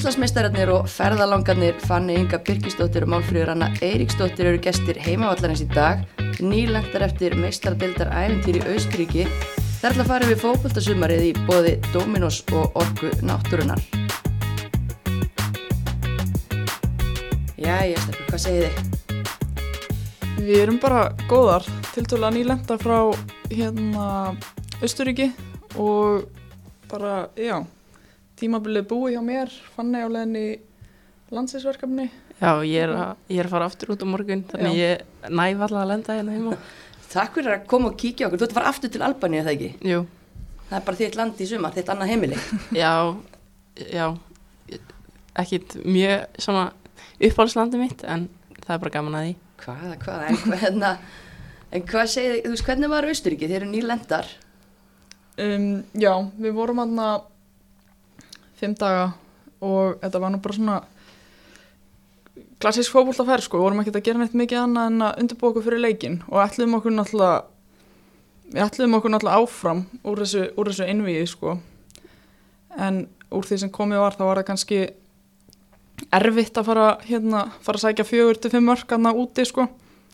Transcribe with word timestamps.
Íslandsmeistararnir 0.00 0.70
og 0.72 0.86
ferðalangarnir 0.88 1.74
Fanni 1.84 2.14
Inga 2.16 2.38
Birkistóttir 2.40 3.04
og 3.04 3.10
Málfríður 3.12 3.50
Anna 3.52 3.66
Eiríksdóttir 3.84 4.46
eru 4.48 4.56
gestir 4.64 4.96
heimavallarins 5.04 5.60
í 5.60 5.66
dag 5.74 6.06
nýlendar 6.40 7.02
eftir 7.04 7.34
meistardildar 7.36 8.08
æfintýri 8.08 8.62
Austuríki 8.64 9.26
þar 9.82 9.90
ætla 9.90 10.06
að 10.06 10.08
fara 10.08 10.30
við 10.30 10.38
fókvöldasumarið 10.40 11.24
í 11.26 11.34
bóði 11.44 11.74
Dominos 11.92 12.38
og 12.56 12.78
Orgu 12.80 13.10
Náttúrunar 13.28 13.82
Jæja, 17.60 18.00
Steffi, 18.00 18.24
hvað 18.30 18.42
segir 18.46 18.64
þið? 18.70 19.26
Við 20.46 20.62
erum 20.62 20.78
bara 20.80 21.02
góðar, 21.28 21.68
tiltöla 21.90 22.32
nýlenda 22.32 22.78
frá 22.80 23.02
hérna 23.52 24.32
Östuríki 24.80 25.28
og 25.76 26.24
bara, 26.88 27.26
já, 27.36 27.60
tímabilið 28.40 28.86
búið 28.90 29.14
hjá 29.16 29.22
mér, 29.24 29.52
fann 29.74 29.94
ég 29.96 30.06
á 30.06 30.10
leðinni 30.10 30.44
landsinsverkefni. 31.30 32.06
Já, 32.40 32.52
ég 32.64 32.86
er, 32.86 32.92
að, 32.96 33.10
ég 33.30 33.42
er 33.42 33.48
að 33.48 33.54
fara 33.54 33.66
aftur 33.68 33.92
út 33.94 34.02
á 34.02 34.06
morgun, 34.08 34.44
þannig 34.50 34.78
Já. 34.78 34.80
ég 34.80 35.28
næf 35.28 35.60
alltaf 35.66 35.82
að 35.82 35.90
lenda 35.92 36.16
hérna 36.16 36.36
heima. 36.36 36.56
Takk 37.10 37.36
fyrir 37.36 37.56
að 37.58 37.68
koma 37.70 37.90
og 37.90 37.98
kíkja 38.00 38.26
á 38.26 38.28
okkur, 38.30 38.40
þú 38.40 38.46
ert 38.46 38.54
að 38.54 38.58
fara 38.60 38.72
aftur 38.72 38.92
til 38.94 39.04
Albaníu 39.04 39.44
það 39.44 39.54
ekki? 39.56 39.70
Jú, 39.90 40.00
Það 40.70 40.76
er 40.78 40.84
bara 40.86 41.00
þitt 41.00 41.16
land 41.18 41.40
í 41.42 41.46
sumar, 41.50 41.72
þitt 41.74 41.88
annað 41.90 42.10
heimili 42.12 42.36
já, 42.78 42.92
já, 43.90 44.04
ekkit 45.42 45.72
mjög 45.82 46.36
svona 46.46 46.68
uppáhaldslandi 47.18 47.80
mitt, 47.80 48.04
en 48.06 48.28
það 48.60 48.76
er 48.76 48.84
bara 48.84 48.94
gaman 48.94 49.16
að 49.18 49.26
því. 49.26 49.32
Hvaða, 49.64 49.96
hvaða, 50.04 50.28
en, 50.30 50.38
hvaðna, 50.44 50.92
en 51.74 51.88
hvað 51.90 52.12
segir 52.14 52.36
þið, 52.36 52.44
þú 52.46 52.54
veist, 52.54 52.66
hvernig 52.70 52.92
var 52.94 53.10
Austuríki? 53.10 53.50
Þeir 53.50 53.60
eru 53.64 53.72
nýlendar 53.74 54.30
Um, 55.40 55.84
já, 55.96 56.10
við 56.42 56.52
vorum 56.52 56.82
aðna 56.82 57.04
fimm 58.60 58.76
daga 58.78 59.10
og 59.60 60.00
þetta 60.00 60.22
var 60.22 60.32
nú 60.32 60.40
bara 60.42 60.56
svona 60.56 60.80
klassísk 62.60 62.92
fókbóltaferð 62.92 63.46
sko, 63.46 63.58
við 63.58 63.66
vorum 63.68 63.80
ekki 63.82 63.94
að 63.94 64.04
gera 64.04 64.20
neitt 64.20 64.36
mikið 64.36 64.62
annað 64.64 64.90
en 64.90 65.04
að 65.06 65.22
undirbúa 65.22 65.52
okkur 65.52 65.66
fyrir 65.66 65.82
leikin 65.84 66.20
og 66.28 66.42
ætluðum 66.44 66.76
okkur 66.78 66.94
náttúrulega 66.96 67.38
við 68.50 68.64
ætluðum 68.66 68.96
okkur 68.98 69.14
náttúrulega 69.14 69.44
áfram 69.44 69.82
úr 70.04 70.22
þessu, 70.24 70.46
úr 70.58 70.70
þessu 70.70 70.88
innvíði 70.90 71.26
sko. 71.30 71.54
En 72.76 73.04
úr 73.30 73.46
því 73.46 73.60
sem 73.62 73.72
komið 73.72 74.02
var 74.02 74.18
þá 74.18 74.24
var 74.26 74.40
það 74.40 74.48
kannski 74.50 74.80
erfitt 76.16 76.58
að 76.58 76.70
fara 76.70 76.88
hérna, 77.06 77.44
fara 77.62 77.80
að 77.80 77.84
sækja 77.86 78.08
fjögur 78.08 78.40
til 78.40 78.52
fimm 78.52 78.66
mörk 78.70 78.92
aðna 78.96 79.14
úti 79.16 79.46
sko. 79.46 79.68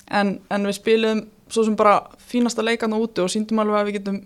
En, 0.07 0.37
en 0.53 0.69
við 0.69 0.79
spiliðum 0.79 1.25
svo 1.51 1.65
sem 1.67 1.77
bara 1.79 1.99
fínasta 2.29 2.65
leikana 2.65 2.99
úti 3.01 3.23
og 3.25 3.33
síndum 3.33 3.63
alveg 3.63 3.81
að 3.81 3.89
við 3.89 3.99
getum 4.01 4.21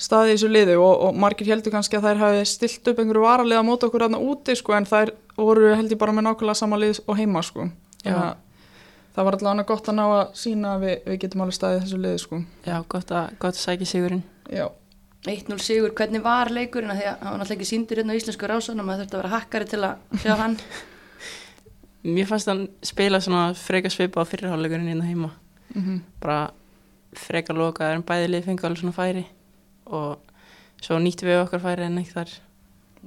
staðið 0.00 0.30
í 0.30 0.34
þessu 0.36 0.50
liði 0.50 0.76
og, 0.80 0.92
og 1.06 1.18
margir 1.20 1.50
heldur 1.52 1.74
kannski 1.74 1.98
að 1.98 2.06
þær 2.08 2.20
hafi 2.24 2.44
stilt 2.48 2.88
upp 2.90 3.00
einhverju 3.02 3.24
varalega 3.24 3.64
mót 3.66 3.84
okkur 3.86 4.06
aðna 4.06 4.20
úti 4.24 4.56
sko 4.58 4.76
en 4.76 4.88
þær 4.88 5.12
voru 5.36 5.74
held 5.76 5.92
ég 5.92 6.00
bara 6.00 6.14
með 6.16 6.28
nákvæmlega 6.28 6.60
sama 6.60 6.78
lið 6.80 7.02
og 7.06 7.18
heima 7.20 7.42
sko. 7.44 7.68
Já. 8.04 8.14
Að 8.16 8.30
það 9.16 9.26
var 9.28 9.36
allavega 9.38 9.66
gott 9.68 9.90
að 9.90 9.98
ná 9.98 10.04
að 10.06 10.22
sína 10.40 10.74
að 10.76 10.84
við, 10.86 10.94
við 11.06 11.18
getum 11.24 11.44
alveg 11.44 11.58
staðið 11.58 11.80
í 11.80 11.82
þessu 11.84 12.02
liði 12.04 12.20
sko. 12.24 12.42
Já, 12.66 12.76
gott 12.94 13.12
að, 13.12 13.32
gott 13.42 13.58
að 13.58 13.64
sækja 13.64 13.90
sigurinn. 13.90 14.22
já, 14.48 14.66
1-0 15.28 15.58
sigur, 15.60 15.92
hvernig 15.96 16.22
var 16.24 16.48
leikurinn? 16.54 16.92
Af 16.94 17.00
því 17.00 17.08
að 17.10 17.18
hann 17.18 17.34
var 17.34 17.42
náttúrulega 17.42 17.58
ekki 17.58 17.68
síndur 17.68 18.00
hérna 18.00 18.14
á 18.16 18.18
íslensku 18.20 18.48
rásunum 18.48 18.86
maður 18.88 19.02
þurfti 19.04 19.18
að 19.18 19.20
vera 19.20 19.32
hakkari 19.34 19.68
til 19.68 19.82
að 19.84 20.22
sjá 20.22 20.32
hann. 20.40 20.54
Mér 22.16 22.30
fannst 22.30 22.48
hann 22.48 22.62
spila 22.88 23.20
svona 23.20 23.50
freka 23.58 23.90
svipa 23.92 24.24
á 24.24 24.30
fyrirháleikurinn 24.30 24.88
hérna 24.88 25.10
heima. 25.10 25.34
mm 25.74 26.00
Bara 26.22 26.38
freka 27.12 27.52
lokaður 27.52 27.98
en 27.98 28.06
bæði 28.06 28.30
lið 28.30 28.48
fengu 28.48 28.64
alveg 28.64 28.80
svona 28.80 28.96
færi 28.96 29.26
og 29.90 30.18
svo 30.80 30.98
nýttum 31.02 31.28
við 31.28 31.42
okkar 31.44 31.60
færi 31.64 31.86
en 31.88 31.98
ekki 32.02 32.14
þar 32.16 32.30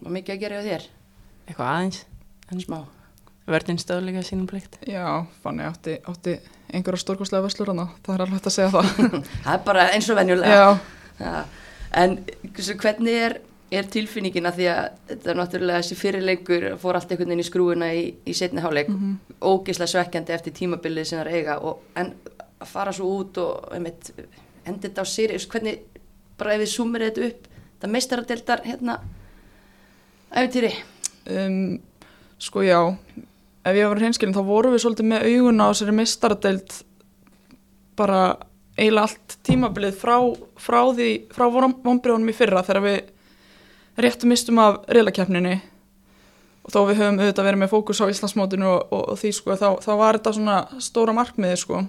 var 0.04 0.12
mikið 0.18 0.36
að 0.36 0.42
gera 0.44 0.60
hjá 0.60 0.68
þér, 0.70 0.86
eitthvað 1.48 1.72
aðeins. 1.74 2.04
En 2.52 2.62
smá 2.62 2.80
verðin 3.48 3.80
stöðleika 3.82 4.22
sínum 4.24 4.48
plikt. 4.48 4.78
já 4.88 5.04
fannig 5.44 5.66
átti, 5.68 5.98
átti 6.08 6.38
einhverja 6.74 7.02
stórkostlega 7.04 7.44
vöslur 7.44 7.68
hana 7.74 7.90
það 8.06 8.14
er 8.16 8.22
alveg 8.24 8.38
hægt 8.38 8.48
að 8.48 8.54
segja 8.56 8.70
það 8.72 8.92
það 9.44 9.54
er 9.58 9.64
bara 9.66 9.88
eins 9.92 10.08
og 10.10 10.18
venjulega 10.18 10.54
já, 10.60 10.70
Ja. 11.20 11.44
en 11.94 12.16
hvernig 12.80 13.18
er, 13.26 13.36
er 13.72 13.90
tilfinningin 13.92 14.48
að 14.48 14.56
því 14.62 14.70
að 14.72 14.88
þetta 15.12 15.30
er 15.34 15.38
náttúrulega 15.42 15.82
þessi 15.84 15.98
fyrirleikur 16.00 16.66
fór 16.82 16.96
allt 17.02 17.12
einhvern 17.12 17.34
veginn 17.34 17.44
í 17.44 17.50
skrúuna 17.50 17.92
í, 17.94 18.06
í 18.26 18.34
setni 18.34 18.64
háleik 18.64 18.90
Mhm. 18.90 19.18
ógeðslega 19.42 19.92
svekkjandi 19.92 20.34
eftir 20.38 20.54
tímabilið 20.62 21.06
sem 21.12 21.20
það 21.20 21.28
er 21.28 21.34
eiga 21.36 21.58
og, 21.60 21.84
en 22.00 22.14
að 22.64 22.68
fara 22.72 22.92
svo 22.96 23.12
út 23.20 23.38
og 23.44 23.74
einmitt, 23.76 24.14
endi 24.66 24.88
þetta 24.88 25.04
á 25.04 25.06
sér 25.06 25.36
hvernig, 25.52 25.80
bara 26.40 26.56
ef 26.56 26.64
við 26.64 26.72
sumir 26.74 27.06
þetta 27.08 27.28
upp 27.30 27.50
það 27.84 27.94
meistaradeldar 27.96 28.64
hérna 28.68 28.98
æfintýri 30.34 30.72
um, 31.30 31.58
sko 32.42 32.64
já. 32.66 32.80
Ef 33.64 33.78
ég 33.78 33.88
var 33.88 34.02
hreinskilin 34.02 34.36
þá 34.36 34.44
vorum 34.48 34.74
við 34.76 34.84
svolítið 34.84 35.10
með 35.12 35.28
auguna 35.30 35.68
á 35.68 35.72
þessari 35.72 35.96
mistaradeild 36.00 36.80
bara 38.00 38.22
eiginlega 38.78 39.06
allt 39.06 39.36
tímabilið 39.46 40.00
frá, 40.00 40.18
frá 40.58 40.82
því 40.96 41.10
frá 41.34 41.46
vonbrjónum 41.54 42.32
í 42.32 42.36
fyrra 42.36 42.64
þegar 42.66 42.86
við 42.88 44.02
réttu 44.04 44.30
mistum 44.30 44.60
af 44.64 44.82
reylakefninni 44.90 45.60
og 46.64 46.72
þó 46.72 46.80
við 46.88 47.02
höfum 47.02 47.20
auðvitað 47.20 47.48
verið 47.50 47.62
með 47.62 47.74
fókus 47.74 48.02
á 48.02 48.10
Íslandsmótinu 48.10 48.70
og, 48.70 48.94
og, 48.96 49.04
og 49.14 49.20
því 49.20 49.32
sko 49.36 49.58
þá, 49.60 49.68
þá 49.84 49.92
var 50.00 50.18
þetta 50.18 50.34
svona 50.38 50.58
stóra 50.82 51.16
markmiði 51.16 51.60
sko. 51.60 51.82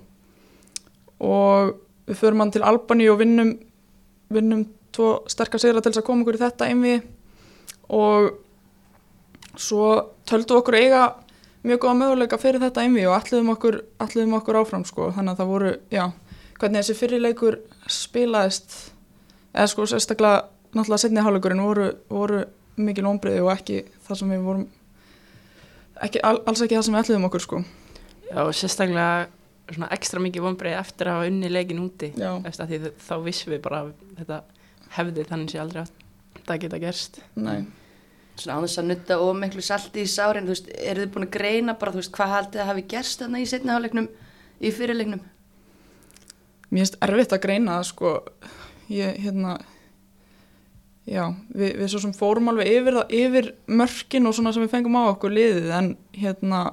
Og 1.24 1.76
við 2.10 2.18
förum 2.20 2.42
hann 2.42 2.52
til 2.54 2.64
Albani 2.66 3.06
og 3.12 3.20
vinnum 3.22 3.54
vinnum 4.34 4.64
tvo 4.94 5.10
sterkar 5.30 5.62
sigra 5.62 5.82
til 5.82 5.92
þess 5.92 6.02
að 6.02 6.08
koma 6.08 6.24
okkur 6.24 6.38
í 6.38 6.42
þetta 6.44 6.70
einvi 6.70 6.94
og 7.94 8.30
svo 9.60 9.90
töldu 10.28 10.58
okkur 10.58 10.78
eiga 10.78 11.04
mjög 11.64 11.80
góða 11.84 11.98
möguleika 12.00 12.38
fyrir 12.40 12.62
þetta 12.62 12.84
einvi 12.84 13.06
og 13.08 13.16
ætluðum 13.16 13.54
okkur, 13.54 13.78
ætluðum 14.02 14.36
okkur 14.38 14.58
áfram 14.60 14.84
sko. 14.84 15.08
Þannig 15.16 15.34
að 15.34 15.40
það 15.40 15.52
voru, 15.52 15.70
já, 15.92 16.04
hvernig 16.58 16.82
þessi 16.82 16.98
fyrirleikur 16.98 17.58
spilaðist 17.90 18.76
eða 19.54 19.70
sko 19.72 19.86
sérstaklega 19.88 20.44
náttúrulega 20.74 21.02
setni 21.04 21.24
hálfleikurinn 21.24 21.64
voru, 21.64 21.88
voru 22.10 22.42
mikil 22.76 23.06
ombriði 23.08 23.44
og 23.44 23.52
ekki 23.54 23.84
það 24.06 24.20
sem 24.20 24.34
við 24.34 24.44
vorum 24.48 24.66
ekki, 26.02 26.20
al, 26.26 26.40
alls 26.42 26.62
ekki 26.64 26.76
það 26.76 26.86
sem 26.88 26.96
við 26.96 27.04
ætluðum 27.04 27.28
okkur 27.30 27.44
sko. 27.44 27.62
Já, 28.28 28.40
sérstaklega 28.60 29.08
svona 29.70 29.92
ekstra 29.96 30.20
mikið 30.20 30.44
vonbreið 30.44 30.80
eftir 30.80 31.10
að 31.10 31.18
hafa 31.18 31.30
unni 31.30 31.52
leikin 31.52 31.84
úti. 31.84 32.10
Eftir 32.16 32.66
að 32.66 32.74
því 32.74 32.92
þá 33.06 33.14
vissum 33.24 33.54
við 33.54 33.62
bara 33.64 33.84
að 33.84 33.94
þetta 34.18 34.42
hefði 34.98 35.30
þannig 35.30 35.54
sé 35.54 35.62
aldrei 35.62 35.82
að 35.84 35.94
það 36.44 36.60
geta 36.66 36.82
gerst. 36.82 37.22
nei 37.34 37.64
svona 38.40 38.58
án 38.58 38.66
þess 38.66 38.80
að 38.80 38.88
nutta 38.90 39.18
miklu 39.38 39.62
salti 39.62 40.02
í 40.02 40.10
sárin 40.10 40.48
þú 40.48 40.54
veist, 40.54 40.70
eru 40.74 41.04
þið 41.04 41.12
búin 41.14 41.26
að 41.28 41.34
greina 41.36 41.76
bara 41.78 41.94
þú 41.94 42.00
veist, 42.00 42.12
hvað 42.16 42.32
haldið 42.32 42.62
að 42.62 42.70
hafi 42.70 42.84
gerst 42.90 43.22
þarna 43.22 43.42
í 43.42 43.46
setni 43.50 43.74
háleiknum 43.74 44.08
í 44.58 44.72
fyrirleiknum 44.74 45.22
mér 46.70 46.82
finnst 46.82 46.98
erfitt 47.06 47.36
að 47.36 47.44
greina 47.44 47.78
það 47.78 47.88
sko 47.92 48.14
ég 48.90 49.20
hérna 49.22 49.54
já, 51.06 51.28
við, 51.54 51.70
við 51.78 51.92
svo 51.92 52.02
sem 52.02 52.16
fórum 52.16 52.50
alveg 52.50 52.72
yfir, 52.72 52.98
það, 52.98 53.14
yfir 53.20 53.50
mörkin 53.82 54.26
og 54.30 54.36
svona 54.36 54.54
sem 54.56 54.64
við 54.64 54.74
fengum 54.74 54.98
á 54.98 55.02
okkur 55.12 55.34
liðið 55.34 55.70
en 55.78 55.92
hérna 56.18 56.64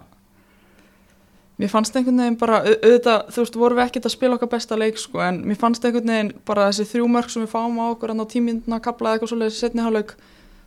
mér 1.61 1.69
fannst 1.69 1.95
einhvern 1.99 2.17
veginn 2.23 2.37
bara 2.41 2.59
au- 2.65 2.73
auðvitað, 2.81 3.27
þú 3.35 3.43
veist, 3.43 3.55
vorum 3.61 3.77
við 3.77 3.85
ekkert 3.87 4.07
að 4.09 4.15
spila 4.15 4.37
okkar 4.39 4.49
besta 4.55 4.77
leik 4.81 4.97
sko, 4.97 5.21
en 5.21 5.41
mér 5.45 5.59
fannst 5.61 5.85
einhvern 5.85 6.09
veginn 6.13 6.33
bara 6.49 6.67
þessi 6.71 6.87
þrjú 6.91 7.07
mörk 7.13 7.29
sem 7.29 7.43
við 7.45 7.51
fáum 7.53 7.77
á 7.77 7.85
okkur 7.93 8.13
en 8.15 8.23
á 8.23 8.25
tímyndina 8.33 8.79
kaplaði 8.81 9.19
eitthvað 9.19 9.33
svoleiðis 9.35 9.59
í 9.59 9.63
setni 9.65 9.85
hálfleik 9.85 10.15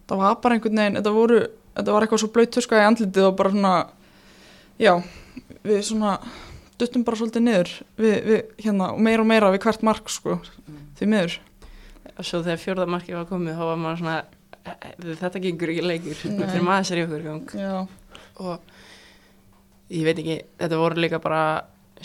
það 0.09 0.23
var 0.23 0.37
bara 0.45 0.55
einhvern 0.59 0.79
veginn, 0.83 0.99
þetta 1.01 1.15
voru 1.19 1.41
þetta 1.75 1.93
var 1.97 2.07
eitthvað 2.07 2.23
svo 2.23 2.31
blöytuska 2.37 2.79
í 2.79 2.87
andlitið 2.87 3.27
og 3.29 3.37
bara 3.41 3.51
svona 3.51 3.75
já, 4.79 4.93
við 5.65 5.83
svona 5.89 6.13
duttum 6.79 7.05
bara 7.07 7.17
svolítið 7.19 7.43
niður 7.47 7.73
við, 7.99 8.15
við, 8.29 8.41
hérna, 8.67 8.93
og 8.95 9.01
meira 9.01 9.23
og 9.25 9.29
meira 9.31 9.51
við 9.55 9.63
hvert 9.67 9.83
mark 9.87 10.09
sko, 10.11 10.39
því 10.99 11.07
miður. 11.11 11.37
Og 12.19 12.27
svo 12.27 12.41
þegar 12.45 12.61
fjórða 12.63 12.87
markið 12.91 13.17
var 13.19 13.27
komið 13.31 13.57
þá 13.59 13.63
var 13.69 13.79
maður 13.83 14.01
svona, 14.03 14.17
"Eh, 14.65 14.75
eh, 14.83 15.15
þetta 15.23 15.41
gengur 15.43 15.69
ekki 15.73 15.85
leikur, 15.87 16.19
ég 19.91 20.05
veit 20.07 20.19
ekki, 20.19 20.41
þetta 20.61 20.81
voru 20.81 21.01
líka 21.05 21.19
bara, 21.23 21.41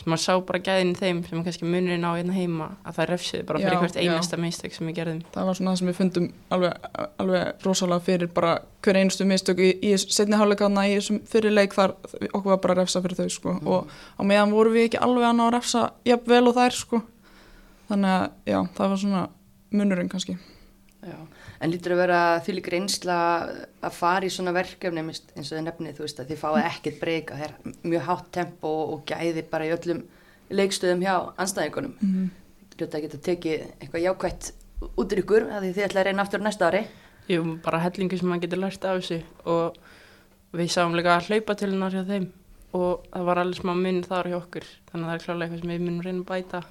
maður 0.06 0.22
sá 0.24 0.34
bara 0.48 0.60
gæðin 0.64 0.92
þeim 0.96 1.22
sem 1.28 1.44
kannski 1.44 1.68
munurinn 1.68 2.06
á 2.08 2.12
hérna 2.16 2.36
heima 2.36 2.68
að 2.88 3.00
það 3.00 3.08
refsiði 3.10 3.46
bara 3.48 3.60
fyrir 3.60 3.74
Já, 3.76 3.80
hvert 3.84 3.98
einasta 4.00 4.38
mistök 4.40 4.76
sem 4.76 4.88
við 4.88 4.96
gerðum. 5.00 5.22
það 5.34 5.50
var 5.50 5.58
svona 5.60 5.72
það 5.74 5.80
sem 5.82 5.90
við 5.90 5.98
fundum 5.98 6.28
alveg, 6.56 6.90
alveg 7.24 7.66
rosalega 7.66 8.06
fyrir 8.06 8.32
bara 8.36 8.54
hver 8.86 9.00
einustu 9.02 9.28
mistök 9.28 9.60
í, 9.60 9.72
í 9.84 9.92
setni 10.00 10.40
hálfleikana 10.40 10.86
í 10.88 10.94
þessum 10.98 11.20
fyrir 11.28 11.56
leik 11.56 11.76
þar 11.76 11.96
okkur 12.30 12.52
var 12.54 12.62
bara 12.64 12.78
að 12.78 12.84
refsa 12.84 13.02
fyrir 13.04 13.20
þau 13.20 13.34
sko. 13.34 13.56
Og 13.66 13.90
á 13.90 14.22
meðan 14.24 14.54
voru 14.56 14.72
við 14.76 14.88
ekki 14.90 15.02
alveg 15.04 15.28
að 15.32 15.36
ná 15.40 15.44
að 15.48 15.54
refsa 15.58 15.84
jafn 16.08 16.32
vel 16.32 16.46
og 16.48 16.56
þær 16.60 16.78
sko. 16.80 17.02
Þannig 17.90 18.16
að 18.16 18.54
já, 18.54 18.60
það 18.78 18.94
var 18.94 19.04
svona 19.04 19.26
munurinn 19.74 20.10
kannski 20.12 20.38
Já. 21.00 21.16
en 21.64 21.72
lítur 21.72 21.94
að 21.96 22.02
vera 22.02 22.22
því 22.44 22.54
líka 22.58 22.72
reynsla 22.74 23.18
að 23.80 23.94
fara 23.96 24.28
í 24.28 24.32
svona 24.34 24.52
verkefni 24.52 25.00
eins 25.00 25.22
eins 25.32 25.52
og 25.52 25.56
þið 25.56 25.66
nefnið, 25.70 25.94
þú 25.96 26.04
veist 26.04 26.20
að 26.20 26.32
þið 26.34 26.42
fáið 26.42 26.66
ekkert 26.68 26.98
breyka, 27.00 27.38
það 27.40 27.46
er 27.46 27.76
mjög 27.88 28.08
hátt 28.10 28.32
tempo 28.36 28.72
og, 28.82 28.90
og 28.94 29.06
gæði 29.08 29.46
bara 29.48 29.70
í 29.70 29.72
öllum 29.78 30.02
leikstöðum 30.50 31.06
hjá 31.06 31.14
anstæðingunum 31.40 31.96
mm 32.00 32.10
-hmm. 32.16 32.30
Ljóta 32.80 32.98
að 32.98 33.02
geta 33.04 33.18
tekið 33.18 33.64
eitthvað 33.80 34.04
jákvætt 34.04 34.52
út 34.96 35.14
í 35.14 35.20
ykkur 35.20 35.48
að 35.52 35.64
því 35.64 35.72
þið 35.76 35.86
ætla 35.86 36.02
að 36.02 36.08
reyna 36.08 36.22
aftur 36.24 36.40
á 36.40 36.48
næsta 36.48 36.68
ári 36.68 36.84
Jú, 37.30 37.60
bara 37.64 37.80
hellingu 37.80 38.18
sem 38.18 38.30
maður 38.30 38.42
getur 38.42 38.60
lært 38.60 38.86
af 38.86 39.00
þessu 39.00 39.22
og 39.46 39.76
við 40.54 40.72
sáum 40.74 40.96
líka 40.96 41.20
hlaupatölunar 41.20 41.94
hjá 41.94 42.04
þeim 42.08 42.32
og 42.74 43.06
það 43.12 43.26
var 43.26 43.42
alveg 43.42 43.60
smá 43.60 43.74
mun 43.76 44.04
þar 44.04 44.30
hjá 44.32 44.38
okkur 44.40 44.66
þannig 44.92 45.06
að 45.06 45.10
það 45.10 45.16
er 45.16 45.26
klálega 45.26 45.44
eitthvað 45.46 45.62
sem 45.62 45.70
við 45.74 45.84
munum 45.86 46.02
reyna 46.06 46.20
að 46.20 46.30
bæta 46.32 46.62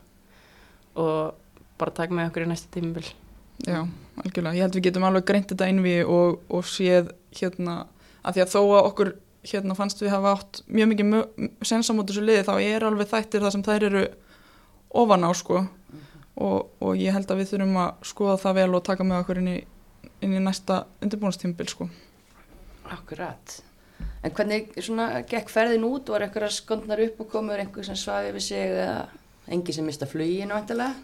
og 0.98 1.34
bara 1.78 1.94
taka 1.94 2.14
með 2.14 2.30
okkur 2.30 2.46
í 2.46 2.50
næsta 2.50 2.72
tímabil 2.74 3.06
Já, 3.66 3.80
algjörlega. 4.24 4.56
Ég 4.56 4.66
held 4.66 4.76
við 4.78 4.86
getum 4.88 5.06
alveg 5.08 5.26
greint 5.28 5.48
þetta 5.52 5.70
innví 5.70 5.96
og, 6.04 6.40
og 6.52 6.66
séð 6.68 7.12
hérna, 7.38 7.80
að 8.22 8.38
því 8.38 8.44
að 8.44 8.54
þó 8.54 8.60
að 8.62 8.88
okkur 8.90 9.12
hérna 9.48 9.76
fannst 9.78 10.02
við 10.02 10.12
hafa 10.12 10.34
átt 10.36 10.62
mjög 10.66 10.90
mikið 10.92 11.12
sensamót 11.66 12.10
þessu 12.10 12.24
liði 12.26 12.46
þá 12.48 12.54
er 12.58 12.86
alveg 12.88 13.10
þættir 13.10 13.44
það 13.44 13.54
sem 13.54 13.64
þær 13.68 13.86
eru 13.88 14.02
ofan 14.98 15.24
á 15.24 15.30
sko 15.36 15.62
og, 15.62 16.58
og 16.82 16.98
ég 16.98 17.14
held 17.14 17.30
að 17.30 17.42
við 17.42 17.52
þurfum 17.52 17.78
að 17.82 18.10
skoða 18.10 18.36
það 18.42 18.58
vel 18.60 18.68
og 18.78 18.84
taka 18.88 19.06
með 19.06 19.22
okkur 19.22 19.40
inn 19.42 19.52
í, 19.52 19.56
inn 20.26 20.36
í 20.36 20.42
næsta 20.42 20.82
undirbúinastímbil 21.04 21.70
sko. 21.70 21.88
Akkurat. 22.94 23.58
En 24.24 24.34
hvernig 24.34 24.72
svona 24.82 25.22
gekk 25.28 25.50
ferðin 25.52 25.86
út? 25.86 26.10
Var 26.10 26.26
einhverja 26.26 26.50
skondnar 26.54 27.02
upp 27.04 27.22
og 27.22 27.30
komur 27.32 27.60
einhver 27.60 27.86
sem 27.86 27.98
svaði 27.98 28.34
við 28.36 28.46
sig 28.48 28.72
eða 28.72 29.08
engi 29.54 29.74
sem 29.74 29.86
mista 29.86 30.08
fluginu 30.08 30.56
vantilega? 30.56 30.94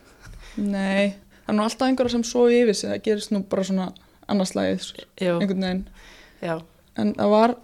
Nei, 0.61 1.15
það 1.45 1.53
er 1.53 1.59
nú 1.59 1.67
alltaf 1.67 1.89
einhverja 1.89 2.15
sem 2.17 2.25
svo 2.27 2.47
yfir 2.53 2.75
sig, 2.79 2.91
það 2.91 3.05
gerist 3.09 3.35
nú 3.35 3.43
bara 3.51 3.67
svona 3.69 3.91
annarslæðið, 4.33 4.89
einhvern 5.21 5.67
veginn. 5.69 5.85
já, 6.43 6.57
En 6.97 7.15
það 7.19 7.31
var, 7.35 7.55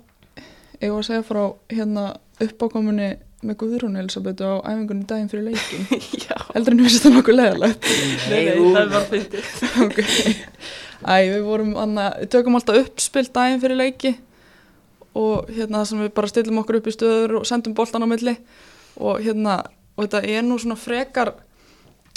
ég 0.80 0.90
var 0.90 1.02
að 1.02 1.06
segja 1.06 1.26
frá 1.26 1.42
hérna 1.70 2.06
uppákomunni 2.42 3.10
með 3.40 3.56
Guðrún 3.62 3.96
Elisabethu 3.96 4.44
á 4.44 4.56
æfingunni 4.68 5.06
daginn 5.08 5.28
fyrir 5.32 5.46
leikin. 5.48 5.86
já 6.26 6.34
Heldur 6.52 6.74
en 6.74 6.80
þú 6.80 6.88
finnst 6.88 7.04
þetta 7.04 7.12
nokkuð 7.14 7.36
leðalegt. 7.38 7.86
Nei, 8.28 8.40
nei, 8.50 8.72
það 8.74 8.90
var 8.92 9.06
fyndið 9.08 9.52
ok. 9.86 10.00
Æ, 11.00 11.14
við 11.30 11.44
vorum, 11.46 11.70
anna, 11.80 12.10
við 12.20 12.32
tökum 12.34 12.58
alltaf 12.58 12.80
uppspill 12.82 13.30
daginn 13.32 13.62
fyrir 13.62 13.80
leiki 13.80 14.12
og 15.16 15.48
hérna 15.48 15.80
það 15.80 15.86
sem 15.90 16.02
við 16.04 16.10
bara 16.18 16.30
stillum 16.30 16.60
okkur 16.60 16.80
upp 16.80 16.90
í 16.90 16.94
stöður 16.94 17.38
og 17.40 17.46
sendum 17.48 17.74
boltan 17.78 18.04
á 18.04 18.08
milli 18.10 18.34
og 19.00 19.22
hérna, 19.24 19.56
og 19.96 20.04
þetta 20.04 20.20
er 20.28 20.44
nú 20.44 20.58
svona 20.60 20.76
frekar 20.78 21.32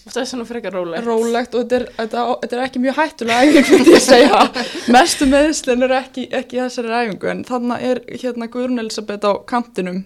Það 0.04 0.18
er 0.20 0.26
svona 0.28 0.46
frekar 0.48 0.74
rólegt. 0.76 1.06
Rólegt 1.08 1.54
og 1.56 1.62
þetta 1.64 1.78
er, 1.78 1.84
þetta, 1.98 2.24
þetta 2.42 2.58
er 2.58 2.64
ekki 2.66 2.82
mjög 2.84 2.98
hættulega 2.98 3.46
æfing 3.48 3.68
fyrir 3.70 3.92
ég 3.94 4.02
segja. 4.04 4.42
Mestu 4.96 5.28
meðslinn 5.32 5.86
er 5.88 5.94
ekki, 6.02 6.26
ekki 6.42 6.60
þessari 6.60 6.92
æfingu 6.98 7.30
en 7.32 7.44
þannig 7.48 7.86
er 7.92 8.02
hérna 8.20 8.50
Guðrún 8.52 8.84
Elisabeth 8.84 9.24
á 9.24 9.32
kantinum 9.48 10.02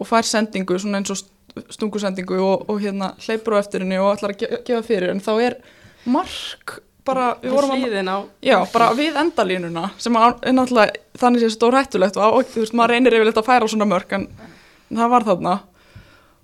og 0.00 0.08
fær 0.08 0.24
sendingu 0.26 0.78
svona 0.80 1.02
eins 1.02 1.12
og 1.12 1.20
stungusendingu 1.76 2.40
og, 2.42 2.64
og 2.72 2.80
hérna 2.82 3.12
hleypur 3.26 3.54
á 3.54 3.62
eftir 3.62 3.84
henni 3.84 4.00
og 4.00 4.14
ætlar 4.16 4.32
að 4.34 4.40
ge- 4.40 4.62
gefa 4.70 4.82
fyrir 4.88 5.12
en 5.12 5.20
þá 5.22 5.30
er 5.50 5.58
mark 6.10 6.78
bara, 7.04 7.28
við 7.44 7.52
vorum 7.52 7.74
að 7.76 7.84
Já, 8.42 8.56
bara 8.72 8.88
við 8.96 9.20
endalínuna 9.20 9.84
sem 10.00 10.16
að- 10.16 10.40
náttúrulega 10.48 11.20
þannig 11.20 11.44
sé 11.44 11.52
stór 11.54 11.76
hættulegt 11.76 12.16
og, 12.16 12.40
og 12.40 12.48
þú 12.56 12.64
veist, 12.64 12.74
maður 12.80 12.96
reynir 12.96 13.18
yfirleitt 13.20 13.38
að 13.44 13.48
færa 13.52 13.68
svona 13.70 13.86
mörk 13.92 14.16
en, 14.16 14.24
en 14.90 15.02
það 15.04 15.12
var 15.12 15.26
þarna. 15.28 15.54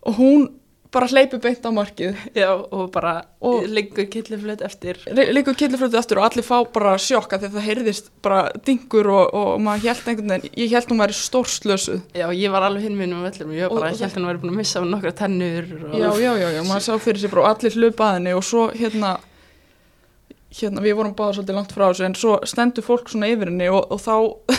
Og 0.06 0.20
hún 0.20 0.46
bara 0.94 1.08
hleypi 1.10 1.38
beint 1.42 1.66
á 1.66 1.70
markið. 1.74 2.18
Já, 2.34 2.50
og 2.50 2.90
bara 2.94 3.22
liggur 3.70 4.08
killiflut 4.10 4.62
eftir. 4.66 4.98
Líka 5.06 5.54
killifröðu 5.54 5.98
eftir 6.00 6.20
og 6.20 6.26
allir 6.28 6.46
fá 6.46 6.56
bara 6.74 6.96
sjokka 7.00 7.38
að 7.38 7.54
það 7.54 7.66
heyrðist 7.68 8.10
bara 8.24 8.42
dingur 8.66 9.10
og, 9.14 9.34
og 9.36 9.62
maður 9.64 9.90
held 9.90 10.10
einhvern 10.12 10.34
veginn, 10.34 10.54
ég 10.64 10.74
held 10.74 10.92
hún 10.92 11.02
væri 11.04 11.16
stórslösuð. 11.16 12.02
Já, 12.18 12.26
ég 12.34 12.52
var 12.52 12.66
alveg 12.66 12.88
hinn 12.88 12.98
minn 12.98 13.14
með 13.16 13.30
völlum 13.30 13.56
Ég 13.56 13.72
bara, 13.72 13.90
og 13.94 14.04
held 14.04 14.18
hann 14.18 14.28
væri 14.30 14.42
búin 14.42 14.54
að 14.54 14.60
missa 14.60 14.84
nokkra 14.84 15.14
tennur 15.22 15.72
og... 15.78 15.96
já, 15.96 16.10
já, 16.24 16.30
já, 16.42 16.48
já, 16.58 16.62
maður 16.68 16.86
sá 16.86 16.94
fyrir 17.06 17.22
sér 17.22 17.34
bara 17.34 17.54
allir 17.54 17.76
hlupa 17.78 18.08
að 18.08 18.16
henni 18.18 18.36
og 18.36 18.46
svo 18.46 18.68
hérna 18.74 19.16
hérna, 20.50 20.82
við 20.82 20.96
vorum 20.98 21.14
báða 21.14 21.36
svolítið 21.38 21.56
langt 21.58 21.72
frá 21.74 21.84
þessu 21.86 22.04
en 22.08 22.14
svo 22.18 22.36
stendur 22.48 22.84
fólk 22.84 23.10
svona 23.12 23.28
yfir 23.30 23.50
henni 23.52 23.68
og, 23.70 23.84
og 23.94 24.00
þá, 24.02 24.14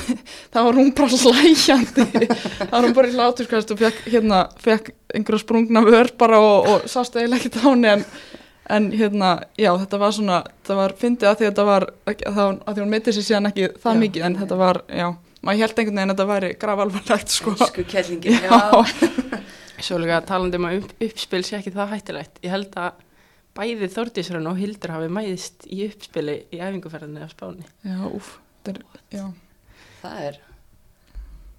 þá 0.54 0.60
var 0.68 0.78
hún 0.80 0.92
bara 0.96 1.20
slæjandi 1.20 2.06
þá 2.30 2.72
var 2.72 2.88
hún 2.88 2.96
bara 2.96 3.12
í 3.12 3.18
láturskast 3.18 3.74
og 3.76 3.82
fekk, 3.82 4.06
hérna, 4.14 4.46
fekk 4.64 4.94
einhverja 5.12 5.44
sprungna 5.44 5.84
vör 5.84 6.14
bara 6.22 6.40
og, 6.40 6.70
og 6.72 6.88
sást 6.92 7.18
eiginlega 7.20 7.50
ekki 7.50 7.60
á 7.60 7.68
henni 7.68 7.92
en, 7.92 8.06
en 8.72 8.88
hérna, 8.96 9.34
já, 9.60 9.74
þetta 9.84 10.02
var 10.06 10.16
svona 10.16 10.40
það 10.70 10.82
var 10.82 10.98
fyndið 11.04 11.32
að 11.32 11.38
því 11.42 11.50
að 11.50 11.52
þetta 11.52 11.68
var 11.74 11.88
að, 11.92 12.26
að, 12.32 12.72
því 12.72 12.86
hún 12.86 12.96
meiti 12.96 13.18
sér 13.18 13.28
síðan 13.28 13.52
ekki 13.52 13.70
það 13.76 13.98
Já. 13.98 14.02
mikið 14.06 14.28
en 14.30 14.40
þetta 14.46 14.62
var, 14.64 14.84
já, 14.88 15.08
maður 15.42 15.66
held 15.66 15.76
einhvern 15.76 16.02
veginn 16.02 16.16
að 16.16 16.16
þetta 16.16 16.32
væri 16.32 16.54
grafalvarlegt 16.64 17.36
sko 17.36 17.58
Elsku 17.60 17.88
kellingin, 17.92 18.40
já. 18.48 18.52
Já. 18.56 19.98
Líka 20.02 20.20
talandi 20.24 20.60
um 20.62 20.68
að 20.70 20.84
upp, 20.84 20.92
uppspil 21.02 21.42
sé 21.44 21.56
ekki 21.58 21.72
það 21.74 21.96
hættilegt 21.96 22.44
Ég 22.46 22.52
held 22.54 22.76
að 22.78 23.00
bæði 23.58 23.90
Þordísrön 23.92 24.48
og 24.52 24.58
Hildur 24.62 24.94
hafi 24.96 25.10
mæðist 25.12 25.66
í 25.68 25.82
uppspili 25.90 26.36
í 26.56 26.62
æfinguferðinni 26.64 27.22
af 27.26 27.34
Spáni 27.36 27.66
Já, 27.84 27.98
úf, 28.08 28.38
þetta 28.64 28.72
er, 28.78 28.82
já, 29.18 29.26
Það 30.02 30.16
er, 30.30 30.38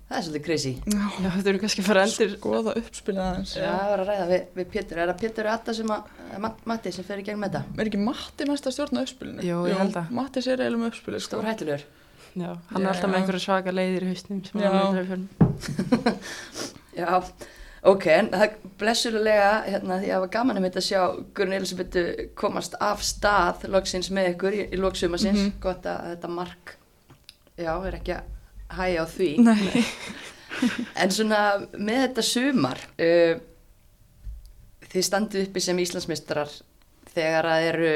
það 0.08 0.16
er 0.18 0.24
svolítið 0.26 0.44
crazy. 0.46 0.72
já, 0.82 1.02
Já, 1.22 1.28
þetta 1.36 1.50
eru 1.52 1.60
kannski 1.62 1.82
að 1.84 1.88
fara 1.90 2.04
endur 2.08 2.32
skoða 2.36 2.72
uppspilið 2.80 3.22
aðeins. 3.26 3.52
Já, 3.56 3.68
það 3.70 3.90
var 3.92 4.00
að 4.02 4.08
ræða 4.12 4.26
við, 4.32 4.42
við 4.58 4.66
Pétur. 4.74 4.98
Er 5.04 5.12
það 5.12 5.20
Pétur 5.22 5.46
Atta 5.52 5.74
sem 5.78 5.92
að, 5.94 6.00
Matt- 6.42 6.64
Matti 6.72 6.92
sem 6.96 7.06
fer 7.06 7.22
í 7.22 7.24
gegnum 7.28 7.46
þetta? 7.46 7.62
Er 7.78 7.86
ekki 7.92 8.00
Matti 8.02 8.48
mest 8.50 8.66
að 8.68 8.74
stjórna 8.76 9.04
uppspilinu? 9.06 9.40
Jú, 9.46 9.58
ég 9.70 9.78
held 9.78 9.96
að. 10.02 10.10
Matti 10.18 10.42
sér 10.44 10.58
eiginlega 10.64 10.82
með 10.82 10.90
uppspilið, 10.92 11.20
sko. 11.22 11.30
Stór 11.38 11.48
hættulegur. 11.48 11.84
Já, 12.32 12.48
hann 12.48 12.80
Já. 12.80 12.82
er 12.82 12.90
alltaf 12.92 13.08
með 13.12 13.18
einhverja 13.20 13.44
svaka 13.46 13.70
leiðir 13.76 14.02
í 14.02 14.10
hausnum 14.12 14.40
sem 14.48 14.56
Já. 16.96 17.14
ok, 17.82 18.06
en 18.14 18.30
það 18.32 18.56
blessulega, 18.80 19.50
hérna, 19.66 19.98
því 20.00 20.10
að 20.10 20.14
það 20.14 20.24
var 20.24 20.32
gaman 20.36 20.60
að 20.60 20.66
mitt 20.66 20.78
að 20.78 20.86
sjá 20.86 21.00
Guðrun 21.34 21.56
Elisabethu 21.58 22.04
komast 22.38 22.76
af 22.80 23.04
stað 23.06 23.66
loksins 23.72 24.10
með 24.14 24.32
ykkur 24.34 24.58
í, 24.58 24.66
í 24.70 24.80
loksumasins. 24.80 25.40
Mhm. 25.46 25.54
Gott 25.62 25.88
að 25.90 26.12
þetta 26.12 26.32
mark, 26.32 26.76
já, 27.56 27.72
er 27.74 27.98
ekki 27.98 28.18
að 28.18 28.76
hæja 28.78 29.04
á 29.04 29.06
því. 29.16 29.32
Nei. 29.48 29.64
En 31.00 31.10
svona 31.10 31.38
með 31.74 31.96
þetta 32.04 32.22
sumar, 32.28 32.78
uh, 33.00 33.38
þið 34.92 35.06
standið 35.06 35.46
uppi 35.48 35.62
sem 35.64 35.78
Íslandsmeistarar 35.82 36.52
þegar 37.14 37.48
að 37.48 37.68
eru 37.70 37.94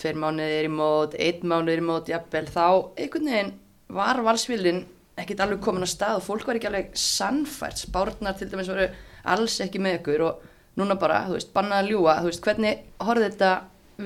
tveir 0.00 0.18
mánuðir 0.20 0.66
í 0.66 0.72
mót, 0.72 1.14
einn 1.20 1.46
mánuðir 1.46 1.82
í 1.82 1.86
mót, 1.86 2.10
jafnvel, 2.10 2.44
þá 2.50 2.66
einhvern 2.96 3.30
veginn 3.30 3.52
var 3.96 4.20
valsvílinn 4.26 4.82
ekkert 5.16 5.42
alveg 5.44 5.62
komin 5.64 5.86
á 5.86 5.88
stað 5.88 6.20
og 6.20 6.26
fólk 6.26 6.46
var 6.48 6.58
ekki 6.58 6.68
alveg 6.70 6.92
sannfært, 7.00 7.82
spárnar 7.86 8.36
til 8.36 8.50
dæmis 8.52 8.68
voru 8.70 8.88
alls 9.32 9.58
ekki 9.64 9.80
með 9.82 10.00
ykkur 10.00 10.24
og 10.28 10.46
núna 10.76 10.96
bara, 11.00 11.22
þú 11.26 11.38
veist, 11.38 11.52
bannað 11.56 11.82
að 11.82 11.92
ljúa, 11.92 12.16
þú 12.20 12.30
veist, 12.30 12.42
hvernig 12.44 12.82
horfði 13.00 13.30
þetta 13.30 13.52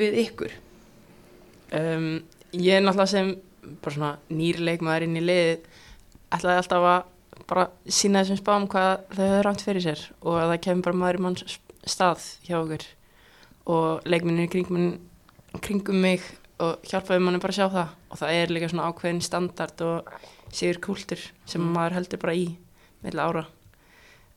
við 0.00 0.18
ykkur? 0.24 0.52
um, 1.78 2.10
Ég 2.50 2.76
er 2.76 2.82
náttúrulega 2.82 3.10
sem 3.10 3.32
bara 3.82 3.94
svona 3.94 4.12
nýrleikmaður 4.34 5.06
inn 5.06 5.18
í 5.18 5.22
liðið 5.22 5.66
ætlaði 6.34 6.62
alltaf 6.62 6.86
að 6.90 7.44
bara 7.50 7.66
sína 7.90 8.22
þessum 8.22 8.38
spám 8.40 8.66
hvað 8.70 8.90
þau 9.14 9.22
höfðu 9.24 9.42
rámt 9.46 9.62
fyrir 9.66 9.84
sér 9.84 10.02
og 10.20 10.38
að 10.38 10.50
það 10.52 10.62
kemur 10.66 10.86
bara 10.86 11.00
maður 11.02 11.18
í 11.18 11.22
manns 11.26 11.58
stað 11.88 12.26
hjá 12.46 12.56
okkur. 12.60 12.84
Og 13.70 14.06
leikminni 14.10 14.48
kringum, 14.50 14.90
kringum 15.62 16.02
mig 16.02 16.26
og 16.60 16.82
hjálpaði 16.90 17.22
manni 17.24 17.40
bara 17.42 17.54
að 17.54 17.58
sjá 17.58 17.68
það. 17.74 17.94
Og 18.10 18.20
það 18.20 18.36
er 18.36 18.54
líka 18.54 18.70
svona 18.70 18.90
ákveðin 18.90 19.22
standard 19.24 19.84
og 19.86 20.10
sigur 20.52 20.80
kúltur 20.84 21.22
sem 21.48 21.62
maður 21.62 21.98
heldur 22.00 22.22
bara 22.22 22.36
í 22.38 22.46
meðlega 23.04 23.28
ára 23.28 23.44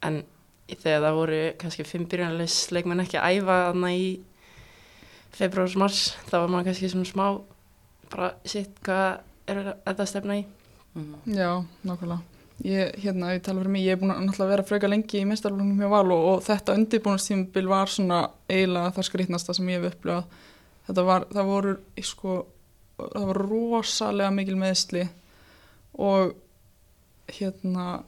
en 0.07 0.21
þegar 0.69 1.05
það 1.05 1.19
voru 1.19 1.41
kannski 1.61 1.85
fimm 1.87 2.07
byrjunarleis 2.09 2.57
leikmenn 2.73 3.03
ekki 3.03 3.19
að 3.19 3.39
æfa 3.39 3.59
þarna 3.67 3.93
í 3.97 4.07
februars 5.33 5.77
mars 5.79 6.01
þá 6.29 6.35
var 6.39 6.51
maður 6.53 6.71
kannski 6.71 6.91
svona 6.93 7.09
smá 7.09 7.25
bara 8.13 8.33
sitt 8.45 8.77
hvað 8.85 9.23
er 9.49 9.63
þetta 9.65 10.03
að 10.05 10.11
stefna 10.11 10.41
í 10.41 10.43
Mm. 10.95 11.15
Já, 11.25 11.65
nákvæmlega. 11.81 12.21
Ég, 12.63 12.91
hérna, 13.01 13.33
ég 13.33 13.41
tala 13.41 13.63
fyrir 13.63 13.71
mig, 13.73 13.81
ég 13.81 13.95
er 13.95 13.99
búin 13.99 14.13
að 14.13 14.27
náttúrulega 14.27 14.51
vera 14.51 14.65
freka 14.67 14.89
lengi 14.91 15.19
í 15.19 15.25
meistarflunum 15.25 15.79
hjá 15.81 15.89
Val 15.89 16.11
og, 16.13 16.25
og 16.29 16.43
þetta 16.45 16.75
undirbúinastímabil 16.77 17.69
var 17.71 17.89
svona 17.89 18.19
eiginlega 18.45 18.91
það 18.93 19.07
skrýtnasta 19.09 19.55
sem 19.57 19.71
ég 19.73 19.81
hef 19.81 19.95
upplifað. 19.95 20.37
Þetta 20.87 21.05
var, 21.07 21.25
það 21.33 21.49
voru, 21.49 21.73
sko, 22.11 22.35
það 22.99 23.25
voru 23.31 23.47
rosalega 23.49 24.35
mikil 24.37 24.59
meðsli 24.61 25.07
og 25.99 26.33
hérna, 27.33 28.03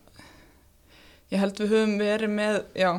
ég 1.34 1.42
held 1.42 1.60
við 1.62 1.74
höfum 1.74 1.98
verið 2.00 2.34
með, 2.36 2.62
já, 2.78 2.92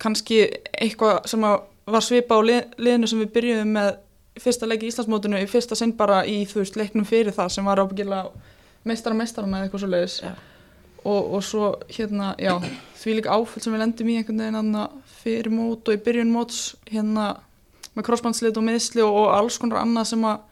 kannski 0.00 0.40
eitthvað 0.72 1.24
sem 1.30 1.44
var 1.44 2.04
svipa 2.04 2.38
á 2.38 2.40
lið, 2.44 2.74
liðinu 2.80 3.10
sem 3.10 3.20
við 3.24 3.32
byrjuðum 3.36 3.76
með 3.76 3.92
fyrsta 4.40 4.66
leik 4.66 4.82
í 4.82 4.90
Íslandsmótinu 4.90 5.40
í 5.42 5.50
fyrsta 5.50 5.76
sinn 5.78 5.94
bara 5.96 6.24
í 6.26 6.40
þú 6.48 6.62
veist 6.62 6.78
leiknum 6.78 7.06
fyrir 7.06 7.34
það 7.34 7.52
sem 7.54 7.68
var 7.68 7.82
ábyggilega 7.82 8.32
meistara 8.88 9.16
meistarana 9.16 9.60
eða 9.60 9.68
eitthvað 9.68 9.84
svo 9.84 9.90
leiðis 9.92 10.16
Já. 10.24 10.32
og, 11.04 11.34
og 11.36 11.44
svo 11.46 11.68
hérna, 11.92 12.32
já, 12.40 12.56
því 13.00 13.18
líka 13.18 13.36
áföll 13.36 13.62
sem 13.62 13.74
við 13.74 13.84
lendum 13.84 14.10
í 14.10 14.16
einhvern 14.20 14.42
veginn 14.42 14.80
fyrir 15.24 15.52
mót 15.54 15.88
og 15.88 15.96
í 15.96 16.02
byrjun 16.04 16.32
móts 16.32 16.64
hérna 16.90 17.28
með 17.94 18.08
crossbandslit 18.08 18.58
og 18.58 18.66
meðsli 18.66 19.04
og, 19.04 19.14
og 19.22 19.36
alls 19.36 19.60
konar 19.60 19.84
annað 19.84 20.10
sem 20.12 20.26
að 20.28 20.42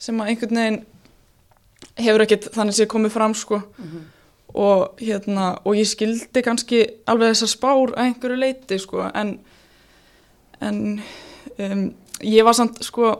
sem 0.00 0.22
að 0.22 0.32
einhvern 0.32 0.60
veginn 0.62 0.80
hefur 2.00 2.24
ekkert 2.26 2.50
þannig 2.54 2.76
sé 2.78 2.86
komið 2.90 3.14
fram 3.14 3.34
sko 3.34 3.62
Mhm. 3.78 4.00
og 4.54 4.98
hérna 4.98 5.58
og 5.64 5.74
ég 5.78 5.86
skildi 5.86 6.42
kannski 6.42 6.80
alveg 7.06 7.30
þessar 7.34 7.48
spár 7.54 7.92
að 7.94 8.04
einhverju 8.04 8.36
leiti 8.40 8.78
sko 8.78 9.04
en 9.14 9.38
en 10.60 11.00
um, 11.58 11.94
ég 12.20 12.44
var 12.44 12.52
samt 12.54 12.82
sko 12.84 13.12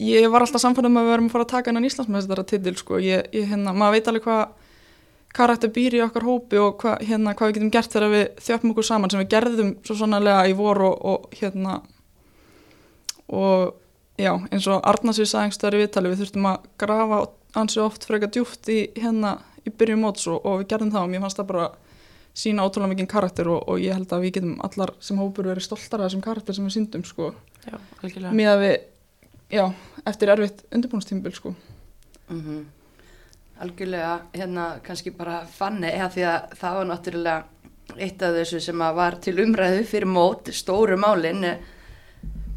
ég 0.00 0.26
var 0.30 0.42
alltaf 0.42 0.60
samfæðum 0.60 0.98
að 0.98 1.04
við 1.06 1.12
verum 1.14 1.26
að 1.28 1.32
fara 1.32 1.44
að 1.44 1.52
taka 1.54 1.70
hennan 1.70 1.84
Íslandsmeistara 1.86 2.44
titil 2.44 2.74
sko, 2.76 2.98
ég, 2.98 3.28
ég 3.32 3.46
hérna, 3.48 3.72
maður 3.72 3.92
veit 3.94 4.08
alveg 4.10 4.22
hvað 4.24 4.48
karakter 5.34 5.70
býr 5.70 5.94
í 5.94 6.02
okkar 6.04 6.22
hópi 6.26 6.58
og 6.58 6.82
hva, 6.82 6.96
hérna, 7.00 7.32
hvað 7.34 7.48
við 7.48 7.54
getum 7.54 7.70
gert 7.70 7.92
þegar 7.94 8.10
við 8.12 8.26
þjöfum 8.44 8.70
okkur 8.74 8.84
saman 8.90 9.10
sem 9.10 9.20
við 9.22 9.30
gerðum 9.32 9.70
svo 9.86 9.94
sannlega 9.98 10.44
í 10.50 10.52
vor 10.58 10.82
og, 10.82 10.98
og 11.04 11.28
hérna 11.38 11.80
og 13.28 13.74
já, 14.18 14.34
eins 14.50 14.66
og 14.70 14.82
Arnarsvið 14.86 15.30
sagðingstöður 15.30 15.78
í 15.78 15.82
viðtali 15.84 16.12
við 16.12 16.20
þurftum 16.24 16.50
að 16.52 16.68
grafa 16.84 17.18
ansi 17.60 17.80
oft 17.82 18.06
freka 18.08 18.30
djúft 18.32 18.68
í 18.72 18.78
hérna 18.98 19.38
í 19.64 19.72
byrjum 19.72 20.04
móts 20.04 20.26
og, 20.28 20.40
og 20.44 20.62
við 20.62 20.70
gerðum 20.74 20.92
það 20.94 21.06
og 21.06 21.12
mér 21.12 21.24
fannst 21.24 21.40
það 21.40 21.50
bara 21.52 21.68
sína 22.34 22.66
ótrúlega 22.66 22.92
mikið 22.92 23.10
karakter 23.10 23.50
og, 23.54 23.62
og 23.70 23.82
ég 23.82 23.94
held 23.94 24.12
að 24.12 24.24
við 24.26 24.36
getum 24.38 24.54
allar 24.66 24.94
sem 25.04 25.18
hópur 25.22 25.48
verið 25.48 25.66
stoltar 25.68 26.02
af 26.02 26.10
þessum 26.10 26.24
karakter 26.24 26.56
sem 26.56 26.66
við 26.66 26.76
syndum 26.76 27.04
sko. 27.06 27.30
Já, 27.64 27.76
algjörlega. 28.02 28.34
með 28.34 28.50
að 28.50 28.62
við, 28.64 28.74
já, 29.54 29.64
eftir 30.10 30.32
erfitt 30.34 30.64
undirbúinustímbil 30.70 31.36
sko. 31.36 31.54
Mm 32.30 32.64
Algjörlega, 33.54 34.14
hérna 34.34 34.64
kannski 34.82 35.12
bara 35.14 35.44
fanni 35.46 35.86
eða 35.86 36.08
því 36.10 36.22
að 36.26 36.54
það 36.58 36.76
var 36.76 36.88
náttúrulega 36.88 37.98
eitt 38.02 38.22
af 38.26 38.34
þessu 38.34 38.60
sem 38.64 38.82
að 38.82 38.96
var 38.98 39.16
til 39.22 39.34
umræðu 39.44 39.84
fyrir 39.86 40.10
mót, 40.10 40.50
stóru 40.50 40.96
málin 40.98 41.46
eh, 41.46 41.60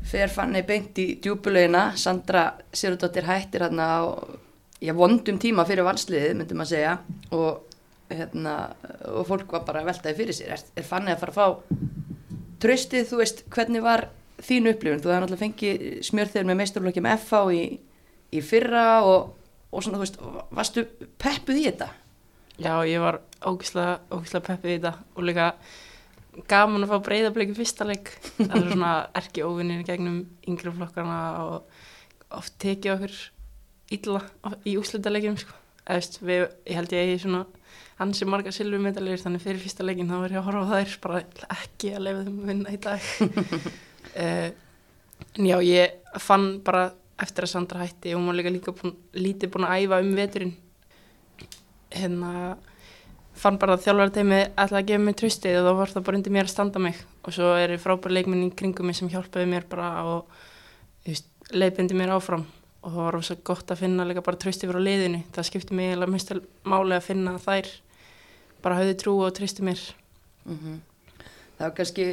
fer 0.10 0.34
fanni 0.34 0.64
beint 0.66 0.98
í 0.98 1.06
djúbulegina, 1.22 1.92
Sandra 2.02 2.48
Sigurdóttir 2.74 3.30
hættir 3.30 3.68
hérna 3.68 3.88
á 3.94 4.02
já, 4.84 4.94
vondum 4.98 5.40
tíma 5.42 5.66
fyrir 5.68 5.88
valsliðið, 5.88 6.36
myndum 6.42 6.64
að 6.64 6.72
segja 6.74 6.98
og, 7.36 7.80
hérna, 8.12 8.58
og 9.14 9.26
fólk 9.30 9.58
var 9.58 9.66
bara 9.68 9.84
að 9.84 9.92
veltaði 9.92 10.20
fyrir 10.22 10.38
sér 10.38 10.54
er, 10.58 10.68
er 10.78 10.88
fanni 10.88 11.14
að 11.14 11.24
fara 11.24 11.34
að 11.34 11.40
fá 11.40 11.48
tröstið, 12.64 13.10
þú 13.10 13.22
veist, 13.22 13.44
hvernig 13.54 13.84
var 13.86 14.08
þín 14.42 14.70
upplifun, 14.72 15.02
þú 15.02 15.12
hefði 15.12 15.24
náttúrulega 15.24 15.44
fengið 15.44 16.06
smjörþegur 16.08 16.50
með 16.50 16.60
meisturflokki 16.62 17.04
með 17.06 17.20
FH 17.24 17.42
í, 17.58 17.66
í 18.38 18.46
fyrra 18.46 18.88
og 19.06 19.34
og 19.72 19.84
svona, 19.84 20.00
þú 20.00 20.06
veist, 20.06 20.22
varstu 20.56 20.84
peppuð 21.20 21.60
í 21.60 21.66
þetta? 21.68 21.90
Já, 22.58 22.74
ég 22.90 23.02
var 23.04 23.20
ógislega, 23.46 24.00
ógislega 24.10 24.48
peppið 24.48 24.72
í 24.72 24.78
þetta 24.78 24.94
og 25.14 25.28
líka 25.28 25.48
gaman 26.50 26.86
að 26.86 26.94
fá 26.94 27.06
breyðabliki 27.06 27.58
fyrsta 27.58 27.88
leik. 27.88 28.14
Það 28.40 28.56
er 28.58 28.70
svona 28.72 28.94
erki 29.20 29.46
óvinnir 29.46 29.84
gegnum 29.86 30.24
yngri 30.48 30.74
flokkana 30.74 31.20
og 31.44 32.38
oft 32.38 32.56
tekið 32.62 32.94
okkur 32.96 33.18
illa 33.96 34.22
í 34.68 34.76
úslutalegjum, 34.80 35.38
sko. 35.42 35.56
Eða, 35.88 35.98
veist, 36.00 36.20
við, 36.22 36.46
ég 36.68 36.80
held 36.80 36.96
ég 36.98 37.16
svona 37.24 37.46
hansi 37.98 38.28
marga 38.30 38.52
silvumetalegir, 38.54 39.22
þannig 39.24 39.44
fyrir 39.44 39.64
fyrsta 39.64 39.86
leikin 39.86 40.10
þá 40.12 40.18
var 40.20 40.36
ég 40.36 40.42
að 40.42 40.48
horfa 40.50 40.64
á 40.68 40.72
þær, 40.76 40.96
bara 41.06 41.22
ekki 41.58 41.94
að 41.96 42.06
lefa 42.06 42.24
þeim 42.28 42.40
að 42.42 42.52
vinna 42.52 42.74
í 42.76 42.80
dag. 42.84 43.10
uh, 44.22 44.48
en 45.38 45.50
já, 45.50 45.58
ég 45.66 46.20
fann 46.22 46.48
bara 46.66 46.88
eftir 47.22 47.48
að 47.48 47.54
Sandra 47.54 47.82
hætti 47.82 48.14
og 48.14 48.26
var 48.28 48.38
líka, 48.38 48.54
líka 48.54 48.74
búin, 48.78 48.94
lítið 49.18 49.54
búin 49.54 49.66
að 49.66 49.84
æfa 49.84 50.02
um 50.04 50.12
veturinn 50.18 50.54
hérna 51.94 52.32
fann 53.38 53.58
bara 53.62 53.78
að 53.78 53.86
þjálfarteimi 53.86 54.40
ætlaði 54.50 54.80
að 54.80 54.90
gefa 54.92 55.04
mér 55.06 55.18
tröstið 55.18 55.60
og 55.60 55.68
þá 55.68 55.80
var 55.80 55.94
það 55.94 56.06
bara 56.08 56.20
undir 56.20 56.36
mér 56.36 56.48
að 56.48 56.54
standa 56.54 56.82
mig 56.82 57.02
og 57.24 57.36
svo 57.36 57.54
er 57.58 57.74
frábær 57.82 58.14
leikminn 58.14 58.46
í 58.48 58.54
kringum 58.58 58.90
mig 58.90 58.98
sem 58.98 59.10
hjálpaði 59.12 59.50
mér 59.50 59.68
bara 59.70 59.90
og 60.10 61.12
leipindi 61.54 61.98
mér 61.98 62.16
áfram 62.18 62.46
og 62.88 62.94
það 62.94 63.04
var 63.04 63.20
svo 63.28 63.36
gott 63.44 63.72
að 63.74 63.82
finna 63.84 64.06
líka 64.08 64.24
bara 64.24 64.40
tröstið 64.40 64.72
fyrir 64.72 64.80
á 64.80 64.88
liðinu 64.88 65.22
það 65.36 65.48
skipti 65.50 65.76
mig 65.76 65.92
eiginlega 65.92 66.14
mest 66.14 66.34
máli 66.64 66.96
að 66.96 67.08
finna 67.10 67.34
þær 67.44 67.72
bara 68.64 68.80
hafði 68.80 68.98
trú 69.02 69.16
og 69.26 69.34
trösti 69.36 69.66
mér 69.68 69.82
mm 70.46 70.58
-hmm. 70.58 70.78
Það 71.58 71.68
var 71.68 71.76
kannski 71.76 72.06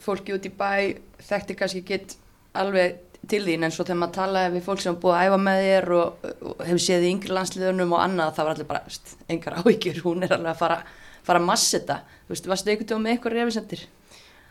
fólki 0.00 0.32
út 0.32 0.46
í 0.46 0.50
bæ 0.50 0.98
þekkti 1.20 1.54
kannski 1.54 1.82
gett 1.84 2.16
alveg 2.54 2.96
til 3.28 3.42
þín 3.44 3.66
en 3.66 3.70
svo 3.74 3.84
þegar 3.84 4.00
maður 4.00 4.14
talaði 4.14 4.54
við 4.54 4.66
fólk 4.66 4.80
sem 4.80 4.94
er 4.94 5.00
búið 5.00 5.16
að 5.16 5.26
æfa 5.26 5.38
með 5.42 5.62
þér 5.66 5.90
og, 5.96 6.26
og 6.42 6.60
hefur 6.66 6.82
séð 6.84 7.06
í 7.06 7.10
yngri 7.10 7.34
landsliðunum 7.36 7.92
og 7.92 8.00
annað 8.00 8.34
það 8.36 8.44
var 8.44 8.54
allir 8.54 8.68
bara, 8.70 8.82
engar 9.28 9.58
áhyggjur 9.60 10.02
hún 10.04 10.22
er 10.22 10.32
alveg 10.36 10.52
að 10.52 10.58
fara, 10.58 10.78
fara 11.26 11.38
að 11.38 11.48
massa 11.50 11.78
þetta 11.78 11.96
þú 12.26 12.34
veist, 12.34 12.46
varstu 12.46 12.70
einhvern 12.70 12.86
veginn 12.86 13.02
með 13.02 13.12
eitthvað 13.12 13.36
refisendir? 13.36 13.82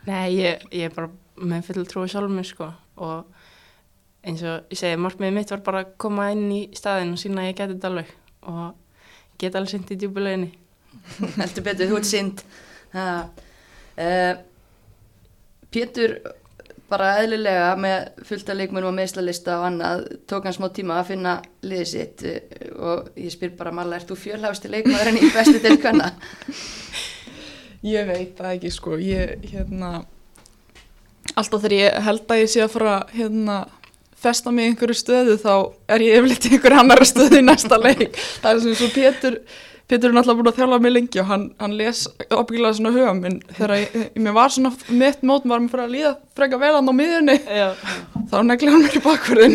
Nei, 0.06 0.28
ég, 0.36 0.66
ég 0.70 0.90
er 0.90 0.94
bara 0.94 1.10
með 1.36 1.64
full 1.68 1.86
trúi 1.86 2.08
sjálf 2.08 2.30
mér 2.30 2.48
sko 2.48 2.70
og 2.96 3.24
eins 4.26 4.42
og 4.46 4.72
ég 4.72 4.80
segi, 4.80 4.98
markmiðið 5.00 5.36
mitt 5.38 5.52
var 5.54 5.62
bara 5.66 5.84
að 5.84 5.92
koma 6.02 6.30
inn 6.34 6.48
í 6.52 6.62
staðin 6.76 7.14
og 7.14 7.20
sína 7.22 7.44
að 7.44 7.50
ég 7.50 7.58
geti 7.60 7.76
þetta 7.76 7.90
alveg. 7.92 8.14
Og 8.46 8.64
geta 9.40 9.60
alveg 9.60 9.74
synd 9.74 9.92
í 9.92 9.98
djúbuleginni 10.00 10.50
Heldur 11.40 11.66
betur, 11.66 11.90
þú 11.90 12.00
ert 12.00 12.08
synd 12.08 12.42
uh, 12.96 14.34
Pétur 15.72 16.18
bara 16.86 17.16
eðlilega 17.20 17.70
með 17.82 18.24
fullta 18.28 18.54
leikmunum 18.54 18.92
og 18.92 18.96
meðslalista 19.00 19.56
og 19.58 19.66
annað 19.68 20.04
tók 20.30 20.46
hann 20.46 20.54
smá 20.54 20.68
tíma 20.74 21.00
að 21.00 21.08
finna 21.10 21.32
liðið 21.66 21.88
sitt 21.90 22.22
og 22.78 23.08
ég 23.18 23.34
spyr 23.34 23.56
bara 23.58 23.74
Marla, 23.74 23.98
ert 23.98 24.12
þú 24.12 24.18
fjölhafsti 24.22 24.70
leikmaðurinn 24.70 25.18
í 25.18 25.32
bestu 25.34 25.58
til 25.62 25.74
hvenna? 25.82 26.12
Ég 27.86 28.06
veit 28.08 28.38
það 28.38 28.54
ekki 28.56 28.70
sko. 28.72 28.96
Ég, 28.98 29.44
hérna 29.46 29.90
alltaf 31.36 31.60
þegar 31.62 31.74
ég 31.76 31.98
held 32.06 32.32
að 32.32 32.40
ég 32.40 32.50
sé 32.50 32.62
að 32.64 32.72
fara 32.72 32.94
hérna 33.12 33.58
festa 34.22 34.52
mig 34.54 34.66
í 34.66 34.72
einhverju 34.72 34.98
stöðu 34.98 35.38
þá 35.42 35.54
er 35.92 36.04
ég 36.06 36.18
yfirleitt 36.20 36.48
í 36.48 36.56
einhverju 36.56 36.82
annara 36.82 37.06
stöðu 37.08 37.40
í 37.40 37.46
næsta 37.46 37.78
leik. 37.80 38.18
Það 38.42 38.52
er 38.52 38.62
sem 38.64 38.76
svo 38.80 38.92
Pétur 38.94 39.40
Pétur 39.86 40.10
er 40.10 40.16
náttúrulega 40.16 40.40
búin 40.40 40.50
að 40.50 40.56
þjála 40.58 40.76
mig 40.82 40.92
lengi 40.96 41.20
og 41.22 41.28
hann, 41.28 41.42
hann 41.62 41.74
les 41.78 42.00
opgilaði 42.34 42.78
svona 42.80 42.90
huga 42.90 43.12
minn 43.14 43.36
þegar 43.54 43.74
ég, 43.78 43.92
mér 44.18 44.34
var 44.34 44.50
svona 44.50 44.72
mitt 44.90 45.20
mót 45.22 45.46
var 45.46 45.62
mér 45.62 45.70
fyrir 45.70 45.84
að 45.84 45.92
líða 45.94 46.10
freka 46.34 46.58
vel 46.58 46.72
hann 46.74 46.90
á 46.90 46.94
miðunni 46.98 47.36
Já. 47.46 47.68
þá 48.32 48.36
negli 48.48 48.72
hann 48.72 48.82
mér 48.82 48.98
í 48.98 49.02
bakverðin 49.04 49.54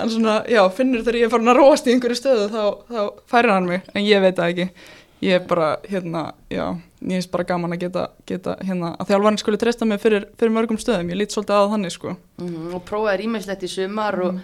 hann 0.00 0.10
svona, 0.10 0.40
já, 0.50 0.64
finnur 0.74 1.04
þegar 1.06 1.20
ég 1.20 1.28
er 1.28 1.32
farin 1.36 1.52
að 1.54 1.60
róast 1.60 1.86
í 1.86 1.94
einhverju 1.94 2.18
stöðu 2.18 2.48
þá, 2.50 2.64
þá 2.90 3.00
færir 3.30 3.54
hann 3.54 3.70
mig, 3.70 3.86
en 3.94 4.02
ég 4.02 4.26
veit 4.26 4.34
það 4.40 4.50
ekki. 4.50 4.90
Ég 5.24 5.38
er 5.38 5.46
bara, 5.48 5.68
hérna, 5.86 6.24
já 6.52 6.66
ég 7.04 7.20
finnst 7.20 7.30
bara 7.30 7.44
gaman 7.44 7.72
að 7.72 7.86
geta, 7.86 8.08
geta 8.26 8.56
hérna, 8.64 8.94
að 8.98 9.12
þjálfarinn 9.12 9.38
skulle 9.38 9.60
treysta 9.60 9.84
mig 9.84 10.00
fyrir, 10.00 10.28
fyrir 10.40 10.52
mörgum 10.56 10.78
stöðum 10.80 11.10
ég 11.10 11.20
lít 11.20 11.34
svolítið 11.34 11.56
að 11.56 11.70
þannig, 11.76 11.92
sko 11.92 12.16
mm 12.16 12.48
-hmm, 12.48 12.74
og 12.74 12.84
prófaði 12.84 13.22
rýmislegt 13.22 13.62
í 13.62 13.68
sumar 13.68 14.20
og 14.20 14.38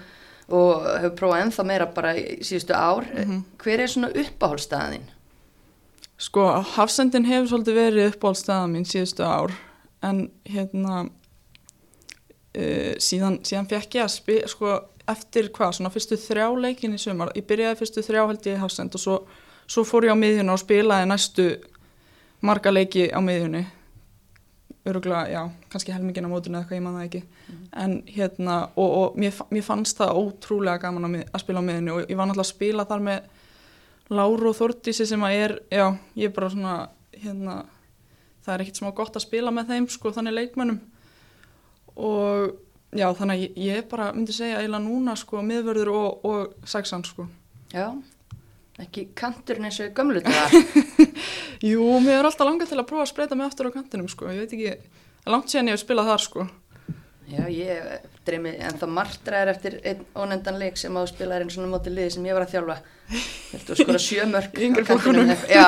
og 0.50 0.86
hefur 0.98 1.16
prófað 1.18 1.44
ennþá 1.44 1.66
meira 1.66 1.86
bara 1.94 2.12
í 2.18 2.40
síðustu 2.42 2.74
ár. 2.74 3.06
Mm 3.06 3.24
-hmm. 3.24 3.42
Hver 3.62 3.80
er 3.80 3.86
svona 3.86 4.08
uppáhaldstæðin? 4.08 5.06
Sko, 6.18 6.46
Hafsendin 6.74 7.24
hefur 7.24 7.48
svolítið 7.48 7.74
verið 7.74 8.12
uppáhaldstæðin 8.12 8.72
mín 8.72 8.84
síðustu 8.84 9.22
ár 9.22 9.52
en 10.02 10.30
hérna 10.44 11.08
uh, 12.58 12.94
síðan, 12.98 13.38
síðan 13.44 13.68
fekk 13.68 13.94
ég 13.94 14.02
að 14.02 14.08
spila, 14.08 14.48
sko, 14.48 14.80
eftir 15.08 15.48
hvað, 15.48 15.72
svona 15.72 15.90
fyrstu 15.90 16.16
þrjá 16.16 16.60
leikin 16.60 16.94
í 16.94 16.98
sumar, 16.98 17.32
ég 17.34 17.46
byrjaði 17.46 17.76
fyrstu 17.76 18.00
þrjá 18.00 18.26
held 18.26 18.46
ég 18.46 18.58
Hafsend 18.58 18.94
og 18.94 19.00
svo, 19.00 19.26
svo 19.66 19.84
fór 19.84 20.04
ég 20.04 20.12
á 20.12 20.22
miðjuna 20.22 20.52
og 20.52 20.58
spilaði 20.58 21.06
næstu 21.06 21.56
marga 22.46 22.72
leiki 22.72 23.08
á 23.12 23.18
miðjunni. 23.24 23.64
Öruglega, 24.88 25.26
já, 25.28 25.42
kannski 25.72 25.92
helmingin 25.92 26.24
á 26.24 26.32
mótunni 26.32 26.56
eða 26.56 26.62
eitthvað, 26.64 26.78
ég 26.78 26.84
man 26.86 26.96
það 26.96 27.08
ekki. 27.08 27.20
Mm. 27.50 27.64
en 27.82 27.96
hérna, 28.08 28.54
og, 28.76 28.94
og 29.00 29.18
mér, 29.20 29.42
mér 29.50 29.64
fannst 29.66 29.98
það 29.98 30.16
ótrúlega 30.22 30.80
gaman 30.86 31.08
að, 31.08 31.18
að 31.28 31.42
spila 31.42 31.60
á 31.60 31.68
miðunni 31.68 31.92
og 31.92 32.00
ég 32.06 32.16
var 32.16 32.30
náttúrulega 32.30 32.46
að 32.46 32.54
spila 32.54 32.86
þar 32.88 33.04
með 33.10 33.28
Láru 34.10 34.48
og 34.50 34.56
Þortísi 34.58 35.06
sem 35.06 35.22
að 35.22 35.36
er, 35.36 35.52
já, 35.70 35.84
ég 36.18 36.30
er 36.30 36.34
bara 36.34 36.48
svona 36.50 36.78
hérna, 37.20 37.60
það 38.42 38.54
er 38.54 38.64
ekkert 38.64 38.80
smá 38.80 38.90
gott 38.96 39.18
að 39.18 39.26
spila 39.26 39.52
með 39.54 39.74
þeim, 39.74 39.86
sko, 39.92 40.10
þannig 40.16 40.36
leikmönnum. 40.38 40.80
Og 42.00 42.56
já, 42.96 43.06
þannig 43.20 43.36
að 43.36 43.44
ég, 43.44 43.60
ég 43.68 43.86
bara 43.92 44.08
myndi 44.16 44.34
segja 44.34 44.58
eiginlega 44.58 44.82
núna, 44.86 45.14
sko, 45.18 45.44
miðvörður 45.46 45.92
og, 45.94 46.26
og 46.26 46.70
sexan, 46.72 47.04
sko. 47.06 47.28
Já, 47.70 47.92
ekki 48.84 49.06
kanturinn 49.18 49.68
eins 49.68 49.80
og 49.84 49.92
gömlu 49.96 50.22
þetta 50.24 51.10
Jú, 51.70 51.84
mér 52.04 52.20
er 52.20 52.30
alltaf 52.30 52.48
langað 52.48 52.72
til 52.72 52.80
að 52.80 52.88
prófa 52.88 53.06
að 53.06 53.12
spreita 53.12 53.38
mig 53.38 53.50
aftur 53.50 53.68
á 53.68 53.76
kantinum 53.76 54.08
sko, 54.10 54.30
ég 54.32 54.44
veit 54.44 54.56
ekki, 54.56 54.98
langt 55.28 55.52
síðan 55.52 55.70
ég 55.70 55.76
hef 55.76 55.84
spilað 55.84 56.12
þar 56.14 56.24
sko. 56.24 56.46
Já, 57.30 57.44
ég 57.46 58.06
dreymi 58.26 58.56
en 58.58 58.78
það 58.80 58.94
martraðir 58.96 59.50
eftir 59.52 59.76
einn 59.86 60.00
ónendan 60.18 60.56
leik 60.58 60.78
sem 60.80 60.96
á 60.98 61.02
spilaðurinn 61.06 61.52
svona 61.54 61.70
móti 61.70 61.92
liði 61.92 62.16
sem 62.16 62.26
ég 62.26 62.34
var 62.34 62.46
að 62.46 62.56
þjálfa. 62.56 62.78
Þú 63.68 63.76
skora 63.78 64.00
sjömörk 64.02 64.58
á 64.82 64.82
kantinum. 64.88 65.30
Já, 65.56 65.66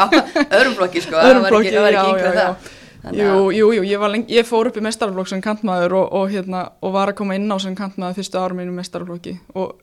öðrum 0.48 0.74
flokki 0.80 1.04
sko, 1.04 1.20
öðrum 1.20 1.46
það 1.46 1.78
var 1.84 1.98
ekki, 2.00 2.16
yngra 2.16 2.32
það. 2.38 2.72
Jú, 3.02 3.30
jú, 3.50 3.70
jú, 3.74 3.86
ég, 3.86 4.02
lengi, 4.14 4.36
ég 4.38 4.46
fór 4.46 4.70
upp 4.70 4.76
í 4.78 4.82
mestarflokk 4.82 5.30
sem 5.30 5.40
kantmaður 5.42 5.96
og, 6.00 6.12
og, 6.18 6.28
hérna, 6.30 6.68
og 6.82 6.92
var 6.94 7.10
að 7.10 7.18
koma 7.18 7.34
inn 7.34 7.50
á 7.50 7.58
sem 7.62 7.74
kantmaður 7.78 8.20
fyrstu 8.20 8.38
árum 8.38 8.62
í 8.62 8.66
mestarflokki 8.70 9.38
og 9.58 9.80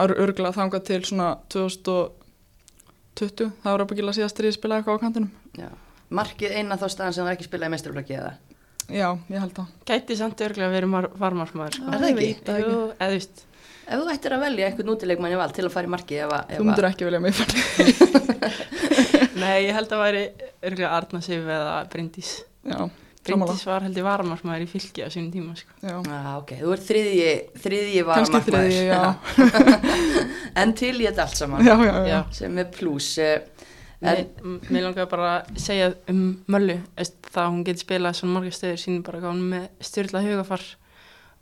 örgulega 0.00 0.56
þangað 0.56 0.86
til 0.88 1.02
svona 1.04 1.34
2000 1.52 2.19
20, 3.18 3.50
það 3.62 3.74
var 3.74 3.84
ábyggilega 3.84 4.16
síðast 4.18 4.38
þegar 4.38 4.50
ég 4.50 4.56
spilaði 4.56 4.82
eitthvað 4.82 5.00
á 5.00 5.02
kantinum. 5.04 5.30
Já. 5.58 5.68
Markið 6.20 6.56
eina 6.56 6.78
þá 6.78 6.86
staðan 6.90 7.16
sem 7.16 7.26
það 7.26 7.34
ekki 7.36 7.46
spilaði 7.48 7.74
mestrarflokki 7.74 8.16
eða? 8.18 8.32
Já, 8.90 9.06
ég 9.30 9.38
held 9.44 9.54
það. 9.54 9.74
Gæti 9.86 10.16
samt 10.18 10.42
örglega 10.42 10.70
að 10.70 10.76
vera 10.78 11.02
varmarsmaður. 11.20 11.78
Sko. 11.78 11.90
Er 11.94 12.02
það 12.02 12.10
ekki? 12.10 12.56
Jú, 12.64 12.78
eða 12.96 13.10
þú 13.10 13.18
veist. 13.18 13.44
Ef 13.90 13.98
þú 13.98 14.10
ættir 14.12 14.34
að 14.34 14.42
velja 14.44 14.66
einhvern 14.70 14.92
útilegmann 14.94 15.34
í 15.34 15.38
val 15.38 15.50
til 15.54 15.64
að 15.66 15.72
fara 15.74 15.88
í 15.88 15.90
markið 15.90 16.24
ef 16.24 16.34
að... 16.36 16.50
Þú 16.54 16.66
myndur 16.68 16.86
ekki 16.86 17.06
velja 17.08 17.20
mig. 17.24 17.40
Nei, 19.40 19.56
ég 19.66 19.74
held 19.74 19.94
að 19.94 20.02
væri 20.04 20.24
örglega 20.68 20.90
Arna 20.94 21.22
Sif 21.24 21.48
eða 21.56 21.72
Bryndís. 21.90 22.30
Já, 22.66 22.78
Bryndís 23.20 23.66
var 23.68 23.84
heldur 23.84 24.06
varamarkmaður 24.06 24.62
í 24.64 24.68
fylki 24.70 25.04
á 25.04 25.08
sínum 25.12 25.28
tíma 25.34 25.52
sko. 25.58 25.74
Já, 25.84 25.96
ah, 26.00 26.28
ok, 26.38 26.54
þú 26.62 26.70
ert 26.72 26.84
þriðji 26.86 27.32
þriðji 27.60 28.04
já. 28.86 29.00
en 30.62 30.72
til 30.78 30.94
í 30.94 31.04
þetta 31.04 31.26
allt 31.26 31.40
saman 31.42 31.66
Já, 31.66 31.74
já, 31.76 31.90
já. 31.92 32.06
Já. 32.08 32.20
sem 32.38 32.62
er 32.62 32.70
pluss 32.72 33.10
eh, 33.20 33.66
Mér, 34.00 34.80
langar 34.86 35.10
bara 35.10 35.32
að 35.34 35.58
segja 35.60 35.90
um 36.08 36.22
Möllu 36.48 36.78
það 36.96 37.42
að 37.42 37.50
hún 37.50 37.64
getur 37.66 37.84
spilað 37.84 38.16
svona 38.16 38.36
margar 38.38 38.56
stöður 38.56 38.80
sínum 38.80 39.02
bara 39.04 39.20
er 39.20 39.42
með 39.52 39.66
styrla 39.84 40.22
hugafar 40.24 40.64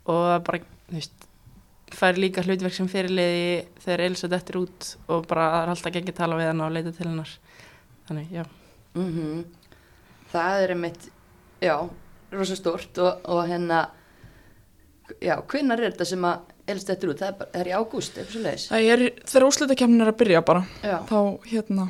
og 0.09 0.25
það 0.25 0.41
bara 0.49 0.59
þú 0.89 0.97
veist, 0.97 1.27
fær 1.95 2.19
líka 2.19 2.43
hlutverk 2.43 2.75
sem 2.75 2.89
fyrirliði 2.91 3.53
þegar 3.85 4.03
Elsa 4.09 4.31
dettur 4.33 4.59
út 4.65 4.89
og 5.07 5.23
bara 5.31 5.47
það 5.53 5.61
er 5.61 5.71
alltaf 5.75 5.95
ekki 6.01 6.11
að 6.11 6.19
tala 6.19 6.41
við 6.41 6.51
hann 6.51 6.65
og 6.65 6.75
leita 6.75 6.93
til 6.97 7.07
hennar 7.07 7.31
þannig, 8.09 8.35
já 8.35 8.43
mm 8.97 9.45
það 10.29 10.63
er 10.63 10.75
einmitt 10.75 11.07
já, 11.63 11.75
rosa 12.31 12.57
stórt 12.57 12.97
og, 13.03 13.23
og 13.29 13.43
hérna 13.49 13.85
já, 15.21 15.37
hvinnar 15.41 15.81
er 15.81 15.93
þetta 15.93 16.09
sem 16.11 16.27
að 16.29 16.55
elst 16.69 16.91
eftir 16.93 17.13
út, 17.13 17.21
það 17.21 17.31
er, 17.31 17.37
bara, 17.39 17.61
er 17.61 17.71
í 17.71 17.77
ágúst 17.77 18.19
er, 18.19 18.27
þegar 19.25 19.47
úrslitakefnin 19.47 20.05
er 20.05 20.11
að 20.11 20.19
byrja 20.19 20.43
bara, 20.45 20.65
já, 20.85 20.99
þá 21.09 21.17
hérna, 21.49 21.87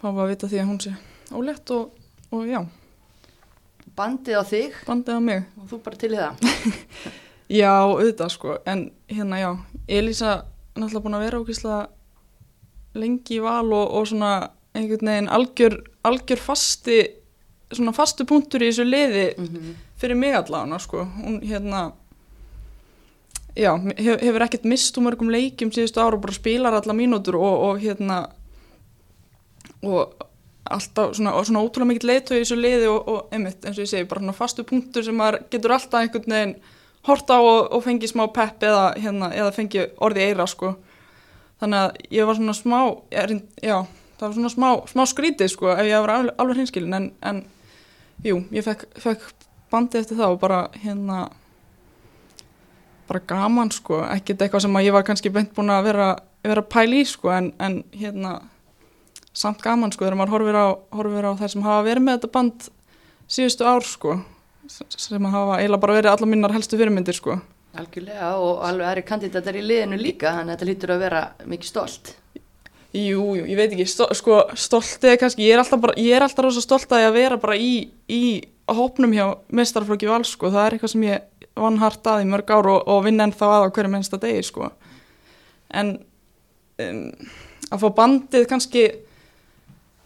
fáum 0.00 0.16
við 0.16 0.24
að 0.24 0.32
vita 0.32 0.50
því 0.50 0.62
að 0.62 0.68
hún 0.72 0.82
sé 0.82 0.96
ólétt 1.36 1.72
og, 1.76 1.94
og 2.34 2.48
já, 2.50 2.60
bandið 3.96 4.40
á 4.40 4.44
þig. 4.46 4.80
Bandið 4.86 5.18
á 5.18 5.20
mig. 5.22 5.46
og 5.60 5.70
þú 5.70 5.78
bara 5.84 6.00
til 6.00 6.12
í 6.12 6.20
það. 6.20 6.50
Já, 7.46 7.70
auðvitað 7.86 8.30
sko, 8.34 8.56
en 8.66 8.80
hérna 9.06 9.36
já, 9.38 9.50
Elísa 9.86 10.30
er 10.34 10.80
náttúrulega 10.82 11.02
búin 11.04 11.14
að 11.14 11.22
vera 11.22 11.38
ókýrslega 11.44 11.76
lengi 12.98 13.36
í 13.36 13.44
val 13.44 13.68
og, 13.70 13.92
og 13.94 14.08
svona 14.10 14.30
einhvern 14.74 15.12
veginn 15.12 15.30
algjör, 15.30 15.76
algjör 16.10 16.42
fasti, 16.42 16.96
svona 17.72 17.92
fastu 17.96 18.26
punktur 18.28 18.62
í 18.62 18.70
þessu 18.70 18.86
liði 18.86 19.26
mm 19.36 19.74
fyrir 20.00 20.18
mig 20.18 20.34
allavega 20.36 20.78
sko, 20.78 21.06
hún 21.16 21.40
hérna, 21.40 21.92
já, 23.56 23.72
hef, 23.96 24.20
hefur 24.20 24.44
ekkert 24.44 24.68
mist 24.68 24.98
úr 24.98 25.06
mörgum 25.06 25.32
leikjum 25.32 25.72
síðustu 25.72 26.02
ára 26.02 26.18
og 26.18 26.24
bara 26.24 26.36
spilar 26.36 26.76
alla 26.76 26.96
mínútur 26.96 27.38
og, 27.40 27.62
og 27.70 27.80
hérna, 27.80 28.26
og 29.82 30.26
alltaf 30.66 31.14
svona, 31.16 31.32
og 31.38 31.46
svona 31.46 31.62
ótrúlega 31.64 31.92
mikill 31.92 32.10
leiðtöð 32.10 32.40
í 32.40 32.44
þessu 32.44 32.58
liði 32.60 32.90
og, 32.90 33.08
og 33.08 33.34
einmitt, 33.34 33.62
eins 33.64 33.78
og 33.78 33.86
ég 33.86 33.92
segi, 33.92 34.08
bara 34.10 34.24
svona 34.24 34.36
fastu 34.36 34.66
punktur 34.68 35.06
sem 35.06 35.16
maður 35.16 35.44
getur 35.52 35.76
alltaf 35.76 36.02
einhvern 36.02 36.36
veginn 36.36 36.56
hort 37.06 37.30
á 37.30 37.38
og, 37.38 37.70
og 37.70 37.84
fengi 37.84 38.10
smá 38.10 38.26
pepp 38.34 38.66
eða, 38.66 38.88
hérna, 39.00 39.30
eða 39.32 39.54
fengi 39.54 39.86
orði 40.02 40.26
eira 40.26 40.46
sko. 40.50 40.74
þannig 41.62 41.84
að 41.86 42.16
ég 42.18 42.26
var 42.28 42.36
svona 42.36 42.54
smá 42.58 42.80
já, 43.14 43.76
það 44.18 44.26
var 44.26 44.34
svona 44.34 44.52
smá, 44.52 44.70
smá 44.90 45.06
skrítið 45.08 45.52
sko, 45.54 45.70
ef 45.72 45.86
ég 45.86 46.02
var 46.04 46.16
alveg, 46.18 46.34
alveg 46.42 46.60
hinskilin 46.60 46.98
en, 46.98 47.12
en 47.22 47.44
jú, 48.24 48.40
ég 48.54 48.64
fekk, 48.64 48.86
fekk 49.02 49.26
bandið 49.72 50.04
eftir 50.04 50.20
það 50.20 50.36
og 50.36 50.40
bara 50.40 50.60
hérna 50.82 51.26
bara 53.06 53.22
gaman 53.22 53.70
sko, 53.70 54.00
ekkert 54.10 54.42
eitthvað 54.42 54.64
sem 54.66 54.78
að 54.78 54.88
ég 54.88 54.96
var 54.96 55.04
kannski 55.06 55.30
beint 55.32 55.52
búin 55.54 55.70
að 55.70 55.90
vera, 55.90 56.06
vera 56.42 56.62
pæl 56.66 56.88
í 56.96 57.02
sko, 57.06 57.30
en, 57.34 57.52
en 57.62 57.82
hérna 57.94 58.38
samt 59.36 59.62
gaman 59.62 59.92
sko, 59.94 60.06
þegar 60.06 60.18
maður 60.18 60.34
horfir 60.36 60.58
á, 60.58 60.66
horfir 60.96 61.28
á 61.28 61.32
þær 61.38 61.52
sem 61.52 61.66
hafa 61.66 61.84
verið 61.86 62.06
með 62.06 62.18
þetta 62.18 62.32
band 62.34 62.70
síðustu 63.26 63.68
ár 63.68 63.86
sko 63.86 64.16
sem 64.66 65.28
hafa 65.30 65.60
eiginlega 65.60 65.82
bara 65.82 65.98
verið 66.00 66.12
allar 66.12 66.30
minnar 66.30 66.54
helstu 66.54 66.78
fyrirmyndir 66.78 67.14
sko. 67.14 67.36
Algjörlega 67.76 68.32
og 68.42 68.62
alveg 68.66 68.88
aðri 68.88 69.02
kandidatar 69.06 69.58
í 69.58 69.62
liðinu 69.62 69.98
líka 70.00 70.32
þannig 70.32 70.54
að 70.54 70.56
þetta 70.56 70.68
lítur 70.70 70.94
að 70.94 71.02
vera 71.04 71.22
mikið 71.44 71.70
stolt 71.70 72.14
Jú, 72.96 73.22
jú, 73.36 73.44
ég 73.44 73.58
veit 73.58 73.72
ekki, 73.74 73.84
stó, 73.90 74.06
sko, 74.16 74.38
stoltið 74.56 75.18
kannski, 75.20 75.44
ég 75.44 75.56
er 75.56 75.60
alltaf 75.60 75.80
bara, 75.82 75.94
ég 76.00 76.16
er 76.16 76.24
alltaf 76.24 76.46
rosa 76.46 76.62
stolt 76.64 76.92
að 76.94 77.02
ég 77.02 77.10
að 77.10 77.16
vera 77.18 77.36
bara 77.42 77.56
í, 77.60 77.72
í 78.08 78.20
hópnum 78.72 79.12
hjá 79.12 79.26
mestarflokki 79.52 80.08
vals, 80.08 80.30
sko, 80.32 80.48
það 80.54 80.62
er 80.62 80.76
eitthvað 80.76 80.92
sem 80.94 81.04
ég 81.04 81.48
vann 81.60 81.76
hart 81.82 82.08
að 82.08 82.22
í 82.24 82.28
mörg 82.30 82.52
ár 82.54 82.70
og, 82.72 82.86
og 82.88 83.02
vinna 83.04 83.26
ennþá 83.28 83.50
að 83.52 83.66
á 83.68 83.74
hverju 83.76 83.92
mennsta 83.92 84.20
degi, 84.22 84.46
sko. 84.48 84.70
En 85.76 85.92
um, 86.86 87.02
að 87.68 87.84
fá 87.84 87.86
bandið 88.00 88.48
kannski, 88.54 88.86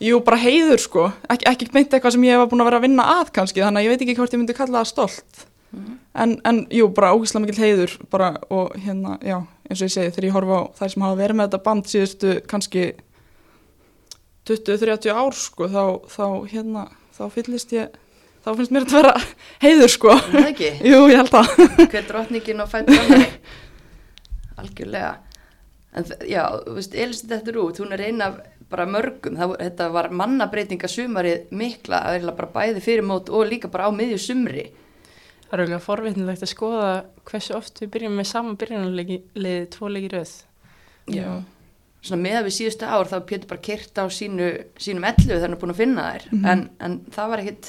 jú, 0.03 0.19
bara 0.27 0.41
heiður, 0.43 0.83
sko, 0.83 1.07
Ek, 1.31 1.47
ekki 1.53 1.71
meint 1.77 1.95
eitthvað 1.95 2.17
sem 2.17 2.27
ég 2.27 2.41
hef 2.41 2.51
búin 2.51 2.65
að 2.65 2.73
vera 2.73 2.83
að 2.83 2.89
vinna 2.89 3.09
að 3.21 3.35
kannski, 3.39 3.63
þannig 3.63 3.85
að 3.85 3.87
ég 3.87 3.95
veit 3.95 4.05
ekki 4.09 4.19
hvort 4.19 4.35
ég 4.35 4.43
myndi 4.43 4.59
kalla 4.59 4.81
það 4.81 4.93
stolt. 4.97 5.47
En, 6.19 6.35
en 6.45 6.65
jú, 6.75 6.89
bara 6.95 7.13
ógislega 7.15 7.45
mikil 7.45 7.63
heiður, 7.63 7.93
bara, 8.11 8.33
og 8.51 8.75
hérna, 8.83 9.17
já, 9.23 9.37
eins 9.69 9.79
og 9.79 9.87
ég 9.87 9.95
segi, 9.95 10.13
þegar 10.17 10.27
ég 10.27 10.35
horfa 10.35 10.59
á 10.59 10.63
þær 10.81 10.93
sem 10.95 11.05
hafa 11.07 11.19
verið 11.21 11.39
með 11.39 11.49
þetta 11.49 11.63
band 11.69 11.91
síðustu 11.93 12.33
kannski 12.51 12.85
20-30 14.51 15.15
ár 15.15 15.37
sko, 15.39 15.69
þá, 15.71 15.85
þá 16.11 16.25
hérna, 16.51 16.85
þá 17.15 17.23
fyllist 17.37 17.75
ég, 17.77 17.95
þá 18.43 18.51
finnst 18.59 18.75
mér 18.75 18.89
þetta 18.89 18.99
vera 18.99 19.15
heiður 19.65 19.95
sko. 19.95 20.15
Er 20.19 20.31
það 20.35 20.51
ekki? 20.51 20.71
Jú, 20.91 21.01
ég 21.13 21.23
held 21.23 21.39
að. 21.39 21.53
hver 21.95 22.09
drottningin 22.11 22.65
og 22.65 22.73
fættur 22.73 23.27
algjörlega 24.61 25.19
en 25.97 26.07
já, 26.29 26.45
þú 26.67 26.77
veist, 26.77 26.95
Elisabeth 26.95 27.41
þetta 27.41 27.53
er 27.53 27.61
út 27.65 27.81
hún 27.83 27.95
er 27.97 28.03
eina 28.07 28.29
af 28.31 28.41
bara 28.71 28.87
mörgum 28.87 29.39
það, 29.39 29.57
þetta 29.65 29.89
var 29.95 30.09
mannabreitinga 30.15 30.91
sumarið 30.91 31.49
mikla 31.59 32.05
að 32.07 32.19
vera 32.19 32.35
bara 32.39 32.53
bæði 32.55 32.85
fyrir 32.85 33.07
mót 33.07 33.33
og 33.33 33.49
líka 33.51 33.71
bara 33.73 33.89
á 33.91 33.95
miðju 33.95 34.21
sumri 34.23 34.69
Það 35.51 35.55
er 35.59 35.63
auðvitað 35.65 35.83
forvitnilegt 35.83 36.43
að 36.47 36.51
skoða 36.53 36.91
hversu 37.27 37.55
oft 37.57 37.81
við 37.83 37.91
byrjum 37.97 38.17
með 38.21 38.29
saman 38.31 38.57
byrjunarliði 38.61 39.57
tvo 39.75 39.89
leiki 39.91 40.11
röð. 40.15 40.35
Já. 41.11 41.43
svona 42.01 42.23
með 42.23 42.45
við 42.47 42.55
síðustu 42.57 42.87
ár 42.89 43.09
þá 43.11 43.17
Pétur 43.29 43.49
bara 43.51 43.61
kyrt 43.61 43.99
á 44.01 44.05
sínu, 44.09 44.47
sínum 44.81 45.05
ellu 45.05 45.27
þegar 45.35 45.43
hann 45.43 45.53
er 45.57 45.61
búin 45.61 45.73
að 45.75 45.81
finna 45.83 46.05
þær 46.15 46.23
Mhm. 46.33 46.45
en, 46.49 46.63
en 46.81 46.95
það 47.13 47.29
var 47.29 47.39
ekkit 47.43 47.67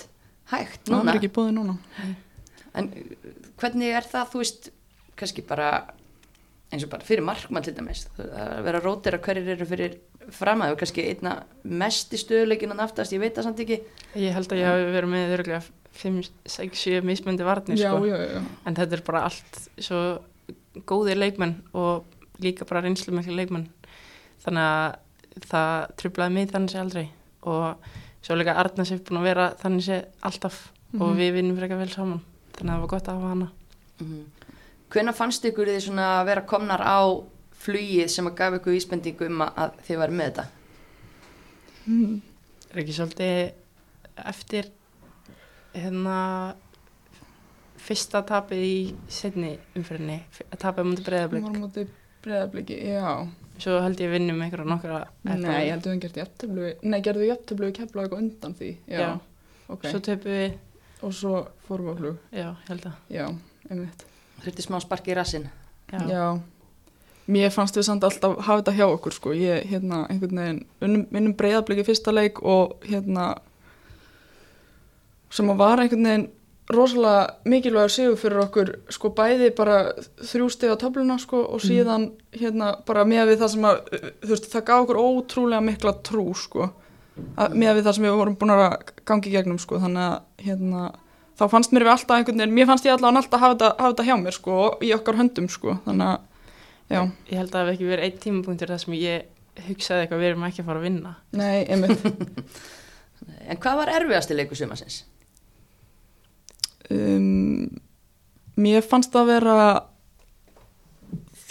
hægt 0.52 0.86
Það 0.86 0.94
núna 0.94 1.12
er 1.12 1.18
ekki 1.20 1.32
búið 1.36 1.52
núna. 1.58 1.76
en 2.76 2.88
hvernig 3.60 3.92
er 3.98 4.08
það, 4.08 4.30
þú 4.32 4.38
veist 4.40 4.70
kannski 5.18 5.42
bara 5.48 5.68
eins 6.72 6.84
og 6.86 6.90
bara 6.94 7.04
fyrir 7.04 7.24
markmann 7.28 7.64
til 7.66 7.74
dæmis 7.76 8.06
að 8.22 8.64
vera 8.64 8.80
rótir 8.80 9.18
að 9.18 9.26
hverjir 9.26 9.50
eru 9.58 9.66
fyrir 9.68 9.98
framæðu 10.32 10.78
kannski 10.80 11.10
einna 11.12 11.44
mest 11.66 12.14
í 12.14 12.18
stöðuleikin 12.22 12.72
en 12.72 12.80
aftast, 12.86 13.12
ég 13.12 13.20
veit 13.20 13.36
það 13.36 13.44
samt 13.50 13.60
ekki 13.60 13.82
Ég 14.16 14.32
held 14.32 14.48
að 14.48 14.62
ég 14.62 14.70
hafi 14.72 14.88
verið 14.96 15.12
með 15.12 15.36
örgulega 15.40 15.62
5, 15.94 16.30
6, 16.48 16.78
7 16.80 17.02
mismöndi 17.06 17.44
varnir 17.44 17.78
Já, 17.78 17.92
sko. 17.92 18.06
já, 18.08 18.18
já. 18.36 18.42
En 18.66 18.76
þetta 18.76 18.94
er 18.98 19.02
bara 19.06 19.24
allt 19.28 19.58
svo 19.78 20.22
góðir 20.88 21.18
leikmenn 21.20 21.56
og 21.74 22.06
líka 22.42 22.66
bara 22.66 22.82
reynslu 22.86 23.14
miklu 23.14 23.36
leikmenn. 23.36 23.68
Þannig 24.46 24.68
að 24.68 25.48
það 25.52 25.96
trublaði 26.02 26.34
mig 26.34 26.50
þannig 26.52 26.72
sé 26.74 26.80
aldrei. 26.82 27.08
Og 27.44 27.76
svo 28.24 28.36
líka 28.40 28.56
Arnars 28.56 28.92
er 28.92 28.98
búin 29.04 29.20
að 29.22 29.28
vera 29.30 29.50
þannig 29.62 29.84
sé 29.86 30.06
alltaf 30.24 30.72
og 30.94 31.10
Mhm. 31.12 31.18
við 31.18 31.34
vinnum 31.34 31.58
frekar 31.58 31.78
vel 31.78 31.90
saman. 31.90 32.22
Þannig 32.54 32.72
að 32.72 32.76
það 32.76 32.82
var 32.82 32.88
gott 32.88 33.08
að 33.08 33.16
hafa 33.20 33.28
hana. 33.30 33.52
mm. 34.02 34.26
hvenær 34.92 35.14
fannst 35.16 35.46
ykkur 35.46 35.68
þið 35.70 35.82
svona 35.88 36.06
að 36.22 36.26
vera 36.26 36.42
komnar 36.42 36.82
á 36.84 37.00
flugið 37.64 38.10
sem 38.10 38.26
að 38.28 38.36
gaf 38.36 38.54
ykkur 38.58 38.76
íspendingu 38.76 39.26
um 39.30 39.42
að, 39.42 39.72
þið 39.88 39.98
varum 39.98 40.18
með 40.18 40.26
þetta 40.32 40.46
Mm. 41.88 42.22
Er 42.72 42.80
ekki 42.84 42.94
svolítið 42.94 43.52
eftir 44.32 44.68
hérna 45.74 46.18
fyrsta 47.82 48.22
tapið 48.28 48.62
í 48.66 48.76
setni 49.12 49.56
umfyrinni, 49.78 50.20
tapið 50.62 50.90
mútið 50.92 51.08
breyðablík. 51.08 51.46
var 51.48 51.56
á 51.58 51.62
móti 51.64 51.86
breyðabliki, 52.22 52.78
já. 52.94 53.14
Svo 53.62 53.78
held 53.84 54.00
ég 54.02 54.10
vinnum 54.14 54.42
einhverja 54.42 54.66
nokkra 54.70 55.00
Nei, 55.26 55.68
ég 55.68 55.74
held 55.76 55.86
að 55.86 55.92
hún 55.92 56.02
gerði 56.02 56.22
jafntöflu, 56.24 56.70
nei, 56.84 57.00
gerðu 57.06 57.28
jafntöflu 57.30 57.70
í 57.70 57.76
kefla 57.78 58.06
eitthvað 58.06 58.22
undan 58.24 58.56
því. 58.58 58.70
Já. 58.90 59.00
Já. 59.02 59.10
Ok. 59.72 59.88
Svo 59.90 60.00
töpum 60.06 60.32
við, 60.38 60.56
Og 61.02 61.14
svo 61.18 61.34
fórum 61.66 61.88
við 61.90 61.94
á 61.94 61.98
flug. 62.02 62.18
já, 62.32 62.48
held 62.70 62.86
að. 62.86 62.96
Já, 63.10 63.26
einmitt. 63.70 64.06
þurfti 64.42 64.66
smá 64.66 64.80
sparki 64.82 65.12
í 65.12 65.16
rassin 65.18 65.50
Já. 65.92 66.00
Já. 66.08 66.26
Mér 67.32 67.50
fannst 67.54 67.76
við 67.78 67.86
samt 67.86 68.04
alltaf 68.04 68.38
hafa 68.46 68.62
þetta 68.62 68.74
hjá 68.78 68.86
okkur 68.90 69.14
sko, 69.14 69.34
ég 69.34 69.66
hérna 69.70 70.06
einhvern 70.10 70.38
veginn, 70.42 70.66
unnum, 70.82 71.08
minnum 71.12 71.34
breyðabliki 71.38 71.86
fyrsta 71.86 72.12
leik 72.14 72.42
og 72.44 72.82
hérna 72.86 73.38
sem 75.32 75.52
að 75.52 75.62
var 75.64 75.82
einhvern 75.82 76.08
veginn 76.08 76.30
rosalega 76.72 77.52
mikilvægur 77.52 77.92
sigur 77.92 78.20
fyrir 78.20 78.42
okkur 78.46 78.72
sko 78.94 79.12
bæði 79.16 79.50
bara 79.58 79.78
þrjú 80.24 80.48
steg 80.54 80.72
á 80.72 80.82
töfluna 80.82 81.18
sko 81.20 81.42
og 81.56 81.64
síðan 81.64 82.12
hérna 82.36 82.74
bara 82.88 83.04
með 83.08 83.34
við 83.34 83.42
það 83.42 83.54
sem 83.56 83.68
að 83.68 83.80
þú 84.22 84.32
veist 84.32 84.50
það 84.54 84.66
gaf 84.70 84.86
okkur 84.86 85.02
ótrúlega 85.02 85.66
mikla 85.66 85.96
trú 86.06 86.26
sko 86.38 86.70
að, 87.36 87.56
með 87.56 87.80
við 87.80 87.88
það 87.88 87.98
sem 87.98 88.08
við 88.08 88.18
vorum 88.22 88.38
búin 88.40 88.56
að 88.56 88.68
gangi 89.10 89.32
í 89.32 89.36
gegnum 89.36 89.60
sko 89.62 89.82
þannig 89.84 90.06
að 90.06 90.46
hérna 90.48 90.86
þá 91.42 91.46
fannst 91.52 91.76
mér 91.76 91.88
við 91.88 91.94
alltaf 91.96 92.18
einhvern 92.18 92.44
veginn, 92.44 92.56
mér 92.56 92.70
fannst 92.70 92.88
ég 92.88 92.96
allavega 92.96 93.24
alltaf 93.24 93.44
hafa 93.44 93.56
þetta, 93.56 93.72
hafa 93.80 93.94
þetta 93.94 94.08
hjá 94.08 94.16
mér 94.22 94.38
sko 94.38 94.58
og 94.66 94.86
í 94.86 94.92
okkar 94.96 95.20
höndum 95.20 95.50
sko 95.52 95.78
þannig 95.88 96.12
að 96.12 96.20
já, 96.92 97.02
Ég 97.32 97.40
held 97.40 97.50
að 97.50 97.56
það 97.56 97.64
hef 97.64 97.74
ekki 97.76 97.90
verið 97.90 98.08
einn 98.08 98.22
tímapunktur 98.26 98.74
þar 98.74 98.84
sem 98.84 98.98
ég 99.00 99.66
hugsaði 99.68 100.06
eitthvað 100.06 100.22
við 100.22 100.30
erum 100.32 100.46
ekki 100.48 100.64
að 100.64 100.70
fara 100.70 100.82
að 100.82 100.86
vinna. 100.88 101.16
nei, 101.36 101.66
einmitt 101.68 102.06
en 103.50 103.60
hvað 103.62 103.82
var 103.82 103.94
erfiðasti 103.98 104.38
leikur 104.38 104.60
sumasins? 104.60 105.02
Um, 106.92 107.70
mér 108.62 108.84
fannst 108.86 109.14
það 109.14 109.32
vera 109.36 109.56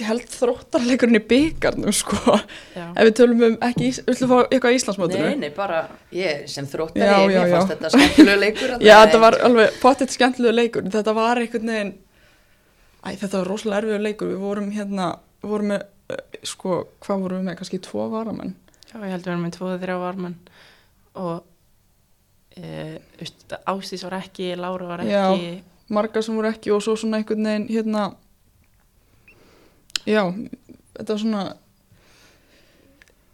ég 0.01 0.09
held 0.09 0.29
þróttarleikurinn 0.33 1.19
í 1.19 1.23
byggarnum 1.29 1.95
sko, 1.95 2.37
Já. 2.77 2.87
ef 2.95 3.09
við 3.09 3.15
tölum 3.19 3.43
um 3.51 3.57
ekki, 3.67 3.91
viltu 4.07 4.29
fá 4.31 4.37
eitthvað 4.47 4.73
í 4.73 4.79
Íslandsmótinu? 4.79 5.27
Nei, 5.27 5.41
nei, 5.43 5.51
bara 5.57 5.83
ég 6.17 6.47
sem 6.51 6.69
þróttari, 6.71 7.05
Já, 7.05 7.17
já, 7.19 7.27
mér 7.29 7.51
já. 7.51 7.57
fannst 7.57 7.73
þetta 7.75 7.91
skemmtilegu 7.95 8.41
leikur 8.45 8.73
Já, 8.89 8.95
þetta 9.03 9.21
var 9.25 9.39
alveg 9.49 9.77
pottitt 9.83 10.15
skemmtilegu 10.17 10.57
leikur, 10.57 10.89
þetta 10.97 11.17
var 11.19 11.43
einhvern 11.43 11.73
veginn, 11.75 11.93
æ, 13.05 13.09
þetta 13.11 13.35
var 13.37 13.53
rosalega 13.53 13.83
erfiður 13.83 14.05
leikur, 14.07 14.33
við 14.33 14.43
vorum 14.47 14.73
hérna, 14.77 15.11
við 15.45 15.55
vorum 15.55 15.73
með, 15.75 15.87
eh, 16.17 16.41
sko, 16.55 16.81
hvað 17.05 17.25
vorum 17.27 17.43
við 17.43 17.51
með, 17.51 17.61
kannski 17.61 17.83
tvo 17.85 18.09
varamenn? 18.15 18.57
Já, 18.89 18.97
ég 18.97 19.13
held 19.13 19.21
að 19.21 19.27
við 19.29 19.33
erum 19.35 19.47
með 19.47 19.57
tvoða 19.59 19.81
þrjá 19.85 20.01
varmenn 20.07 20.39
og 21.21 21.35
e, 22.57 22.99
veist, 23.21 23.55
Ástís 23.67 24.05
var 24.07 24.19
ekki, 24.21 24.55
Lára 24.59 24.89
var 24.95 25.05
Já. 25.07 25.25
ekki 25.33 25.63
marga 25.91 26.23
sem 26.23 26.37
voru 26.39 26.51
ekki 26.51 26.73
og 26.75 26.83
svo 26.85 26.97
svona 26.99 27.21
einhvern 27.21 27.47
veginn 27.47 27.69
hérna 27.71 28.05
já, 30.07 30.23
þetta 30.97 31.13
var 31.13 31.21
svona 31.25 31.45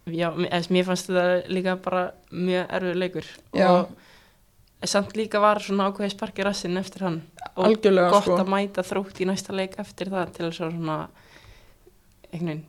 Já, 0.06 0.28
mér, 0.38 0.84
fannst 0.86 1.08
þetta 1.10 1.50
líka 1.50 1.72
bara 1.82 2.02
mjög 2.30 2.68
erfið 2.78 3.00
leikur 3.02 3.30
Já. 3.58 3.70
og 3.72 4.86
samt 4.86 5.16
líka 5.18 5.40
var 5.42 5.58
svona 5.62 5.88
ákveði 5.90 6.12
sparki 6.14 6.46
rassinn 6.46 6.78
eftir 6.78 7.08
hann 7.08 7.18
og 7.56 7.64
algjörlega 7.66 8.12
gott 8.14 8.28
sko 8.28 8.38
að 8.38 8.52
mæta 8.52 8.84
þrótt 8.86 9.20
í 9.20 9.26
næsta 9.26 9.56
leik 9.56 9.74
eftir 9.82 10.12
það 10.12 10.32
til 10.36 10.46
þess 10.46 10.62
að 10.62 10.76
svona 10.76 10.98
einhvern 12.30 12.46
veginn 12.52 12.64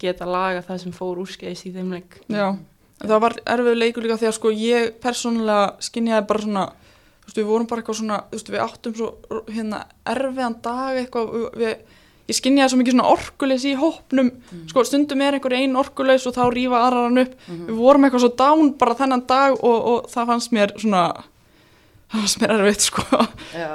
geta 0.00 0.26
laga 0.26 0.64
það 0.66 0.82
sem 0.82 0.96
fór 0.96 1.20
úrskeiðis 1.22 1.66
í 1.68 1.72
þeim 1.76 1.94
leik 1.94 2.18
já, 2.26 2.56
en 3.00 3.08
það 3.08 3.20
var 3.20 3.36
erfið 3.46 3.78
leikur 3.80 4.02
líka 4.04 4.16
því 4.20 4.28
að 4.30 4.36
sko 4.38 4.50
ég 4.52 4.90
persónulega 5.00 5.76
skinjaði 5.80 6.26
bara 6.26 6.40
svona 6.44 6.64
þú 6.70 7.26
veist, 7.26 7.38
við 7.38 7.46
vorum 7.50 7.66
bara 7.70 7.80
eitthvað 7.82 7.98
svona, 8.00 8.18
þú 8.30 8.36
veist, 8.36 8.50
við 8.50 8.64
áttum 8.66 8.94
svo 8.94 9.08
hérna 9.48 9.84
erfiðan 10.06 10.56
dag 10.62 10.96
eitthvað 11.00 11.54
við, 11.56 11.76
ég 12.30 12.36
skinjaði 12.40 12.70
svo 12.70 12.78
mikið 12.80 12.94
svona 12.96 13.10
orkuleys 13.10 13.64
í 13.66 13.74
hópnum, 13.78 14.30
sko 14.70 14.84
stundum 14.84 15.20
er 15.22 15.34
einhver 15.38 15.54
ein 15.58 15.76
orkuleys 15.76 16.26
og 16.26 16.34
þá 16.36 16.42
rýfa 16.54 16.78
aðrar 16.86 17.08
hann 17.08 17.18
upp 17.24 17.34
Mhm. 17.48 17.66
við 17.70 17.76
vorum 17.80 18.04
eitthvað 18.04 18.20
svo 18.26 18.32
dán 18.36 18.76
bara 18.78 18.94
þennan 18.94 19.26
dag 19.26 19.52
og, 19.64 19.78
og 19.92 20.10
það 20.10 20.26
fannst 20.26 20.52
mér 20.52 20.74
svona 20.78 21.04
það 22.10 22.20
fannst 22.20 22.40
mér 22.42 22.54
erfitt 22.58 22.80
sko 22.80 23.02
Já, 23.54 23.72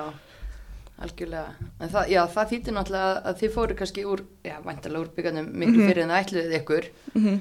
algjörlega. 1.01 1.49
En 1.83 1.89
það, 1.91 2.07
já, 2.13 2.21
það 2.31 2.49
þýtti 2.51 2.73
náttúrulega 2.75 3.23
að- 3.27 3.37
þið 3.41 3.51
fóru 3.55 3.75
kannski 3.75 4.05
úr, 4.07 4.21
já, 4.43 4.55
væntalega 4.63 5.01
úr 5.03 5.09
byggarnum 5.15 5.47
miklu 5.51 5.79
Mhm. 5.81 5.87
fyrir 5.89 6.03
en 6.03 6.09
það 6.09 6.23
ætluðið 6.25 6.57
ykkur. 6.61 6.85
mm 7.15 7.39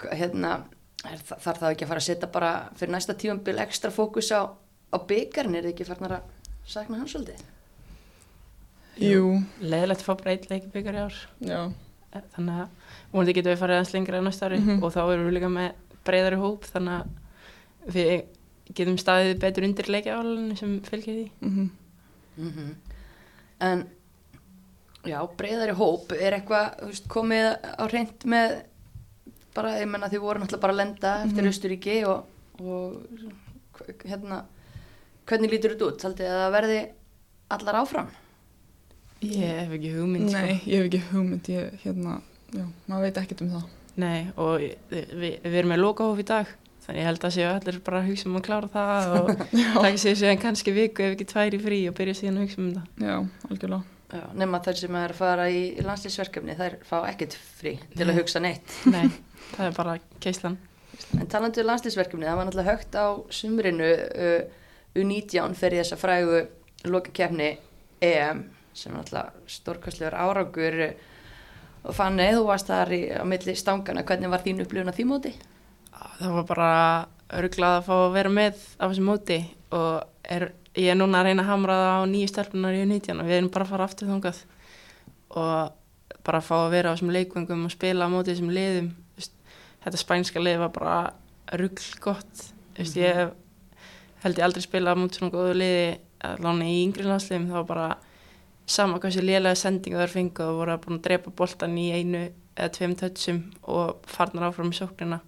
Hva- 0.00 0.14
Hérna, 0.16 0.62
þarf 1.00 1.60
það 1.60 1.70
ekki 1.70 1.84
að 1.86 1.88
fara 1.88 2.00
að 2.02 2.08
setja 2.08 2.28
bara 2.32 2.50
fyrir 2.76 2.92
næsta 2.94 3.14
tíumbil 3.16 3.58
ekstra 3.62 3.90
fókus 3.94 4.30
á, 4.36 4.40
á 4.92 4.96
byggarn, 5.08 5.54
er 5.56 5.62
þið 5.68 5.72
ekki 5.74 5.86
farnar 5.88 6.16
að 6.18 6.22
sakna 6.66 6.98
hans 7.00 7.14
svolítið? 7.14 7.40
Jú, 9.00 9.22
leðilegt 9.64 10.02
að 10.02 10.08
fá 10.10 10.28
eitt 10.34 10.50
leik 10.50 10.66
í 10.68 10.84
ár. 11.00 11.14
Já, 11.40 11.72
Eh, 12.10 12.22
þannig 12.34 12.56
að 12.58 12.68
vonandi 13.12 13.32
getum 13.36 13.52
við 13.52 13.60
farið 13.60 13.76
aðeins 13.76 13.92
lengra 13.94 14.18
en 14.18 14.24
næsta 14.26 14.46
ári 14.48 14.56
Mhm. 14.58 14.82
og 14.82 14.92
þá 14.92 14.98
erum 15.12 15.26
við 15.28 15.34
líka 15.36 15.48
með 15.48 15.74
breyðari 16.04 16.38
hóp 16.40 16.64
þannig 16.66 17.04
að 17.04 17.92
við 17.94 18.24
getum 18.74 18.96
staðið 18.98 19.38
betur 19.38 19.62
undir 19.64 19.84
leikjaálunni 19.94 20.56
sem 20.58 20.80
fylgir 20.80 21.14
því. 21.14 21.30
Mm 21.40 21.70
Mm 22.36 22.74
En, 23.60 23.86
já, 25.04 25.20
breyðari 25.36 25.72
hóp, 25.76 26.10
er 26.12 26.32
eitthvað 26.40 26.98
komið 27.06 27.60
á 27.78 27.84
reynd 27.86 28.24
með 28.24 28.62
bara, 29.54 29.74
ég 29.80 29.88
menna 29.90 30.08
þið 30.12 30.20
voru 30.24 30.40
náttúrulega 30.42 30.60
bara 30.64 30.72
að 30.72 30.80
lenda 30.82 31.12
eftir 31.24 31.42
Mhm. 31.42 31.50
Austuríki 31.50 31.96
og, 32.06 32.24
og 32.60 34.00
hérna, 34.04 34.42
hvernig 35.26 35.50
lítur 35.54 35.74
þetta 35.76 35.88
út? 35.90 36.02
Haldið 36.06 36.30
að 36.30 36.40
það 36.44 36.54
verði 36.58 36.80
allar 37.50 37.80
áfram? 37.82 38.10
ég 39.20 39.52
hef 39.60 39.72
ekki 39.76 39.90
hugmynd 39.98 40.30
Nei, 40.32 40.54
sko. 40.56 40.70
ég 40.70 40.78
hef 40.80 40.86
ekki 40.88 41.00
hugmynd, 41.10 41.48
ég, 41.52 41.74
hérna, 41.84 42.14
já, 42.56 42.64
maður 42.88 43.02
veit 43.04 43.18
ekkert 43.20 43.42
um 43.44 43.50
það. 43.52 43.66
Nei, 44.00 44.20
og 44.40 44.62
við, 44.88 45.10
við 45.20 45.54
erum 45.60 45.72
með 45.74 45.82
lokahóf 45.82 46.22
í 46.22 46.24
dag 46.30 46.46
þannig 46.86 47.02
ég 47.02 47.08
held 47.10 47.24
að 47.28 47.34
séu 47.36 47.48
allir 47.50 47.80
bara 47.84 48.00
að 48.00 48.06
hugsa 48.08 48.28
um 48.30 48.36
að 48.40 48.44
klára 48.46 48.70
það 48.72 49.16
og 49.18 49.30
taka 49.84 50.00
sér 50.00 50.16
síðan 50.16 50.40
kannski 50.40 50.72
viku 50.72 51.04
ef 51.04 51.16
ekki 51.18 51.26
tværi 51.28 51.58
frí 51.60 51.80
og 51.90 51.96
byrja 51.98 52.14
síðan 52.16 52.38
að 52.40 52.46
hugsa 52.46 52.62
um 52.62 52.70
þetta 52.70 53.10
Já, 53.10 53.16
algjörlega. 53.50 53.82
Já, 54.10 54.22
nema 54.40 54.58
þær 54.64 54.78
sem 54.80 54.96
er 54.98 55.12
að 55.12 55.18
fara 55.20 55.44
í, 55.52 55.60
landslýsverkefni, 55.86 56.56
þær 56.58 56.78
fá 56.88 56.96
ekkert 57.12 57.36
frí 57.60 57.76
til 57.92 58.06
Nei. 58.08 58.14
að 58.14 58.22
hugsa 58.22 58.40
neitt. 58.42 58.72
Nei, 58.90 59.04
það 59.56 59.66
er 59.66 59.78
bara 59.78 59.96
keislan 60.22 60.58
En 61.16 61.26
talandi 61.30 61.62
um 61.62 61.68
landslýsverkefni, 61.70 62.26
það 62.26 62.38
var 62.38 62.48
náttúrulega 62.48 62.72
högt 62.74 62.96
á 62.98 63.06
sumrinu 63.34 63.88
uh, 63.88 64.42
U19 64.98 65.56
fyrir 65.58 65.82
þessa 65.82 65.98
frægu 66.00 66.42
lokakefni 66.90 67.50
EM 68.04 68.44
sem 68.76 68.94
náttúrulega 68.94 69.50
stórkastlegur 69.50 70.18
árangur. 70.18 70.78
Uh, 70.86 71.08
og 71.88 71.96
Fanny, 71.96 72.28
þú 72.36 72.44
varst 72.50 72.68
þar 72.68 72.92
í, 72.92 73.00
á 73.16 73.24
milli 73.24 73.56
stangana, 73.56 74.04
hvernig 74.06 74.32
var 74.32 74.44
þín 74.44 74.62
upplifun 74.64 74.92
á 74.92 74.96
því 74.96 75.08
móti? 75.08 75.34
Það 76.20 76.36
var 76.36 76.46
bara 76.48 76.70
örglað 77.40 77.76
að 77.78 77.84
fá 77.88 77.94
að 77.96 78.14
vera 78.18 78.32
með 78.36 78.62
á 78.76 78.84
þessu 78.84 79.04
móti 79.06 79.38
og 79.72 80.26
er, 80.36 80.50
ég 80.76 80.92
er 80.92 80.98
núna 80.98 81.20
að 81.20 81.30
reyna 81.30 81.44
að 81.46 81.52
hamra 81.54 81.76
það 81.80 81.92
á 81.96 82.02
nýju 82.10 82.30
stelpunar 82.30 82.76
í 82.76 82.82
19 82.90 83.22
og 83.22 83.30
við 83.30 83.38
erum 83.38 83.52
bara 83.54 83.66
að 83.66 83.72
fara 83.72 83.86
aftur 83.86 84.10
þangað 84.10 84.40
og 85.40 86.18
bara 86.26 86.40
að 86.42 86.48
fá 86.50 86.56
að 86.58 86.72
vera 86.74 86.90
á 86.90 86.94
þessum 86.94 87.14
leikvöngum 87.14 87.64
og 87.64 87.72
spila 87.72 88.10
á 88.10 88.12
móti 88.12 88.34
þessum 88.34 88.52
liðum 88.52 88.90
þetta 89.84 90.00
spænska 90.00 90.42
lið 90.42 90.62
var 90.64 90.72
bara 90.74 90.96
ruggl 91.60 91.90
gott 92.04 92.50
Þú 92.80 92.84
veist, 92.84 92.96
ég 92.96 93.18
held 94.22 94.38
ég 94.38 94.44
aldrei 94.46 94.62
spila 94.64 94.94
móti 94.96 95.18
svona 95.18 95.34
góðu 95.34 95.56
liði 95.58 95.88
allan 96.24 96.62
í 96.64 96.76
yngri 96.84 97.04
landsliðum. 97.04 97.48
Það 97.50 97.58
var 97.58 97.66
bara 97.68 97.88
sama 98.70 99.00
hversu 99.02 99.24
lélega 99.24 99.58
sendinga 99.58 100.00
þær 100.00 100.14
fengu 100.14 100.46
og 100.46 100.60
voru 100.60 100.72
að 100.72 100.84
búin 100.84 100.96
að 101.00 101.02
drepa 101.08 101.32
boltan 101.36 101.74
í 101.80 101.90
einu 101.92 102.22
eða 102.54 102.70
tveim 102.76 102.94
tötsum 102.96 103.42
og 103.68 104.00
farnar 104.08 104.48
áfram 104.48 104.72
í 104.72 104.78
sóknina. 104.78 105.18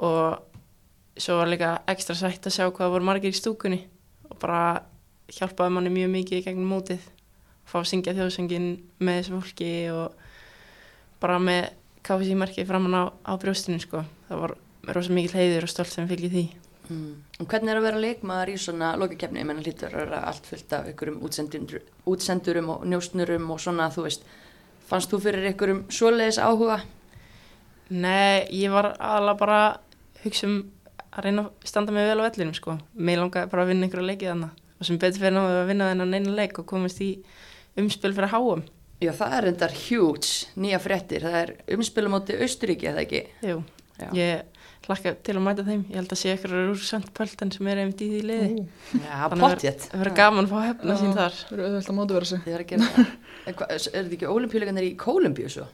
Og 0.00 1.20
svo 1.20 1.36
var 1.40 1.50
líka 1.50 1.74
ekstra 1.92 2.16
sætt 2.16 2.48
að 2.48 2.56
sjá 2.56 2.70
hvað 2.70 2.94
voru 2.94 3.08
margir 3.10 3.34
í 3.34 3.36
stúkunni 3.36 3.82
og 4.30 4.38
bara 4.40 4.62
hjálpaði 5.32 5.74
manni 5.76 5.92
mjög 5.92 6.14
mikið 6.14 6.38
í 6.40 6.46
gegnum 6.46 6.72
mótið. 6.72 7.04
Fá 7.68 7.82
að 7.82 7.90
syngja 7.90 8.16
þjóðsöngin 8.16 8.72
með 9.02 9.20
þessu 9.20 9.36
fólki 9.36 9.72
og 9.92 10.16
bara 11.20 11.36
með 11.42 11.68
KFC 12.02 12.34
markið 12.38 12.68
framann 12.68 12.98
á, 12.98 13.04
á 13.10 13.32
brjóstinu 13.38 13.80
sko. 13.82 14.04
það 14.28 14.44
var 14.44 14.56
rosa 14.92 15.14
mikið 15.14 15.38
heiður 15.38 15.68
og 15.68 15.72
stolt 15.72 15.92
sem 15.92 16.10
fylgir 16.10 16.32
því 16.34 16.46
Mm. 16.90 17.22
Og 17.40 17.46
hvernig 17.46 17.70
er 17.70 17.78
að 17.78 17.86
vera 17.86 18.00
leikmaður 18.02 18.52
í 18.52 18.56
svona 18.60 18.92
lokakefni? 18.98 19.40
Ég 19.42 19.46
menna 19.48 19.62
hlýtur 19.62 19.92
að 19.92 20.00
vera 20.02 20.22
allt 20.28 20.48
fullt 20.48 20.72
af 20.74 20.88
einhverjum 20.90 21.20
útsendur, 21.24 21.84
útsendurum 22.10 22.72
og 22.74 22.82
njóstnurum 22.90 23.50
og 23.54 23.60
svona, 23.62 23.88
þú 23.94 24.06
veist, 24.08 24.26
fannst 24.90 25.12
þú 25.12 25.20
fyrir 25.22 25.46
einhverjum 25.52 25.84
svoleiðis 25.92 26.40
áhuga? 26.42 26.80
Nei, 27.92 28.48
ég 28.50 28.74
var 28.74 28.92
alveg 28.98 29.38
bara 29.40 29.60
að 29.68 30.24
hugsa 30.24 30.48
um 30.48 30.58
að 31.12 31.26
reyna 31.26 31.46
að 31.46 31.70
standa 31.70 31.94
mig 31.94 32.08
vel 32.08 32.20
á 32.20 32.26
vellinum 32.26 32.58
sko. 32.58 32.76
Mér 32.96 33.22
langaði 33.22 33.52
bara 33.52 33.64
að 33.64 33.72
vinna 33.72 33.88
einhverja 33.88 34.10
leikið 34.10 34.32
þannig 34.32 34.60
og 34.82 34.88
sem 34.88 34.98
betur 34.98 35.22
fyrir 35.22 35.36
náðu 35.36 35.58
að 35.60 35.68
vinna 35.70 35.90
þennan 35.92 36.16
einu 36.18 36.36
leik 36.36 36.58
og 36.58 36.66
komast 36.66 37.02
í 37.04 37.10
umspil 37.78 38.14
fyrir 38.16 38.32
háum. 38.32 38.64
Já, 39.02 39.12
það 39.18 39.36
er 39.38 39.48
endar 39.52 39.76
huge, 39.88 40.32
nýja 40.62 40.80
fréttir, 40.82 41.26
það 41.26 41.38
er 41.42 41.52
umspilum 41.76 42.18
átti 42.18 42.38
Austuríki, 42.44 42.88
eða 42.92 43.04
ekki? 43.04 43.22
Jú, 43.48 43.60
Já. 43.98 44.08
ég 44.16 44.62
hlakka 44.86 45.12
til 45.22 45.36
að 45.36 45.44
mæta 45.46 45.64
þeim. 45.66 45.82
Ég 45.90 45.98
held 46.00 46.12
að 46.14 46.20
sé 46.20 46.32
eitthvað 46.32 46.70
úr 46.72 46.80
söndpöldan 46.82 47.52
sem 47.54 47.68
er 47.70 47.80
einmitt 47.82 48.02
í 48.02 48.08
því 48.10 48.22
liði. 48.26 48.64
Já, 48.98 49.12
Þannig 49.14 49.36
að 49.36 49.44
pottjett. 49.44 49.86
Það 49.92 50.02
verður 50.02 50.16
gaman 50.18 50.48
að 50.48 50.52
fá 50.52 50.58
hefna 50.66 50.96
sín 50.98 51.14
þar. 51.18 51.38
Það 51.48 51.62
auðvitað 51.62 52.14
verður 52.16 52.34
að 52.38 52.48
gera 52.72 52.88
það. 52.96 53.12
Er 53.42 53.56
þetta 53.90 54.16
ekki 54.16 54.28
ólimpíuleikarnir 54.30 54.84
í 54.86 54.92
Kólumbíu 54.98 55.48
svo? 55.50 55.64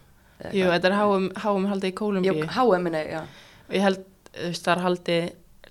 Jú, 0.55 0.69
þetta 0.71 0.89
er 0.89 0.95
háum, 0.97 1.27
háum 1.43 1.67
haldið 1.69 1.91
í 1.91 1.93
Já, 1.93 1.99
Kólumbíu 1.99 2.47
HM, 2.55 2.85
minni, 2.87 3.03
já. 3.11 3.21
og 3.69 3.75
ég 3.77 3.85
held, 3.85 4.05
þú 4.31 4.47
veist, 4.47 4.65
það 4.65 4.73
er 4.75 4.85
haldið 4.87 5.27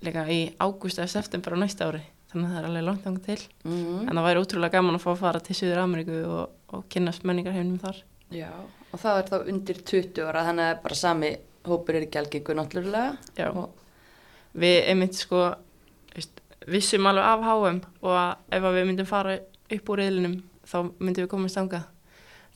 líka 0.06 0.24
í 0.30 0.38
ágúst 0.62 1.00
eða 1.00 1.10
september 1.14 1.56
á 1.56 1.58
næsta 1.58 1.88
ári. 1.88 2.02
Þannig 2.28 2.44
að 2.44 2.52
það 2.52 2.60
er 2.60 2.68
alveg 2.68 2.86
langt 2.86 3.04
þangað 3.06 3.26
til. 3.26 3.40
Mm 3.64 3.74
En 4.04 4.18
það 4.18 4.26
væri 4.28 4.42
útrúlega 4.44 4.76
gaman 4.76 4.98
að 4.98 5.04
fá 5.06 5.10
að 5.14 5.20
fara 5.22 5.40
til 5.40 5.56
Suður 5.56 5.82
Ameríku 5.82 6.18
og, 6.28 6.50
og 6.74 6.86
kynnast 6.92 7.24
menningarheimnum 7.28 7.80
þar. 7.82 8.00
Já, 8.34 8.50
og 8.92 9.00
það 9.00 9.20
er 9.20 9.28
þá 9.30 9.36
undir 9.52 9.78
20 9.88 10.26
ára, 10.28 10.44
þannig 10.48 10.70
að 10.72 10.82
bara 10.84 10.98
sami 11.00 11.30
hópur 11.68 11.96
er 11.96 12.06
ekki 12.06 12.20
algengur 12.20 12.58
náttúrulega. 12.58 13.16
Já. 13.38 13.48
Og, 13.52 13.84
Við 14.58 14.78
einmitt 14.90 15.14
sko, 15.14 15.42
veist, 16.14 16.40
vissum 16.66 17.06
alveg 17.06 17.26
af 17.28 17.44
HM 17.44 17.82
og 18.02 18.16
ef 18.56 18.64
við 18.64 18.86
myndum 18.88 19.06
fara 19.06 19.36
upp 19.76 19.90
úr 19.92 20.00
reyðlinum 20.00 20.38
þá 20.66 20.76
myndum 20.98 21.26
við 21.26 21.30
komast 21.30 21.58
þangað. 21.60 21.84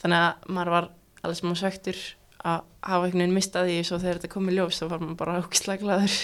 Þannig 0.03 0.25
að 0.25 0.49
maður 0.57 0.73
var 0.73 0.89
alveg 1.23 1.39
sem 1.39 1.53
á 1.53 1.57
svektur 1.61 2.01
að 2.43 2.65
hafa 2.83 3.07
einhvern 3.07 3.21
veginn 3.23 3.37
mistað 3.37 3.69
því 3.69 3.77
svo 3.87 4.01
þegar 4.03 4.19
þetta 4.19 4.33
kom 4.33 4.49
í 4.51 4.57
ljós 4.57 4.81
þá 4.81 4.87
var 4.89 5.05
maður 5.05 5.19
bara 5.21 5.37
ógislega 5.45 5.85
glaður. 5.85 6.17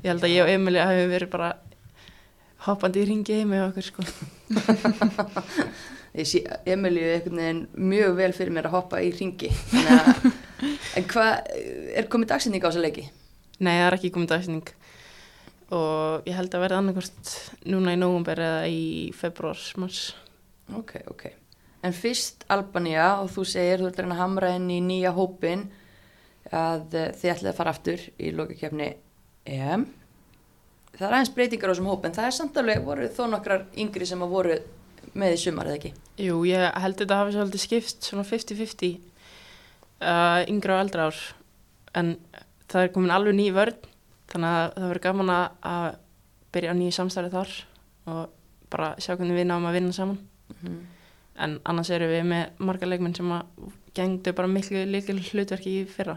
Ég 0.00 0.08
held 0.10 0.26
að 0.26 0.34
ég 0.34 0.42
og 0.42 0.52
Emilí 0.56 0.82
hafi 0.82 1.06
verið 1.12 1.32
bara 1.36 1.52
hoppandi 2.66 3.04
í 3.04 3.08
ringi 3.12 3.38
heimi 3.38 3.60
á 3.62 3.68
okkur 3.68 3.86
sko. 3.86 4.06
ég 6.16 6.28
sé 6.28 6.42
Emilíu 6.68 7.06
einhvern 7.12 7.40
veginn 7.40 7.62
mjög 7.92 8.16
vel 8.18 8.32
fyrir 8.36 8.54
mér 8.56 8.68
að 8.70 8.76
hoppa 8.78 9.00
í 9.04 9.12
ringi. 9.14 9.50
Að, 9.96 10.28
en 10.96 11.08
hvað, 11.10 11.32
er 12.00 12.10
komið 12.12 12.32
dagsending 12.32 12.64
á 12.64 12.68
þessa 12.68 12.84
leiki? 12.84 13.06
Nei, 13.60 13.74
það 13.74 13.86
er 13.86 13.96
ekki 13.98 14.12
komið 14.14 14.32
dagsning 14.32 14.74
og 15.76 16.28
ég 16.28 16.36
held 16.38 16.54
að 16.54 16.62
verða 16.62 16.78
annarkvort 16.78 17.32
núna 17.66 17.96
í 17.96 17.98
nógumber 17.98 18.38
eða 18.38 18.68
í 18.70 18.84
februar, 19.18 19.58
mars. 19.82 20.12
Ok, 20.78 21.00
ok. 21.10 21.26
en 21.86 21.94
fyrst 21.94 22.46
Albania 22.50 23.16
og 23.22 23.30
þú 23.34 23.44
segir, 23.46 23.82
þú 23.82 23.90
ert 23.90 24.00
að 24.02 24.16
hamra 24.20 24.54
inn 24.58 24.70
í 24.70 24.80
nýja 24.82 25.12
hópin 25.14 25.66
að 26.54 26.94
uh, 26.94 27.10
þið 27.14 27.32
ætlaði 27.32 27.50
að 27.50 27.58
fara 27.58 27.74
aftur 27.74 28.02
í 28.18 28.32
lokakefni 28.34 28.88
EM 29.46 29.86
það 30.96 31.06
er 31.06 31.16
aðeins 31.16 31.32
breytingar 31.36 31.70
á 31.70 31.72
þessum 31.74 31.90
hóp 31.90 32.06
en 32.06 32.16
það 32.16 32.28
er 32.28 32.36
samt 32.36 32.58
alveg, 32.60 32.82
voru 32.86 33.08
þó 33.12 33.22
nokkrar 33.30 33.66
yngri 33.78 34.08
sem 34.08 34.22
að 34.24 34.32
voru 34.32 34.58
með 35.14 35.34
í 35.34 35.40
sumar 35.42 35.70
eða 35.70 35.78
ekki? 35.80 35.92
Jú, 36.26 36.40
ég 36.48 36.78
held 36.82 36.98
þetta 37.00 37.20
hafi 37.20 37.34
svolítið 37.36 37.62
skipt 37.62 38.08
svona 38.08 38.24
50-50 38.26 38.96
uh, 40.00 40.40
yngra 40.50 40.78
og 40.78 40.84
eldra 40.86 41.08
ár. 41.10 41.20
En 41.96 42.16
það 42.70 42.82
er 42.82 42.92
komin 42.94 43.14
alveg 43.14 43.36
ný 43.36 43.50
vörn 43.56 43.78
þannig 44.32 44.56
að 44.56 44.66
það 44.74 44.90
verður 44.90 45.04
gaman 45.06 45.32
að, 45.36 45.46
að 45.70 45.88
byrja 46.56 46.72
á 46.72 46.78
nýju 46.78 46.96
samstæði 46.96 47.32
þar 47.36 47.54
og 48.10 48.22
bara 48.72 48.92
sjá 49.02 49.14
hvernig 49.14 49.36
við 49.38 49.48
náum 49.50 49.68
að 49.68 49.78
vinna 49.78 49.94
saman. 49.96 50.22
Mm. 50.62 50.82
en 51.42 51.56
annars 51.68 51.88
erum 51.90 52.08
við 52.08 52.22
með 52.30 52.60
marga 52.64 52.86
leikmenn 52.86 53.14
sem 53.16 53.32
að 53.34 53.64
gengdu 53.96 54.32
bara 54.36 54.48
miklu 54.48 54.84
líkil 54.88 55.18
hlutverki 55.18 55.72
í 55.80 55.86
fyrra. 55.90 56.14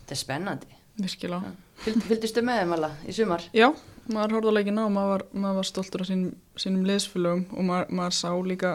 Þetta 0.00 0.14
er 0.16 0.20
spennandi. 0.20 0.78
Virkilega. 0.98 1.52
Fylg, 1.82 2.02
fylgdistu 2.08 2.42
með 2.44 2.62
þeim 2.62 2.74
alla 2.76 2.90
í 3.08 3.14
sumar? 3.16 3.44
Já, 3.56 3.68
maður 4.10 4.36
horfði 4.36 4.52
á 4.52 4.56
leikina 4.56 4.86
og 4.86 4.94
maður 4.94 5.24
maður 5.32 5.60
var 5.60 5.68
stoltur 5.68 6.02
af 6.02 6.08
sínum, 6.08 6.34
sínum 6.58 6.86
liðsfélögum 6.88 7.44
og 7.54 7.66
maður, 7.68 7.94
maður 7.98 8.16
sá 8.18 8.30
líka, 8.48 8.72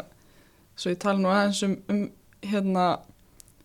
svo 0.77 0.93
ég 0.93 1.01
tala 1.01 1.21
nú 1.21 1.31
aðeins 1.31 1.61
um, 1.67 1.75
um 1.91 2.01
hérna, 2.47 2.85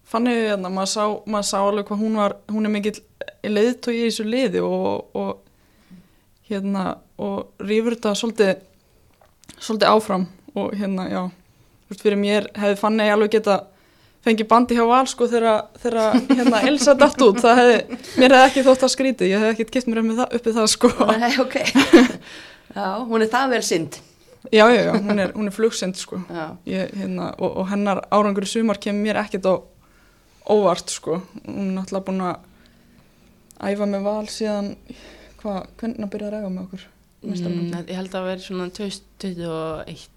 fannig 0.09 0.41
hérna, 0.41 0.73
maður 0.73 0.93
sá, 0.93 1.05
maður 1.27 1.49
sá 1.51 1.59
alveg 1.61 1.89
hvað 1.89 2.03
hún 2.03 2.19
var, 2.21 2.37
hún 2.51 2.69
er 2.69 2.75
mikill 2.75 2.99
leiðtói 3.47 3.95
í 3.95 4.05
þessu 4.07 4.27
liði 4.27 4.63
og, 4.67 5.17
og 5.19 6.51
hérna, 6.51 6.87
og 7.23 7.63
rýfur 7.63 7.97
þetta 7.97 8.15
svolítið, 8.19 8.55
svolítið 9.59 9.93
áfram 9.93 10.27
og 10.59 10.75
hérna, 10.77 11.07
já, 11.13 11.23
fyrir 11.93 12.19
mér 12.19 12.49
hefði 12.59 12.81
fannig 12.81 13.13
alveg 13.13 13.37
geta 13.37 13.61
fengi 14.23 14.47
bandi 14.49 14.77
hjá 14.79 14.85
val 14.87 15.05
sko 15.11 15.27
þegar 15.31 16.21
hérna 16.31 16.63
Elsa 16.69 16.95
dætt 16.99 17.25
út 17.27 17.41
það 17.43 17.61
hefði, 17.61 17.99
mér 18.23 18.37
hefði 18.37 18.47
ekki 18.47 18.65
þótt 18.69 18.87
að 18.87 18.95
skríti 18.95 19.29
ég 19.31 19.43
hefði 19.43 19.57
ekkert 19.57 19.75
kipt 19.75 19.91
mér 19.91 20.03
uppið 20.03 20.21
það, 20.23 20.37
uppið 20.39 20.59
það 20.61 20.71
sko. 20.77 20.93
Nei, 21.11 21.33
ok. 21.43 21.57
Já, 22.77 22.87
hún 23.05 23.21
er 23.21 23.29
það 23.29 23.51
vel 23.53 23.65
synd. 23.67 23.99
Já, 24.53 24.65
já, 24.73 24.81
já, 24.87 24.93
hún 24.97 25.19
er, 25.21 25.33
hún 25.37 25.51
er 25.51 25.55
flugsynd 25.55 25.99
sko. 26.01 26.23
Ég, 26.67 26.95
hérna, 26.99 27.29
og, 27.37 27.59
og 27.63 27.69
hennar 27.71 28.01
árangur 28.11 28.47
í 28.47 28.49
sumar 28.49 28.81
kemur 28.83 29.05
mér 29.05 29.21
ekkert 29.21 29.47
á 29.47 29.55
óvart 30.51 30.91
sko. 30.91 31.21
Hún 31.45 31.69
er 31.69 31.77
náttúrulega 31.77 32.07
búin 32.09 32.25
að 32.27 33.69
æfa 33.73 33.89
með 33.93 34.09
val 34.09 34.25
síðan 34.33 34.73
hvað, 35.43 35.61
hvernig 35.83 36.11
byrjaði 36.15 36.31
að 36.31 36.35
ræða 36.39 36.55
með 36.55 36.65
okkur? 36.65 36.89
Mm, 37.23 37.77
ég 37.87 37.95
held 37.95 38.09
að 38.09 38.17
það 38.17 38.29
veri 38.31 38.47
svona 38.49 38.71
2021 38.79 40.12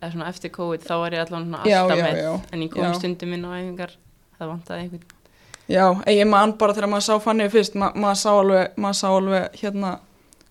eða 0.00 0.12
svona 0.12 0.28
eftir 0.32 0.52
COVID 0.54 0.84
þá 0.86 0.94
var 1.02 1.16
ég 1.16 1.24
allavega 1.24 1.80
alltaf 1.82 2.02
með. 2.04 2.20
já, 2.24 2.30
en 2.52 2.62
ég 2.66 2.70
kom 2.74 2.94
stundum 2.98 3.34
inn 3.36 3.48
á 3.48 3.50
æfingar 3.58 3.96
það 4.38 4.52
vantaði 4.54 4.84
einhvern 4.84 5.08
Já, 5.70 5.84
ég 6.10 6.26
maður 6.26 6.56
bara 6.58 6.74
þegar 6.74 6.90
maður 6.90 7.06
sá 7.06 7.22
fannið 7.22 7.52
fyrst 7.52 7.76
ma 7.78 7.92
maður 7.94 8.16
sá 8.18 8.30
alveg, 8.32 8.72
maður 8.80 8.96
sá 8.98 9.08
alveg 9.10 9.60
hérna 9.60 9.92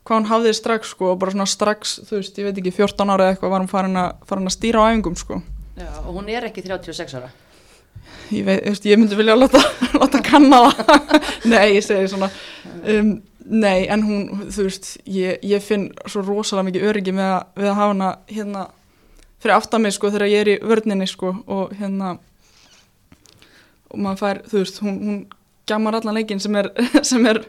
hvað 0.08 0.16
hann 0.16 0.30
hafði 0.30 0.54
strax 0.58 0.94
sko 0.96 1.12
og 1.12 1.20
bara 1.22 1.34
svona 1.36 1.46
strax, 1.50 1.98
þú 2.08 2.18
veist, 2.18 2.40
ég 2.40 2.48
veit 2.48 2.62
ekki 2.62 2.72
14 2.74 3.12
ára 3.14 3.28
eða 3.28 3.36
eitthvað 3.36 3.52
var 3.54 3.62
hann 3.62 3.70
farin 3.70 4.00
að, 4.00 4.14
farin 4.30 4.50
að 4.50 4.56
stýra 4.56 4.82
á 4.82 4.90
æfingum 4.90 5.18
sko. 5.20 5.42
Já, 5.78 5.90
og 6.02 6.10
hún 6.16 6.32
er 6.34 6.48
ekki 6.48 6.64
36 6.66 7.18
ára. 7.20 7.30
Ég 8.34 8.48
veit, 8.48 8.64
ég, 8.66 8.80
ég 8.90 9.02
myndi 9.02 9.18
vilja 9.20 9.36
láta, 9.38 9.62
láta 10.02 10.22
kanna 10.26 10.64
það. 10.70 11.20
Nei, 11.52 11.66
ég 11.76 11.86
segi 11.86 12.10
svona 12.14 12.32
um, 12.96 13.18
Nei, 13.50 13.88
en 13.90 14.04
hún, 14.06 14.26
þú 14.54 14.66
veist, 14.68 14.92
ég, 15.10 15.40
ég 15.50 15.64
finn 15.66 15.88
svo 16.06 16.22
rosalega 16.22 16.68
mikið 16.68 16.84
öryggi 16.90 17.14
með 17.18 17.32
að, 17.34 17.48
við 17.58 17.70
að 17.72 17.80
hafa 17.80 17.94
hana 17.96 18.10
hérna 18.30 18.66
fyrir 19.40 19.56
aftan 19.56 19.84
mig 19.84 19.96
sko 19.96 20.12
þegar 20.14 20.32
ég 20.32 20.44
er 20.44 20.52
í 20.54 20.58
vörninni 20.62 21.08
sko 21.10 21.34
og 21.48 21.76
hérna 21.80 22.18
og 23.90 23.98
maður 23.98 24.22
fær, 24.22 24.42
þú 24.50 24.64
veist, 24.64 24.82
hún, 24.86 24.98
hún 25.06 25.20
gammar 25.70 25.98
allan 25.98 26.18
leikin 26.20 26.42
sem 26.44 26.56
er, 26.60 26.72
sem 27.10 27.26
er 27.30 27.42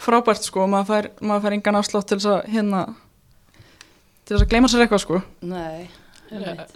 frábært 0.00 0.46
sko 0.46 0.64
og 0.64 0.72
maður 0.72 0.90
fær, 0.90 1.10
maður 1.20 1.46
fær 1.46 1.58
engan 1.58 1.80
afslátt 1.80 2.08
til 2.10 2.18
þess 2.18 2.32
að 2.32 2.48
hérna 2.54 2.86
til 4.24 4.34
þess 4.34 4.46
að 4.46 4.50
gleyma 4.54 4.72
sér 4.72 4.84
eitthvað 4.84 5.04
sko. 5.04 5.20
Nei, 5.44 5.86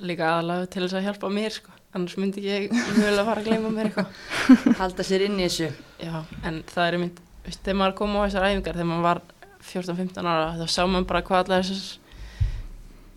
líka 0.04 0.34
aðalega 0.34 0.70
til 0.70 0.84
þess 0.84 0.98
að 1.00 1.08
hjálpa 1.08 1.32
mér 1.32 1.56
sko 1.56 1.74
annars 1.96 2.18
myndi 2.20 2.44
ég 2.44 2.68
mjög 2.72 3.16
að 3.16 3.28
fara 3.30 3.40
að 3.40 3.46
gleyma 3.48 3.70
mér 3.72 3.88
eitthvað. 3.88 4.18
Halda 4.82 5.06
sér 5.06 5.24
inn 5.24 5.38
í 5.38 5.46
þessu. 5.46 5.70
Já, 6.04 6.18
en 6.44 6.60
það 6.68 6.84
er 6.84 6.96
mynd, 7.02 7.22
þegar 7.48 7.78
maður 7.80 7.96
kom 8.00 8.18
á 8.18 8.20
þessar 8.26 8.48
æfingar 8.50 8.76
þegar 8.76 8.90
maður 8.90 9.06
var 9.06 9.22
14-15 9.68 10.28
ára 10.28 10.50
þá 10.58 10.66
sá 10.74 10.82
maður 10.84 11.08
bara 11.08 11.24
hvað 11.26 11.44
allar 11.44 11.64
þessar 11.64 11.96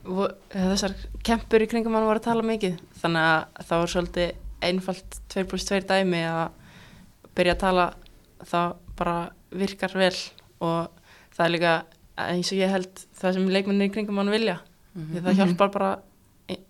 þessar 0.03 0.95
kempur 1.25 1.61
í 1.61 1.67
kringum 1.69 1.93
mann 1.93 2.07
var 2.07 2.19
að 2.19 2.27
tala 2.29 2.45
mikið. 2.45 2.79
Þannig 3.01 3.27
að 3.27 3.65
það 3.67 3.83
var 3.83 3.93
svolítið 3.93 4.31
einfalt 4.61 5.17
2 5.33 5.45
pluss 5.49 5.67
2 5.69 5.81
dæmi 5.89 6.21
að 6.25 6.49
byrja 7.37 7.55
að 7.55 7.63
tala 7.65 7.87
það 8.49 8.75
bara 8.99 9.17
virkar 9.51 9.97
vel. 9.97 10.15
Og 10.61 10.89
það 11.35 11.45
er 11.45 11.53
líka 11.55 11.73
eins 12.21 12.51
og 12.51 12.61
ég 12.61 12.73
held 12.73 13.03
það 13.17 13.37
sem 13.37 13.49
leikmennir 13.55 13.89
í 13.89 13.93
kringum 13.93 14.17
mann 14.19 14.33
vilja. 14.33 14.59
Mm 14.93 15.01
-hmm. 15.01 15.11
því 15.13 15.21
það 15.25 15.37
hjálpar 15.39 15.71
bara 15.71 15.91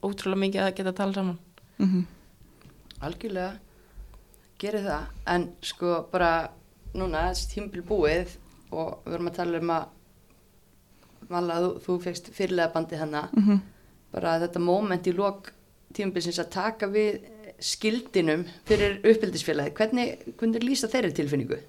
ótrúlega 0.03 0.43
mikið 0.45 0.61
að 0.61 0.75
geta 0.75 0.89
að 0.89 0.99
tala 0.99 1.13
saman. 1.13 1.39
Mm 1.79 1.87
-hmm. 1.87 2.05
Algjörlega 3.01 3.53
gerir 4.59 4.83
það. 4.85 5.03
En 5.25 5.49
sko 5.61 6.07
bara 6.11 6.51
núna 6.93 7.29
þessi 7.29 7.49
tímbil 7.53 7.81
búið 7.81 8.37
og 8.71 9.01
við 9.05 9.11
vorum 9.11 9.27
að 9.27 9.35
tala 9.35 9.59
um 9.59 9.69
að 9.69 9.85
Vala, 11.29 11.59
þú, 11.61 11.69
þú 11.85 11.97
fegst 12.03 12.31
fyrirlega 12.35 12.73
bandi 12.73 12.97
þannig 12.97 13.33
mm 13.33 13.43
-hmm. 13.43 13.59
bara 14.11 14.39
þetta 14.39 14.59
móment 14.59 15.07
í 15.07 15.13
lok 15.15 15.51
tímabilsins 15.93 16.39
að 16.39 16.49
taka 16.49 16.87
við 16.87 17.21
skildinum 17.59 18.45
fyrir 18.65 18.99
uppbyldisfélagi 19.03 19.73
hvernig, 19.77 20.17
hvernig 20.39 20.63
lýsa 20.63 20.87
þeirri 20.87 21.13
tilfinningu? 21.13 21.59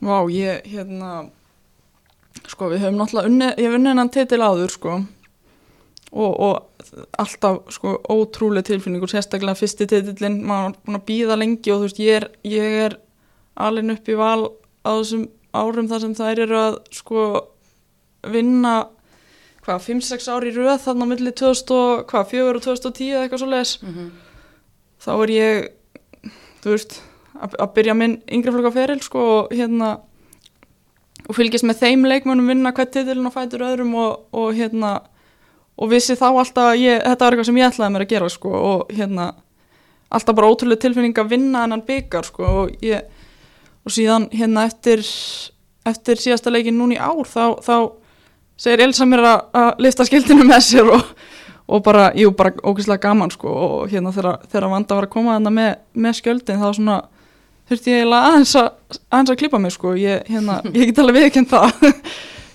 Vá, 0.00 0.28
ég, 0.32 0.64
hérna 0.64 1.30
sko, 2.46 2.70
við 2.70 2.84
höfum 2.84 2.98
náttúrulega 3.00 3.30
unni, 3.30 3.48
ég 3.56 3.68
hef 3.68 3.78
unnið 3.78 3.92
hennan 3.92 4.12
titil 4.14 4.40
áður, 4.40 4.74
sko 4.74 4.92
og, 6.10 6.40
og 6.40 6.54
alltaf, 7.18 7.60
sko, 7.74 7.94
ótrúlega 8.10 8.68
tilfinningur, 8.70 9.10
sérstaklega 9.10 9.58
fyrsti 9.58 9.86
titilinn, 9.90 10.40
maður 10.46 10.72
er 10.72 10.80
búin 10.86 10.98
að 10.98 11.06
býða 11.10 11.38
lengi 11.38 11.72
og 11.72 11.82
þú 11.82 11.88
veist, 11.88 12.02
ég 12.02 12.20
er, 12.20 12.28
ég 12.48 12.78
er 12.86 12.98
alveg 13.60 13.94
upp 13.96 14.10
í 14.10 14.18
val 14.18 14.50
á 14.84 14.90
þessum 14.90 15.28
árum 15.52 15.90
þar 15.90 16.04
sem 16.04 16.16
þær 16.18 16.44
eru 16.46 16.60
að, 16.60 16.78
sko 16.94 17.24
vinna 18.26 18.74
hvað, 19.64 19.84
5-6 19.86 20.28
ári 20.32 20.50
í 20.50 20.56
röð 20.56 20.80
þarna 20.84 21.06
á 21.06 21.10
milli 21.12 21.32
2004 21.36 22.56
og 22.56 22.62
2010 22.64 23.12
eða 23.14 23.22
eitthvað 23.24 23.42
svo 23.42 23.50
les 23.50 23.78
Mm 23.82 23.94
-hmm. 23.94 24.10
þá 25.04 25.12
er 25.22 25.30
ég 25.30 25.68
þú 26.62 26.70
veist, 26.70 27.02
að, 27.40 27.74
byrja 27.74 27.94
minn 27.94 28.22
yngri 28.28 28.52
flokka 28.52 28.70
feril 28.70 29.00
sko 29.00 29.18
og 29.18 29.52
hérna 29.52 30.00
og 31.28 31.36
fylgjast 31.36 31.64
með 31.64 31.80
þeim 31.84 32.04
leikmönum 32.04 32.48
vinna 32.48 32.72
hvert 32.72 32.92
titilin 32.92 33.26
og 33.26 33.32
fætur 33.32 33.60
öðrum 33.60 33.94
og, 33.94 34.26
og 34.32 34.54
hérna 34.54 35.00
og 35.80 35.90
vissi 35.90 36.16
þá 36.18 36.26
alltaf 36.30 36.72
að 36.72 36.80
ég, 36.82 37.02
þetta 37.04 37.24
var 37.24 37.32
eitthvað 37.32 37.46
sem 37.46 37.56
ég 37.56 37.70
ætlaði 37.70 37.92
mér 37.92 38.04
að 38.04 38.12
gera 38.12 38.28
sko 38.28 38.50
og 38.50 38.92
hérna 38.92 39.34
alltaf 40.10 40.36
bara 40.36 40.50
ótrúlega 40.50 40.80
tilfinning 40.80 41.18
að 41.18 41.30
vinna 41.30 41.64
hennan 41.64 41.86
byggar 41.86 42.24
sko 42.24 42.44
og 42.44 42.84
ég 42.84 43.02
og 43.86 43.94
síðan 43.94 44.28
hérna 44.34 44.66
eftir 44.68 45.04
eftir 45.88 46.20
síðasta 46.20 46.52
leikin 46.52 46.76
núni 46.76 46.98
ár 47.00 47.24
þá, 47.24 47.56
þá 47.64 47.76
segir 48.60 48.84
Elsa 48.84 49.08
mér 49.08 49.24
að, 49.24 49.44
að 49.62 49.84
lifta 49.86 50.06
skildinu 50.08 50.46
með 50.48 50.64
sér 50.66 50.90
og, 50.96 51.14
og 51.70 51.84
bara, 51.86 52.10
jú, 52.18 52.32
bara 52.36 52.52
ógeðslega 52.60 53.04
gaman 53.06 53.32
sko 53.32 53.54
og 53.54 53.92
hérna 53.92 54.12
þegar, 54.14 54.68
Vanda 54.72 54.98
var 54.98 55.08
að 55.08 55.14
koma 55.14 55.38
þarna 55.38 55.54
með, 55.60 55.70
með 56.06 56.18
skjöldin 56.20 56.60
þá 56.60 56.68
svona 56.76 56.98
þurfti 57.70 57.94
ég 57.94 58.02
eiginlega 58.02 58.32
aðeins 58.32 58.58
að, 58.58 58.68
aðeins 59.06 59.32
að 59.32 59.40
klippa 59.44 59.62
mig 59.62 59.76
sko, 59.76 59.94
ég, 60.00 60.26
hérna, 60.28 60.60
ég 60.76 60.90
get 60.90 61.00
alveg 61.00 61.24
viðkjönd 61.24 61.50
það. 61.54 61.88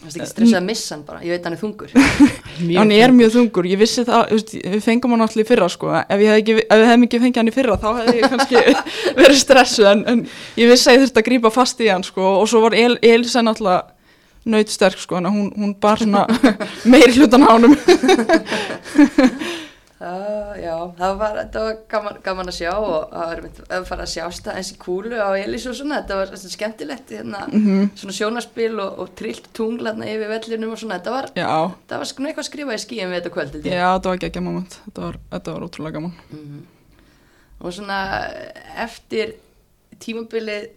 Það 0.05 0.11
er 0.11 0.21
ekki 0.21 0.29
stressað 0.29 0.59
að 0.59 0.65
missa 0.67 0.91
hann 0.93 0.99
bara, 1.07 1.19
ég 1.25 1.33
veit 1.33 1.45
hann 1.47 1.55
er 1.55 1.61
þungur. 1.63 1.93
Hann 2.77 2.91
er 2.93 3.13
mjög 3.15 3.31
þungur, 3.33 3.65
ég 3.71 3.79
vissi 3.81 4.03
það 4.05 4.35
veist, 4.35 4.51
við 4.53 4.83
fengum 4.85 5.15
hann 5.15 5.25
allir 5.25 5.41
í 5.41 5.47
fyrra 5.49 5.65
sko 5.73 5.89
ef, 5.97 6.21
ekki, 6.35 6.59
við 6.59 6.83
hefum 6.85 7.07
ekki 7.07 7.19
fengið 7.23 7.39
hann 7.41 7.49
í 7.49 7.53
fyrra 7.55 7.77
þá 7.81 7.87
hefði 7.97 8.13
ég 8.19 8.29
kannski 8.31 8.61
verið 9.17 9.39
stressuð 9.41 9.89
en, 9.89 10.03
en 10.11 10.21
ég 10.61 10.69
vissi 10.69 10.91
að 10.91 10.95
ég 10.95 11.03
þurfti 11.03 11.19
að 11.23 11.27
grípa 11.27 11.51
fast 11.51 11.81
í 11.83 11.89
hann 11.89 12.05
sko 12.05 12.29
og 12.37 12.45
svo 12.47 12.61
var 12.63 12.77
El, 12.77 12.93
Elsa 13.03 13.43
náttúrulega 13.43 13.94
nautsterk 14.45 14.99
sko, 15.01 15.17
en 15.17 15.25
hún, 15.31 15.51
hún 15.57 15.75
bar 15.81 15.97
svona 16.01 16.25
meiri 16.91 17.15
hlutan 17.17 17.45
ánum 17.49 17.75
Uh, 19.95 20.51
já, 20.65 20.73
það 20.99 21.13
var, 21.21 21.37
þetta 21.39 21.61
var 21.63 21.77
gaman, 21.89 22.17
gaman 22.25 22.51
að 22.51 22.57
sjá 22.57 22.71
og 22.75 23.13
það 23.13 23.29
var 23.29 23.39
að 23.77 23.85
fara 23.87 24.03
að 24.03 24.11
sjást 24.11 24.49
eins 24.51 24.71
í 24.73 24.77
kúlu 24.81 25.15
á 25.17 25.29
Elís 25.39 25.65
og 25.71 25.77
svona, 25.79 26.01
þetta 26.01 26.17
var 26.19 26.33
svona 26.33 26.55
skemmtilegt 26.57 27.13
hérna, 27.15 27.45
mm 27.47 27.63
-hmm. 27.63 27.87
svona 28.01 28.17
sjónaspil 28.17 28.75
og, 28.83 28.99
og 28.99 29.15
trillt 29.15 29.47
tunglarna 29.55 30.05
yfir 30.11 30.29
vellinum 30.29 30.75
og 30.75 30.81
svona, 30.83 30.99
þetta 30.99 31.15
var, 31.15 31.29
Já, 31.35 31.71
það 31.87 31.97
var 32.03 32.11
svona 32.11 32.29
eitthvað 32.29 32.45
að 32.45 32.51
skrifa 32.51 32.75
í 32.75 32.83
skíum 32.83 33.09
við 33.09 33.21
þetta 33.21 33.33
kvöld, 33.37 33.55
já, 33.63 33.87
þetta 33.95 34.09
var 34.09 34.23
ekki 34.29 34.43
moment 34.43 34.79
þetta 34.85 35.01
var, 35.01 35.17
þetta 35.31 35.53
var 35.53 35.67
ótrúlega 35.69 35.93
gaman 35.93 36.13
Mhm. 36.29 36.63
Og 37.59 37.73
svona 37.73 37.99
eftir 38.83 39.35
tímabilið 39.99 40.69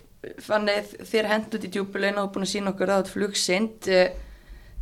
fannið 0.43 0.95
þér 1.07 1.29
hendut 1.33 1.67
í 1.67 1.71
djúbulegin 1.73 2.21
og 2.23 2.33
búin 2.35 2.47
að 2.47 2.53
sína 2.53 2.73
okkur 2.73 2.91
að 2.91 3.03
þetta 3.03 3.15
flugsind, 3.15 3.89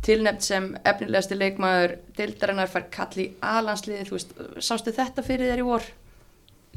tilnefnt 0.05 0.45
sem 0.45 0.69
efnilegasti 0.87 1.37
leikmaður 1.37 1.97
deildarinnar 2.17 2.71
fær 2.71 2.87
kall 2.93 3.21
í 3.21 3.27
alansliði, 3.45 4.05
þú 4.07 4.17
veist, 4.17 4.35
sástu 4.65 4.93
þetta 4.95 5.25
fyrir 5.25 5.51
þér 5.51 5.63
í 5.63 5.67
vor? 5.67 5.87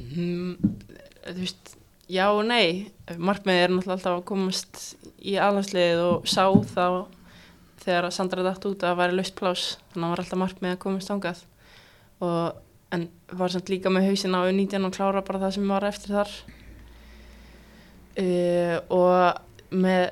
Mm, 0.01 0.75
þú 1.29 1.39
veist, 1.39 1.75
já 2.11 2.27
og 2.29 2.43
nei. 2.49 2.91
Markmiðið 3.17 3.65
er 3.65 3.75
náttúrulega 3.75 3.97
alltaf 3.99 4.19
að 4.19 4.27
komast 4.31 4.83
í 5.21 5.37
alhansliðið 5.41 6.05
og 6.07 6.29
sá 6.29 6.45
þá 6.75 6.87
þegar 7.81 8.11
Sandra 8.13 8.45
dætt 8.45 8.67
út 8.69 8.85
að 8.85 8.99
væri 9.01 9.17
laust 9.17 9.37
plás, 9.39 9.69
þannig 9.93 9.95
að 9.95 10.03
það 10.03 10.11
var 10.13 10.25
alltaf 10.25 10.43
markmiðið 10.45 10.77
að 10.77 10.83
komast 10.85 11.13
ángað 11.15 11.47
og 12.21 12.67
en 12.93 13.07
var 13.39 13.53
samt 13.53 13.71
líka 13.73 13.93
með 13.93 14.11
hausin 14.11 14.35
á 14.37 14.45
U19 14.45 14.89
og 14.89 14.97
klára 14.97 15.23
bara 15.25 15.41
það 15.45 15.55
sem 15.57 15.71
var 15.71 15.87
eftir 15.89 16.17
þar 16.17 16.33
uh, 18.19 18.77
og 18.91 19.71
með 19.71 20.11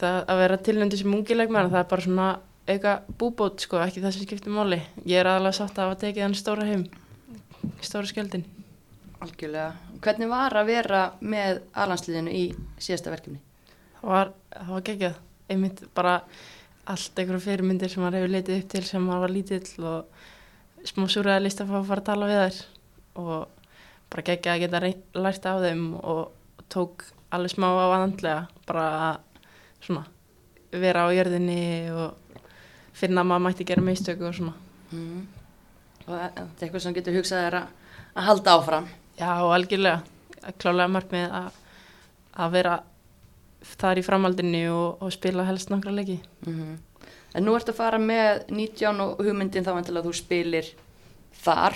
það 0.00 0.18
að 0.26 0.42
vera 0.42 0.60
tilnöndi 0.68 1.00
sem 1.00 1.14
ungilegmæður 1.14 1.72
það 1.72 1.82
er 1.84 1.88
bara 1.92 2.06
svona 2.08 2.28
auka 2.66 2.98
búbót 3.18 3.62
sko, 3.62 3.78
ekki 3.84 4.02
það 4.02 4.16
sem 4.16 4.26
skiptir 4.26 4.52
máli 4.52 4.80
ég 5.06 5.20
er 5.20 5.30
aðalega 5.30 5.60
sátt 5.60 5.78
að 5.78 5.86
hafa 5.86 6.00
tekið 6.02 6.26
hann 6.26 6.38
stóra 6.38 6.66
heim 6.66 6.86
stóra 7.80 8.08
skjöldin 8.10 8.46
Algjörlega. 9.16 9.70
Hvernig 10.04 10.28
var 10.28 10.52
að 10.60 10.68
vera 10.68 11.02
með 11.24 11.62
alansliðinu 11.72 12.34
í 12.36 12.42
síðasta 12.76 13.14
verkefni? 13.14 13.40
það 14.06 14.12
var, 14.12 14.32
það 14.52 14.72
var 14.74 14.86
geggjað 14.86 15.18
einmitt 15.50 15.82
bara 15.96 16.14
allt 16.86 17.18
einhverju 17.18 17.42
fyrirmyndir 17.42 17.90
sem 17.90 18.02
maður 18.04 18.20
hefur 18.20 18.34
leitið 18.34 18.60
upp 18.60 18.70
til 18.70 18.82
sem 18.86 19.06
maður 19.06 19.24
var 19.24 19.34
lítill 19.34 19.86
og 19.90 20.86
smá 20.86 21.06
súræðalist 21.10 21.62
að 21.62 21.72
fá 21.72 21.76
að 21.80 21.88
fara 21.90 22.02
að 22.04 22.08
tala 22.10 22.30
við 22.30 22.42
þær 22.42 22.58
og 23.22 23.70
bara 24.12 24.26
geggjað 24.28 24.52
að 24.54 24.62
geta 24.62 24.82
lært 25.24 25.48
af 25.50 25.62
þeim 25.64 25.84
og 25.98 26.22
tók 26.72 27.06
alveg 27.36 27.54
smá 27.54 27.68
á 27.70 27.86
andlega 27.96 28.46
bara 28.68 28.86
að 29.08 29.16
svona 29.86 30.04
vera 30.76 31.06
á 31.06 31.14
jörðinni 31.14 31.60
og 31.94 32.40
finna 32.96 33.22
að 33.22 33.30
maður 33.30 33.44
mætti 33.46 33.68
gera 33.68 33.84
meistöku 33.84 34.28
og 34.28 34.38
svona 34.38 34.62
Mm. 34.94 35.26
Og 36.06 36.12
þetta 36.14 36.42
er 36.44 36.66
eitthvað 36.66 36.82
sem 36.84 36.94
getur 36.94 37.16
hugsað 37.16 37.40
þér 37.42 37.54
að, 37.58 37.70
að 38.14 38.26
halda 38.28 38.52
áfram. 38.54 38.84
Já, 39.18 39.30
algjörlega, 39.42 40.52
klálega 40.62 40.92
markmið 40.94 41.32
að, 41.34 41.56
að 42.44 42.52
vera 42.54 42.74
þar 43.66 43.98
í 43.98 44.04
framhaldinu 44.06 44.60
og, 44.70 45.02
og 45.02 45.14
spila 45.16 45.46
helst 45.48 45.72
nokkra 45.72 45.94
leiki. 45.96 46.20
Mm 46.46 46.76
En 47.36 47.44
nú 47.44 47.52
ertu 47.52 47.68
að 47.74 47.76
fara 47.76 47.98
með 48.00 48.46
19 48.48 49.00
og 49.04 49.18
hugmyndin 49.20 49.64
þá 49.66 49.74
vantilega 49.76 50.00
að 50.00 50.06
þú 50.08 50.12
spilir 50.16 50.68
þar. 51.36 51.74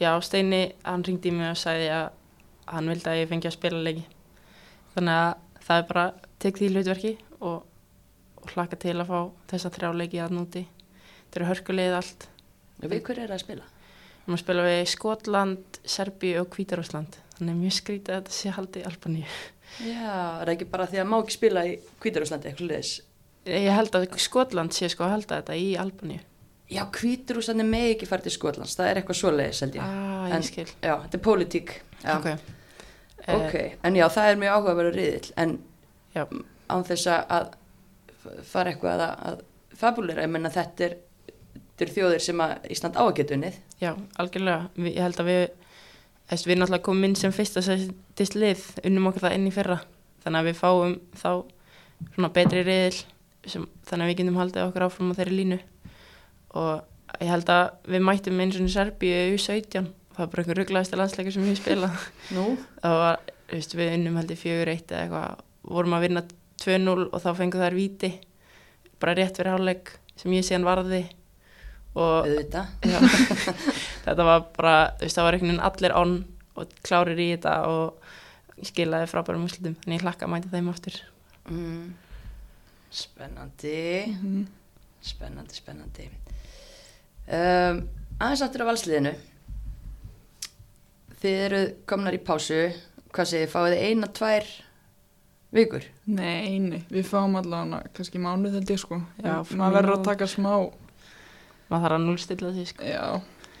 Já, 0.00 0.08
Steini, 0.26 0.72
hann 0.82 1.04
ringdi 1.06 1.30
mig 1.30 1.46
og 1.52 1.60
sagði 1.60 1.92
að 1.94 2.08
hann 2.72 2.90
vildi 2.90 3.06
að 3.12 3.20
ég 3.20 3.30
fengi 3.30 3.46
að 3.46 3.54
spila 3.54 3.82
leiki. 3.84 4.02
Þannig 4.94 5.18
að 5.20 5.64
það 5.66 5.80
er 5.82 5.88
bara 5.90 6.04
tekið 6.42 6.62
því 6.64 6.70
hlutverki 6.74 7.12
og, 7.40 7.58
og 8.40 8.54
hlaka 8.54 8.78
til 8.80 8.96
að 8.98 9.10
fá 9.12 9.20
þessa 9.52 9.72
þrjá 9.76 9.90
leiki 10.00 10.22
að 10.24 10.34
núti. 10.38 10.62
Þetta 11.20 11.40
eru 11.40 11.48
hörkulegið 11.50 11.98
allt. 12.00 12.28
Við 12.80 13.02
hverju 13.06 13.22
er 13.24 13.30
það 13.30 13.36
að 13.36 13.44
spila? 13.44 13.68
Við 14.20 14.30
maður 14.32 14.42
spila 14.44 14.64
við 14.66 14.80
Skotland, 14.94 15.78
Serbíu 15.94 16.40
og 16.42 16.56
Hvítarúsland. 16.56 17.18
Þannig 17.36 17.52
er 17.54 17.60
mjög 17.60 17.76
skrítið 17.78 18.14
að 18.16 18.20
þetta 18.24 18.36
sé 18.36 18.54
haldið 18.56 18.82
í 18.82 18.88
Albaníu. 18.90 19.28
Já, 19.80 20.10
er 20.10 20.48
það 20.48 20.54
ekki 20.56 20.66
bara 20.72 20.86
því 20.90 20.98
að 21.00 21.08
má 21.12 21.16
ekki 21.22 21.36
spila 21.36 21.62
í 21.68 21.76
Hvítarúslandi 22.02 22.50
eitthvað 22.50 22.70
liðis? 22.72 22.90
Ég 23.50 23.70
held 23.72 23.96
að 23.96 24.08
Skotland 24.20 24.74
sé 24.76 24.90
sko 24.92 25.06
að 25.06 25.14
halda 25.14 25.38
þetta 25.40 25.56
í 25.56 25.68
Albaníu. 25.80 26.20
Já, 26.70 26.82
Hvítarúslandi 26.94 27.64
með 27.66 27.86
ekki 27.94 28.08
fara 28.10 28.22
til 28.26 28.34
Skotlands, 28.34 28.76
það 28.78 28.90
er 28.90 29.00
eitthvað 29.00 29.18
svoleiðis 29.20 29.62
held 29.64 29.78
ég. 29.78 29.86
Ah, 29.86 30.26
En- 30.28 30.36
ég 30.36 30.46
skil. 30.50 30.66
Já, 30.84 30.92
þetta 31.04 31.16
er 31.18 31.22
pólitík. 31.24 31.72
Já. 32.04 32.12
Ok. 32.18 32.28
Ok, 33.36 33.54
en 33.86 33.96
já, 33.98 34.06
það 34.12 34.30
er 34.30 34.40
mjög 34.40 34.56
áhugaverður 34.56 34.96
riðill, 34.98 35.30
en 35.42 35.54
Já. 36.14 36.24
án 36.70 36.84
þess 36.88 37.06
að 37.10 37.52
fara 38.50 38.72
eitthvað 38.72 39.04
að, 39.04 39.14
að 39.30 39.78
fabulera, 39.80 40.24
ég 40.26 40.32
menna 40.32 40.52
þetta 40.52 40.86
er, 40.88 40.96
þetta 41.54 41.86
er 41.86 41.92
þjóðir 41.96 42.24
sem 42.24 42.42
að 42.44 42.68
Ísland 42.74 42.98
á 42.98 43.02
að 43.04 43.14
geta 43.20 43.36
unnið. 43.36 43.56
Já, 43.80 43.92
algjörlega. 44.20 44.68
Ég 44.90 45.00
held 45.04 45.22
að 45.22 45.30
við, 45.30 45.40
þess, 46.32 46.48
við 46.50 46.60
náttúrulega 46.60 46.86
komum 46.90 47.08
inn 47.08 47.16
sem 47.18 47.34
fyrsta 47.34 47.62
sætist 47.64 48.36
lið, 48.36 48.66
unnum 48.84 49.08
okkur 49.10 49.26
það 49.28 49.38
inn 49.38 49.48
í 49.48 49.54
fyrra. 49.54 49.78
Þannig 50.24 50.42
að 50.42 50.50
við 50.50 50.60
fáum 50.60 50.98
þá 51.16 51.30
svona 52.14 52.32
betri 52.36 52.64
riðil, 52.66 53.00
sem, 53.48 53.64
þannig 53.88 54.04
að 54.04 54.12
við 54.12 54.20
getum 54.20 54.40
haldið 54.40 54.66
okkur 54.66 54.86
áfram 54.88 55.14
á 55.14 55.18
þeirri 55.20 55.38
línu. 55.38 55.60
Og 56.60 57.22
ég 57.22 57.32
held 57.32 57.54
að 57.54 57.64
við 57.94 58.04
mættum 58.10 58.42
eins 58.44 58.58
og 58.60 58.68
í 58.68 58.74
Serbíu 58.74 59.22
í 59.32 59.40
17. 59.40 59.88
Það 60.20 60.26
var 60.26 60.32
bara 60.34 60.42
einhver 60.44 60.58
rugglaðasti 60.60 60.98
landsleikir 61.00 61.32
sem 61.32 61.44
ég 61.46 61.54
hef 61.54 61.60
spilað. 61.62 62.02
Nú? 62.36 62.42
það 62.82 62.96
var, 63.00 63.20
veist, 63.48 63.72
við 63.78 63.92
unnum 63.96 64.18
held 64.20 64.32
ég 64.34 64.40
fjögur 64.42 64.70
eitt 64.74 64.90
eða 64.92 65.06
eitthvað, 65.06 65.38
vorum 65.72 65.94
að 65.96 66.04
vinna 66.04 66.22
2-0 66.60 67.06
og 67.08 67.22
þá 67.24 67.30
fengu 67.38 67.62
þær 67.62 67.76
víti 67.78 68.10
bara 69.00 69.14
rétt 69.16 69.38
fyrir 69.40 69.54
hálfleik 69.54 69.94
sem 70.20 70.34
ég 70.36 70.44
síðan 70.44 70.66
varði 70.68 70.98
og 71.96 72.26
Auðvitað. 72.28 72.66
já, 72.84 72.98
þetta 74.04 74.26
var 74.28 74.44
bara, 74.58 74.74
veist, 75.00 75.16
það 75.16 75.24
var 75.24 75.38
einhvern 75.38 75.50
veginn 75.54 75.64
allir 75.70 75.96
onn 75.96 76.12
og 76.60 76.76
klárir 76.84 77.18
í 77.24 77.30
þetta 77.32 77.54
og 77.70 78.66
skilaði 78.68 79.08
frábærum 79.08 79.46
úrslutum, 79.48 79.78
en 79.86 79.96
ég 79.96 80.04
hlakka 80.04 80.28
að 80.28 80.34
mæta 80.36 80.52
þeim 80.52 80.68
aftur 80.74 81.00
Mm. 81.50 81.94
Spennandi, 82.92 84.06
Mhm. 84.12 84.46
spennandi, 85.02 85.54
spennandi. 85.56 86.04
Um, 87.30 87.80
aðeins 88.20 88.42
aftur 88.44 88.62
af 88.64 88.68
valsliðinu. 88.74 89.12
Þið 91.20 91.38
eru 91.46 91.60
komnar 91.90 92.16
í 92.16 92.20
pásu, 92.24 92.58
hvað 93.12 93.28
segir, 93.32 93.50
fáið 93.52 93.74
þið 93.74 93.82
eina, 93.90 94.08
tvær 94.16 94.46
vikur? 95.52 95.84
Nei, 96.08 96.56
nei, 96.62 96.80
við 96.88 97.08
fáum 97.10 97.34
allavega 97.40 97.82
kannski 97.96 98.20
mánuð 98.22 98.56
held 98.60 98.72
ég 98.72 98.80
sko. 98.80 99.00
Já, 99.20 99.34
maður 99.58 99.76
verður 99.76 99.96
að 99.98 100.06
taka 100.08 100.28
smá, 100.30 100.52
maður 101.68 101.84
þarf 101.84 101.96
að 101.98 102.06
núlstilla 102.06 102.52
því, 102.56 102.64
sko. 102.72 102.88
já, 102.88 103.04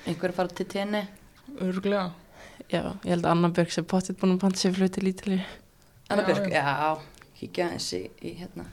Einhver 0.08 0.32
að 0.32 0.38
fara 0.40 0.54
til 0.56 0.66
tenni? 0.72 1.02
örglega. 1.60 2.06
já, 2.70 2.80
ég 3.04 3.10
held 3.10 3.24
að 3.26 3.32
Anna 3.34 3.50
Björg 3.52 3.72
sem 3.74 3.84
potið 3.90 4.16
búin 4.22 4.36
að 4.36 4.42
panta 4.46 4.60
sér 4.62 4.76
flutt 4.78 4.94
til 4.96 5.08
Ítalíu 5.10 5.40
Anna 6.10 6.22
Já, 6.22 6.26
Björk, 6.30 6.46
já, 6.54 6.98
kíkja 7.40 7.66
eins 7.74 7.90
í, 7.98 8.04
í 8.24 8.32
hérna, 8.38 8.64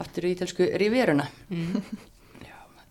aftur 0.00 0.24
í 0.28 0.32
ítelsku 0.36 0.70
rivéruna. 0.80 1.28
mm. 1.50 1.82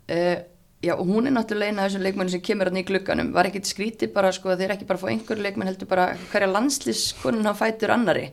Uh, 0.10 0.39
já, 0.84 0.94
og 0.96 1.08
hún 1.08 1.28
er 1.28 1.36
náttúrulega 1.36 1.74
eina 1.74 1.86
af 1.86 1.92
þessum 1.92 2.06
leikmennin 2.06 2.34
sem 2.34 2.44
kemur 2.46 2.70
hann 2.70 2.80
í 2.82 2.86
glugganum. 2.88 3.32
Var 3.36 3.50
ekkit 3.50 3.70
skrítið 3.70 4.13
bara, 4.15 4.32
sko, 4.36 4.54
þeir 4.60 4.76
ekki 4.76 4.88
bara 4.89 5.02
fá 5.02 5.10
einhver 5.12 5.42
leikmenn 5.44 5.70
heldur 5.70 5.89
bara 5.89 6.12
hverja 6.32 6.50
landslískonun 6.52 7.48
hann 7.50 7.58
fætur 7.60 7.94
annari. 7.96 8.30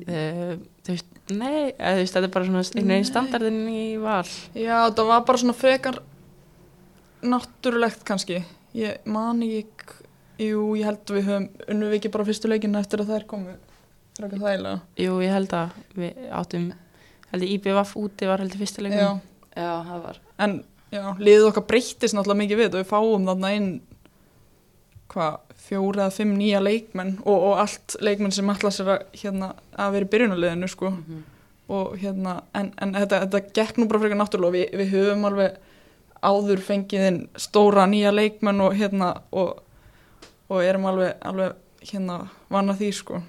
Eh, 0.00 0.54
þú 0.86 0.94
veist, 0.94 1.08
nei, 1.34 1.72
eða, 1.72 1.96
þú 1.96 2.02
veist, 2.04 2.16
þetta 2.16 2.28
er 2.28 2.34
bara 2.36 2.48
svona 2.48 2.62
einhvern 2.62 2.92
veginn 2.94 3.08
standardin 3.08 3.56
í 3.74 3.86
val 4.00 4.28
Já, 4.54 4.76
það 4.94 5.08
var 5.08 5.24
bara 5.26 5.40
svona 5.42 5.56
frekar 5.58 5.98
náttúrulegt 7.26 8.04
kannski. 8.06 8.44
Ég 8.78 9.02
man 9.10 9.42
ekki, 9.42 9.98
jú, 10.46 10.68
ég 10.78 10.86
held 10.86 11.02
að 11.02 11.18
við 11.18 11.26
höfum, 11.26 11.48
unnum 11.66 11.90
við 11.90 11.98
ekki 11.98 12.12
bara 12.14 12.28
fyrstu 12.28 12.52
leikina 12.52 12.84
eftir 12.84 13.02
að 13.02 13.16
þær 13.16 13.26
komu. 13.34 13.56
Frekar 14.16 14.44
þægilega. 14.46 14.78
Jú, 15.02 15.18
ég 15.26 15.34
held 15.34 15.58
að 15.58 15.82
við 15.98 16.30
áttum 16.38 16.70
held 17.30 17.44
að 17.44 17.52
IBVF 17.56 17.96
úti 18.00 18.28
var 18.30 18.42
heldur 18.42 18.62
fyrsta 18.62 18.84
leikum 18.84 19.00
Já, 19.00 19.10
Já, 19.54 19.70
það 19.86 20.02
var, 20.06 20.20
en 20.46 20.56
liðið 20.90 21.48
okkar 21.50 21.66
breyttist 21.70 22.16
náttúrulega 22.16 22.42
mikið 22.42 22.60
við 22.60 22.74
og 22.74 22.82
við 22.82 22.90
fáum 22.90 23.26
þarna 23.28 23.52
inn 23.56 23.70
hvað, 25.10 25.38
fjóra 25.66 26.06
eða 26.06 26.14
fimm 26.16 26.36
nýja 26.38 26.62
leikmenn 26.62 27.16
og, 27.24 27.36
og 27.36 27.62
allt 27.64 27.96
leikmenn 28.02 28.34
sem 28.34 28.50
alltaf 28.50 28.74
sér 28.74 28.92
að, 28.96 29.04
hérna, 29.22 29.52
að 29.74 29.96
vera 29.96 30.08
í 30.08 30.12
byrjunarliðinu 30.14 30.70
sko. 30.70 30.94
Mhm. 30.94 31.26
og 31.70 31.92
hérna, 32.02 32.40
en, 32.58 32.72
en 32.82 32.94
þetta, 32.98 33.20
þetta 33.28 33.40
gekk 33.54 33.76
nú 33.78 33.84
bara 33.86 34.00
frekar 34.02 34.18
náttúrulega 34.18 34.56
við, 34.56 34.78
við 34.80 34.94
höfum 34.96 35.26
alveg 35.28 35.58
áður 36.20 36.62
fengið 36.66 37.04
inn 37.06 37.20
stóra 37.38 37.84
nýja 37.86 38.10
leikmenn 38.10 38.64
og 38.64 38.74
hérna 38.74 39.12
og, 39.30 39.60
og 40.50 40.64
erum 40.64 40.88
alveg, 40.90 41.14
alveg 41.22 41.54
hérna 41.92 42.24
vanna 42.50 42.74
því 42.74 42.90
sko 42.98 43.20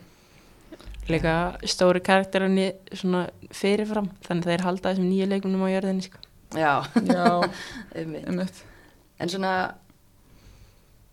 líka 1.12 1.36
stóri 1.66 2.02
karakterinni 2.04 2.72
svona 2.94 3.28
fyrirfram 3.54 4.10
þannig 4.26 4.46
að 4.46 4.52
þeir 4.52 4.66
halda 4.66 4.90
þessum 4.90 5.08
nýju 5.10 5.30
leikunum 5.32 5.66
á 5.66 5.74
jörðinni 5.74 6.06
sko. 6.08 6.22
Já, 6.58 6.74
já, 7.08 7.26
einmitt. 7.96 8.28
einmitt 8.28 8.62
En 9.22 9.30
svona, 9.30 9.52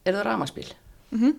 er 0.04 0.14
það 0.16 0.24
rafmagsbíl? 0.30 0.72
mm 1.12 1.34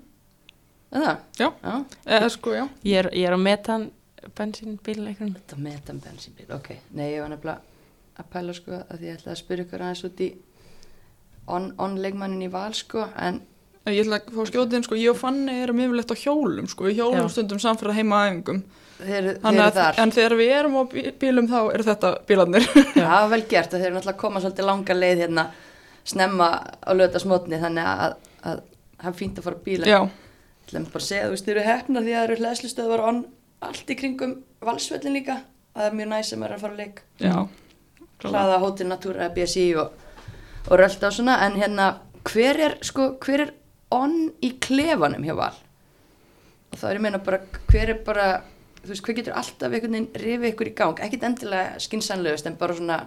Er 0.89 1.03
það? 1.05 1.17
Já. 1.37 1.47
Já, 1.61 1.73
eða 2.17 2.29
sko, 2.33 2.53
já 2.57 2.63
ég, 2.83 2.95
er, 3.03 3.09
ég 3.13 3.27
er 3.29 3.35
á 3.37 3.39
metan 3.41 3.91
bensínbíl 4.37 5.03
leikunum 5.05 5.35
þetta 5.37 5.57
metan 5.61 5.99
bensínbíl, 6.01 6.47
ok. 6.55 6.71
Nei, 6.97 7.11
ég 7.13 7.21
var 7.21 7.29
nefnilega 7.29 7.61
að 8.19 8.31
pæla, 8.33 8.55
sko, 8.57 8.79
að 8.89 9.03
ég 9.05 9.19
ætla 9.19 9.35
að 9.35 9.41
spyrja 9.43 9.65
ykkur 9.67 9.83
aðeins 9.85 10.01
út 10.09 10.23
í 10.25 10.29
on-leikmannin 11.49 12.47
í 12.47 12.49
val, 12.51 12.73
sko, 12.77 13.05
en 13.17 13.41
Ég 13.89 14.03
ætla 14.03 14.19
að 14.19 14.33
fá 14.35 14.43
skjótið 14.49 14.83
sko, 14.85 14.97
ég 14.99 15.13
og 15.13 15.17
Fanni 15.17 15.53
erum 15.63 15.79
yfirleitt 15.81 16.11
á 16.13 16.17
hjólum 16.19 16.67
sko, 16.69 16.85
við 16.89 16.99
hjólum 16.99 17.25
Já. 17.25 17.31
stundum 17.33 17.61
samfæra 17.63 17.95
heima 17.95 18.19
æfingum 18.27 18.59
þeir, 18.99 19.27
þeir 19.43 19.59
að, 19.65 19.79
en 20.03 20.11
þegar 20.15 20.35
við 20.39 20.51
erum 20.57 20.77
á 20.79 20.83
bí- 20.91 21.11
bílum 21.21 21.47
þá 21.51 21.57
eru 21.73 21.85
þetta 21.87 22.11
bílarnir. 22.29 22.65
Það 22.95 23.13
var 23.15 23.29
vel 23.33 23.41
gert. 23.51 23.73
Þeir 23.75 23.85
eru 23.89 23.95
náttúrulega 23.97 24.21
koma 24.23 24.41
svolítið 24.43 24.67
langa 24.69 24.97
leið 24.97 25.23
hérna 25.25 25.45
snemma 26.09 26.49
á 26.83 26.91
löta 26.97 27.21
smotni 27.21 27.59
þannig 27.61 27.89
að, 27.91 28.15
að 28.49 28.61
hann 29.03 29.17
fínt 29.19 29.39
að 29.39 29.47
fara 29.47 29.59
á 29.59 29.65
bíla 29.65 29.89
Já, 29.89 29.99
bara 30.73 31.03
segja, 31.05 31.27
þú 31.27 31.33
veist, 31.35 31.47
þeir 31.47 31.55
eru 31.57 31.65
hefnar 31.69 32.05
því 32.05 32.13
að 32.13 32.19
það 32.19 32.27
eru 32.29 32.39
hlæðslustöðvar 32.43 33.05
on 33.09 33.21
allt 33.69 33.89
í 33.93 33.97
kringum 33.99 34.35
valsvellin 34.65 35.15
líka. 35.17 35.39
Að 35.73 35.81
það 35.83 35.87
er 35.89 35.97
mjög 35.99 36.11
næs 36.13 36.29
sem 36.33 36.43
er 36.45 36.53
að 36.55 36.63
fara 36.63 36.75
að 36.75 36.83
leik. 36.83 37.01
Já, 37.21 37.35
hlaða 38.25 38.59
Hótel 38.63 38.89
Natúra, 38.89 39.29
BSI 39.35 39.65
og, 39.79 40.05
og 40.67 40.75
rölda 40.81 41.09
og 41.11 41.15
svona, 41.15 41.39
en 41.45 41.57
hérna 41.59 41.89
hver 42.29 42.59
er, 42.67 42.77
sko, 42.85 43.13
hver 43.23 43.45
er 43.45 43.51
onn 43.95 44.29
í 44.45 44.51
klefanum 44.61 45.23
hjá 45.25 45.35
Val? 45.37 45.53
Og 46.69 46.77
það 46.77 46.89
er 46.91 46.99
ég 46.99 47.03
meina 47.05 47.21
bara, 47.25 47.39
hver 47.71 47.93
er 47.95 48.01
bara 48.05 48.25
þú 48.83 48.91
veist, 48.93 49.03
hver 49.05 49.17
getur 49.19 49.35
alltaf 49.37 49.73
einhvern 49.73 49.95
veginn 49.97 50.23
rifið 50.23 50.51
ykkur 50.53 50.71
í 50.71 50.75
gang, 50.77 51.01
ekkit 51.05 51.25
endilega 51.27 51.79
skinsanlegust 51.83 52.47
en 52.49 52.57
bara 52.59 52.77
svona, 52.77 52.99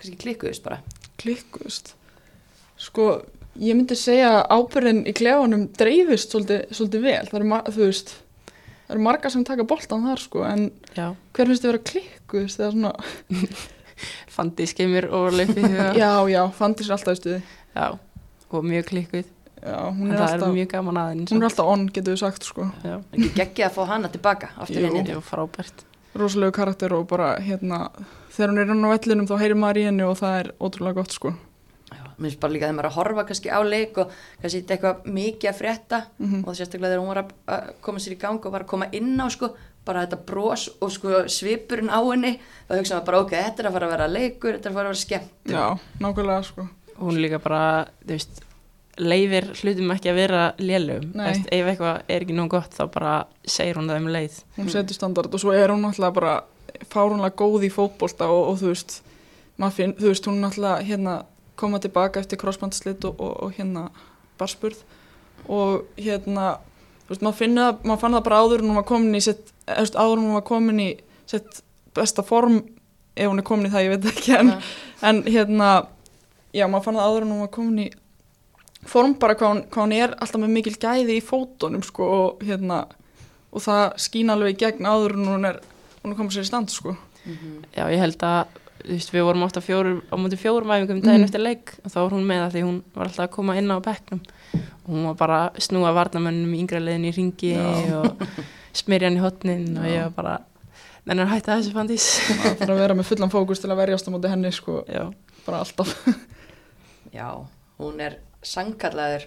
kannski 0.00 0.18
klikkuðust 0.22 0.64
bara. 0.66 0.80
Klikkuðust? 1.20 1.94
Sko, 2.80 3.06
ég 3.60 3.76
myndi 3.76 3.96
segja 3.98 4.30
að 4.38 4.54
ábyrðin 4.56 5.02
í 5.10 5.14
klefanum 5.16 5.66
dreifist 5.76 6.32
svolítið, 6.32 6.62
svolítið 6.76 7.06
vel, 7.08 7.24
það 7.28 7.40
eru, 7.40 7.58
þú 7.74 7.82
veist 7.88 8.14
það 8.86 8.94
eru 8.96 9.04
marga 9.06 9.30
sem 9.34 9.44
taka 9.46 9.66
boltan 9.68 10.06
þar 10.08 10.22
sko 10.22 10.46
en 10.48 10.64
Já, 10.96 11.10
hver 11.36 11.50
finnst 11.50 11.62
þið 11.66 11.70
vera 11.70 11.82
klikkuðust 11.90 12.62
eða 12.62 12.70
svona, 12.76 12.94
fandi 14.36 14.66
skemur 14.70 15.10
og 15.14 15.36
leipi 15.36 15.60
huga. 15.66 15.90
já, 15.98 16.12
já, 16.32 16.40
fandi 16.56 16.86
sér 16.86 16.96
alltaf 16.96 17.18
í 17.18 17.20
stuði. 17.20 17.42
Já, 17.74 17.86
og 18.50 18.64
mjög 18.66 18.88
klikkuð. 18.94 19.28
Já, 19.62 19.76
hún 19.92 20.10
er 20.12 20.16
það 20.18 20.24
er 20.26 20.34
alltaf 20.34 20.54
mjög 20.54 20.68
gaman 20.72 20.96
aðeins. 21.02 21.30
hún 21.32 21.42
er 21.42 21.48
alltaf 21.50 21.66
on, 21.74 21.86
getur 21.88 22.14
við 22.16 22.18
sagt 22.24 22.42
sko. 22.48 22.66
Ekki 23.12 23.30
geggja 23.36 23.68
að 23.68 23.76
fá 23.78 23.86
hana 23.92 24.08
tilbaka 24.08 24.50
rosalegu 26.14 26.52
karakter 26.52 26.92
og 26.96 27.06
bara 27.06 27.36
hérna 27.38 27.84
þegar 28.34 28.50
hún 28.50 28.58
er 28.64 28.72
inn 28.74 28.82
á 28.82 28.90
vellinum 28.90 29.28
þá 29.30 29.36
heyrir 29.38 29.54
maður 29.60 29.78
í 29.78 29.86
henni 29.86 30.02
og 30.06 30.16
það 30.18 30.38
er 30.40 30.48
ótrúlega 30.58 30.94
gott 30.98 31.12
sko. 31.14 31.32
Mér 32.20 32.28
finnst 32.28 32.40
bara 32.42 32.52
líka 32.52 32.66
þegar 32.66 32.74
maður 32.76 32.84
er 32.86 32.90
að 32.90 32.96
horfa 32.98 33.24
kannski 33.28 33.48
á 33.54 33.60
leik 33.64 33.98
og 34.02 34.10
kannski 34.42 34.60
þetta 34.60 34.74
eitthvað 34.76 35.06
mikið 35.16 35.50
að 35.50 35.58
frétta 35.60 36.00
Mhm. 36.18 36.42
og 36.46 36.54
sérstaklega 36.58 36.90
þegar 36.92 37.00
hún 37.00 37.08
var 37.14 37.24
að, 37.24 37.70
koma 37.80 37.98
sér 37.98 38.12
í 38.16 38.18
gang 38.18 38.44
og 38.46 38.52
var 38.52 38.62
að 38.64 38.66
koma 38.66 38.86
inn 38.92 39.16
á 39.20 39.26
sko 39.30 39.54
bara 39.84 40.04
þetta 40.06 40.18
bros 40.26 40.68
og 40.82 40.90
sko 40.92 41.08
svipurinn 41.26 41.88
á 41.88 41.98
henni 42.10 42.38
þá 42.68 42.76
hugsa 42.76 42.94
maður 42.98 43.06
bara 43.06 43.20
ok, 43.20 43.30
þetta 43.30 43.60
er 43.62 43.66
að 43.70 43.72
fara 43.72 43.86
að 43.86 43.90
vera 43.96 44.08
leikur 44.08 44.52
þetta 44.58 44.66
er 44.66 44.70
að 44.70 44.74
fara 44.74 44.88
að 44.88 44.92
vera 44.92 45.04
skemmt. 45.06 45.30
Já, 45.46 45.78
nákvæmlega 46.00 46.44
sko. 46.44 46.68
Hún 47.00 47.16
líka 47.22 47.38
bara, 47.40 47.86
þú 48.04 48.12
veist, 48.12 48.42
leifir 49.00 49.50
hlutum 49.56 49.92
ekki 49.94 50.12
að 50.12 50.18
vera 50.20 50.46
lélum. 50.60 51.10
Ef 51.24 51.50
eitthvað 51.52 52.00
er 52.06 52.24
ekki 52.24 52.36
nóg 52.36 52.50
gott 52.52 52.76
þá 52.76 52.84
bara 52.92 53.14
segir 53.44 53.80
hún 53.80 53.90
það 53.90 54.02
um 54.02 54.10
leið. 54.14 54.40
hún 54.58 54.72
setur 54.72 54.98
standard 54.98 55.34
og 55.34 55.42
svo 55.42 55.54
er 55.56 55.72
hún 55.72 55.84
náttúrulega 55.84 56.16
bara 56.16 56.34
fárunlega 56.90 57.36
góð 57.36 57.66
í 57.66 57.72
fótbolta 57.72 58.28
og, 58.30 58.52
og 58.52 58.60
þú 58.60 58.72
veist 58.72 59.00
maður 59.60 59.94
þú 59.98 60.08
veist, 60.08 60.26
hún 60.28 60.40
náttúrulega 60.44 60.86
hérna 60.86 61.14
koma 61.60 61.80
tilbaka 61.80 62.20
eftir 62.22 62.40
crossbandslit 62.40 63.04
og, 63.04 63.20
og, 63.20 63.36
og 63.44 63.54
hérna 63.58 63.88
barspurð 64.40 64.80
og 65.48 65.88
hérna 66.00 66.58
þú 67.04 67.14
veist, 67.14 67.24
maður 67.24 67.40
finnur 67.40 67.66
það, 67.66 67.80
maður 67.84 68.02
fann 68.04 68.16
það 68.16 68.26
bara 68.28 68.42
áður 68.42 68.62
en 68.62 68.70
hún 68.70 68.80
var 68.80 68.88
komin 68.88 69.18
í 69.18 69.24
þú 69.24 69.36
veist, 69.68 69.96
áður 69.96 70.16
en 70.16 70.26
hún 70.26 70.38
var 70.38 70.46
komin 70.50 70.84
í 70.84 70.90
sitt 71.30 71.62
besta 71.96 72.24
form 72.26 72.60
ef 73.16 73.28
hún 73.28 73.42
er 73.42 73.46
komin 73.46 73.68
í 73.68 73.72
það, 73.72 73.86
ég 73.86 73.96
veit 73.96 74.12
ekki 74.14 74.36
en, 74.38 74.52
en 75.10 75.22
hérna, 75.26 75.70
já, 76.56 76.64
maður 76.66 76.86
fann 76.86 77.00
það 77.00 77.10
áður 77.10 77.26
en 77.26 77.34
hún 77.34 77.44
var 77.44 77.52
komin 77.58 77.82
í 77.84 77.88
form 78.86 79.14
bara 79.20 79.34
hvað 79.36 79.50
hún, 79.52 79.62
hvað 79.70 79.84
hún 79.84 79.92
er 79.96 80.14
alltaf 80.16 80.40
með 80.40 80.54
mikil 80.56 80.76
gæði 80.80 81.18
í 81.18 81.24
fótunum 81.24 81.82
sko 81.84 82.06
og 82.16 82.44
hérna 82.46 82.86
og 83.52 83.60
það 83.64 83.84
skín 84.00 84.30
alveg 84.32 84.54
í 84.54 84.58
gegn 84.64 84.86
áður 84.88 85.16
en 85.18 85.26
hún 85.28 85.44
er 85.50 85.60
hún 86.02 86.12
er 86.14 86.18
komið 86.18 86.36
sér 86.38 86.46
í 86.46 86.50
stand 86.50 86.70
sko 86.72 86.96
Já, 87.76 87.84
ég 87.92 88.00
held 88.00 88.22
að, 88.24 88.46
þú 88.80 88.94
veist, 88.96 89.10
við 89.12 89.24
vorum 89.28 89.42
ofta 89.44 89.60
fjórum, 89.60 89.98
á 90.08 90.14
múti 90.16 90.38
fjórum 90.40 90.70
æfingum 90.72 91.02
daginn 91.04 91.20
Mhm. 91.20 91.26
eftir 91.28 91.42
leik 91.44 91.74
og 91.84 91.90
þá 91.92 91.98
var 92.00 92.10
hún 92.16 92.24
með 92.24 92.40
það 92.46 92.54
því 92.54 92.62
hún 92.64 92.78
var 92.94 93.06
alltaf 93.10 93.24
að 93.26 93.34
koma 93.34 93.56
inn 93.60 93.68
á 93.70 93.76
bekknum 93.84 94.22
og 94.54 94.88
hún 94.88 95.04
var 95.10 95.14
bara 95.20 95.40
að 95.50 95.60
snúa 95.66 95.92
varnamönnum 95.92 96.54
í 96.56 96.60
yngra 96.64 96.80
leiðin 96.80 97.04
í 97.04 97.12
ringi 97.12 97.52
Já. 97.52 98.00
og 98.00 98.24
smyrja 98.80 99.10
hann 99.10 99.18
í 99.20 99.20
hotnin 99.20 99.76
og 99.76 99.84
Já. 99.84 99.92
ég 99.92 100.02
var 100.08 100.14
bara, 100.16 100.38
menn 101.04 101.18
er 101.20 101.26
hætta 101.34 101.58
þessu 101.60 101.74
fandís. 101.76 102.08
það 102.40 102.56
þarf 102.62 102.70
að 102.72 102.80
vera 102.86 102.94
með 102.96 103.10
fullan 103.12 103.30
fókus 103.36 103.60
til 103.60 103.70
að 103.70 103.76
verjast 103.84 104.08
á 104.08 104.10
móti 104.16 104.32
henni 104.32 104.52
sko 104.56 104.80
Já, 104.88 105.04
bara 105.44 105.60
alltaf 105.60 105.92
Já, 107.12 107.28
hún 107.78 108.00
er 108.00 108.16
sangkallaður 108.42 109.24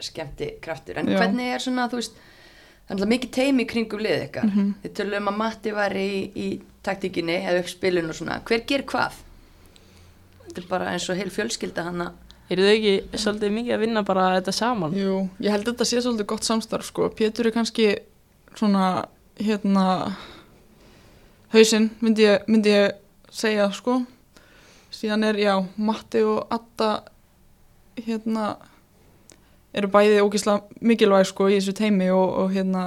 skemmti 0.00 0.52
kraftur 0.62 0.98
en 0.98 1.08
Já. 1.08 1.18
hvernig 1.18 1.54
er 1.54 1.58
svona, 1.62 1.88
þú 1.88 2.00
veist 2.00 2.12
það 2.14 2.90
er 2.90 2.94
alltaf 2.96 3.08
mikið 3.14 3.30
teimi 3.32 3.64
kringum 3.66 4.00
lið 4.04 4.24
ykkar 4.28 4.44
Mhm. 4.50 4.74
þið 4.84 4.92
tölum 4.98 5.28
að 5.30 5.36
Matti 5.36 5.70
var 5.72 5.90
í, 5.96 6.30
í 6.36 6.60
taktíkinni 6.82 7.38
eða 7.46 7.60
upp 7.60 7.68
spilun 7.68 8.08
og 8.10 8.14
svona 8.14 8.40
hver 8.44 8.66
ger 8.66 8.82
hvað? 8.82 9.12
Þetta 10.48 10.58
er 10.62 10.68
bara 10.68 10.90
eins 10.92 11.08
og 11.10 11.16
heil 11.16 11.30
fjölskylda 11.30 11.84
hann 11.84 12.02
eru 12.50 12.62
þau 12.62 12.74
ekki 12.76 12.94
svolítið 13.16 13.50
mikið 13.56 13.74
að 13.74 13.80
vinna 13.80 14.02
bara 14.04 14.40
þetta 14.40 14.52
saman? 14.52 14.92
Jú, 14.92 15.28
ég 15.40 15.50
held 15.50 15.64
að 15.66 15.72
þetta 15.74 15.84
sé 15.88 16.02
svolítið 16.04 16.26
gott 16.26 16.44
samstarf 16.44 16.84
sko 16.86 17.08
Pétur 17.08 17.46
er 17.46 17.52
kannski 17.52 17.96
svona 18.54 19.06
hérna 19.40 20.14
hausinn 21.54 21.90
myndi 22.02 22.26
ég, 22.26 22.44
myndi 22.50 22.70
ég 22.74 22.92
segja 23.34 23.70
sko 23.72 24.02
síðan 24.94 25.24
er, 25.24 25.34
já, 25.40 25.54
Matti 25.76 26.20
og 26.22 26.46
Adda 26.54 27.02
hérna 28.06 28.56
eru 29.74 29.88
bæði 29.90 30.20
ógislega 30.22 30.62
mikilvæg 30.80 31.26
sko 31.26 31.48
í 31.50 31.58
þessu 31.58 31.74
teimi 31.78 32.08
og, 32.14 32.34
og 32.44 32.52
hérna 32.54 32.84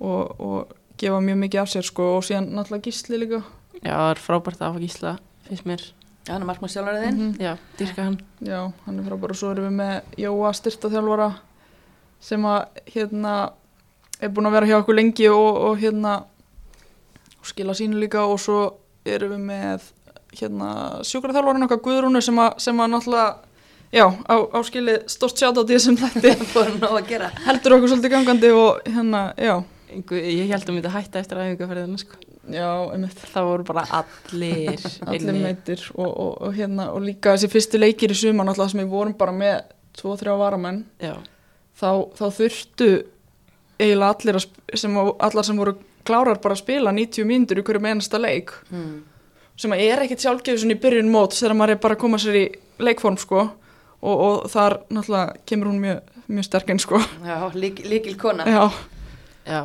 og, 0.00 0.40
og 0.40 0.72
gefa 1.00 1.20
mjög 1.24 1.38
mikið 1.44 1.60
af 1.62 1.68
sér 1.72 1.86
sko 1.88 2.08
og 2.18 2.24
síðan 2.26 2.50
náttúrulega 2.54 2.88
gísli 2.88 3.18
líka 3.20 3.42
Já, 3.84 3.92
það 3.98 4.10
er 4.14 4.20
frábært 4.24 4.60
að 4.62 4.68
hafa 4.70 4.80
gísla, 4.80 5.10
finnst 5.44 5.66
mér. 5.68 5.82
Já, 6.24 6.30
hann 6.32 6.42
er 6.42 6.48
markmannstjálfariðinn 6.48 7.18
Mhm. 7.18 7.32
Já, 7.42 7.56
dyrka 7.76 8.02
hann. 8.06 8.14
Já, 8.40 8.60
hann 8.86 8.98
er 9.00 9.04
frábær 9.10 9.30
og 9.34 9.36
svo 9.36 9.50
erum 9.52 9.66
við 9.68 9.74
með 9.76 10.14
Jóa 10.22 10.52
styrtaþjálfara 10.56 11.26
sem 12.24 12.46
að 12.48 12.62
hérna 12.94 13.34
er 14.20 14.30
búin 14.32 14.46
að 14.48 14.52
vera 14.56 14.66
hjá 14.70 14.78
okkur 14.78 14.96
lengi 14.96 15.28
og, 15.28 15.56
og 15.68 15.76
hérna 15.82 16.14
og 17.40 17.44
skila 17.50 17.74
sínu 17.76 17.98
líka 18.00 18.24
og 18.24 18.38
svo 18.40 18.60
erum 19.04 19.34
við 19.34 19.42
með 19.50 19.90
hérna 20.38 20.70
sjúkraþjálfaran 21.04 21.66
okkar 21.68 21.82
Guðrúnu 21.84 22.22
sem 22.24 22.38
að, 22.40 22.54
sem 22.58 22.80
að 22.80 22.94
náttúrulega 22.94 23.36
já, 23.92 24.06
á, 24.08 24.34
á 24.48 24.58
skili 24.66 24.96
stort 25.10 25.38
sjátt 25.38 25.58
á 25.58 25.62
því 25.62 25.78
sem 25.82 25.98
þetta 25.98 26.32
heldur 27.46 27.76
okkur 27.76 27.92
svolítið 27.92 28.14
gangandi 28.14 28.52
og 28.54 28.82
hérna, 28.88 29.24
já. 29.36 29.56
Einhver, 29.94 30.24
ég 30.26 30.50
held 30.50 30.66
að 30.66 30.74
myndi 30.74 30.90
hætta 30.90 31.20
eftir 31.20 31.38
æfingaferðina, 31.38 32.00
sko. 32.00 32.18
já, 32.50 32.68
einmitt. 32.94 33.20
Það 33.30 33.48
voru 33.50 33.66
bara 33.68 33.84
allir 34.00 34.86
allir 35.10 35.38
meitir 35.38 35.84
og, 35.94 36.10
og, 36.10 36.32
og 36.48 36.56
hérna 36.56 36.88
og 36.94 37.04
líka 37.04 37.36
þessi 37.36 37.52
fyrsti 37.52 37.80
leikir 37.80 38.14
í 38.14 38.18
sumar 38.18 38.48
náttúrulega 38.48 38.74
sem 38.74 38.82
við 38.82 38.92
vorum 38.96 39.16
bara 39.20 39.36
með 39.36 39.56
tvo, 39.94 40.16
þrjá 40.18 40.34
varamenn. 40.40 40.84
Já, 41.02 41.14
þá, 41.78 41.90
þá 42.18 42.24
þurftu 42.40 42.90
eiginlega 43.78 44.14
allir 44.14 44.40
sem, 44.78 44.98
allar 44.98 45.46
sem 45.46 45.58
voru 45.58 45.76
klárar 46.04 46.40
bara 46.42 46.56
að 46.56 46.62
spila 46.62 46.92
90 46.94 47.28
mínútur 47.28 47.60
í 47.60 47.66
hverju 47.66 47.82
einasta 47.86 48.20
leik. 48.20 48.52
Hmm. 48.70 49.02
sem 49.56 49.70
að 49.70 49.84
er 49.86 50.02
ekkit 50.02 50.24
sjálfgefið 50.24 50.64
svona 50.64 50.74
í 50.74 50.80
byrjun 50.82 51.10
mót 51.14 51.36
þegar 51.36 51.52
maður 51.54 51.72
er 51.76 51.82
bara 51.84 51.94
að 51.94 52.00
koma 52.02 52.18
sér 52.18 52.38
í 52.40 52.46
leikform 52.82 53.18
sko 53.22 53.44
og, 54.04 54.24
og 54.28 54.50
þar 54.52 54.76
náttúrulega 54.92 55.38
kemur 55.48 55.70
hún 55.72 55.80
mjög, 55.82 56.12
mjög 56.28 56.46
sterkinn 56.50 56.82
sko. 56.82 57.00
Já, 57.24 57.38
lík, 57.56 57.80
líkil 57.88 58.18
kona. 58.20 58.46
Já, 58.46 58.68
já. 59.48 59.62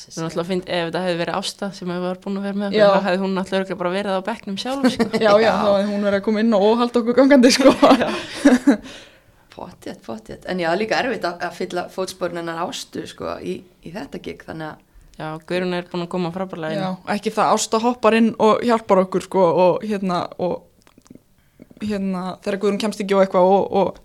Svo 0.00 0.24
náttúrulega 0.24 0.48
finnst, 0.48 0.70
ef 0.70 0.88
þetta 0.88 1.02
hefði 1.04 1.20
verið 1.20 1.38
Ásta 1.40 1.70
sem 1.76 1.90
verið 1.90 2.20
búin 2.24 2.38
að 2.40 2.46
vera 2.48 2.60
með 2.60 2.76
okkur, 2.78 2.94
þá 2.94 3.06
hefði 3.08 3.22
hún 3.24 3.36
náttúrulega 3.36 3.78
bara 3.82 3.94
verið 3.94 4.16
á 4.16 4.20
bekknum 4.30 4.58
sjálf, 4.62 4.86
sko. 4.94 5.08
já, 5.26 5.30
já, 5.42 5.52
þá 5.58 5.70
hefði 5.74 5.88
hún 5.90 6.06
verið 6.08 6.20
að 6.20 6.26
koma 6.28 6.44
inn 6.44 6.56
og 6.56 6.68
halda 6.80 7.02
okkur 7.02 7.18
gangandi 7.18 7.52
sko. 7.58 7.74
Pottjett, 9.50 9.98
pottjett 10.06 10.46
En 10.48 10.60
já, 10.62 10.70
líka 10.78 11.00
erfitt 11.02 11.24
að, 11.26 11.40
að 11.42 11.56
fylla 11.58 11.82
fótspornunar 11.92 12.62
ástu 12.62 13.02
sko 13.10 13.34
í, 13.42 13.56
í 13.82 13.90
þetta 13.92 14.20
gig 14.22 14.44
þannig 14.46 14.70
að 14.70 14.86
Já, 15.20 15.34
Guðrún 15.44 15.74
er 15.76 15.84
búin 15.90 16.06
að 16.06 16.12
koma 16.14 16.30
frábærlega 16.32 16.72
inn. 16.72 16.80
já, 16.80 17.12
ekki 17.12 17.32
það 17.34 17.50
ásta 17.52 17.80
hoppar 17.82 18.14
inn 18.16 18.30
og 18.40 18.62
hjálpar 18.64 19.02
okkur 19.02 19.26
sko 19.26 19.42
og 19.66 19.82
hérna 19.84 20.22
og 20.40 20.69
hérna 21.82 22.22
þegar 22.44 22.58
Guðrún 22.62 22.80
kemst 22.82 23.00
ekki 23.02 23.16
á 23.16 23.22
eitthvað 23.24 23.50
og, 23.50 23.72
og 23.80 23.98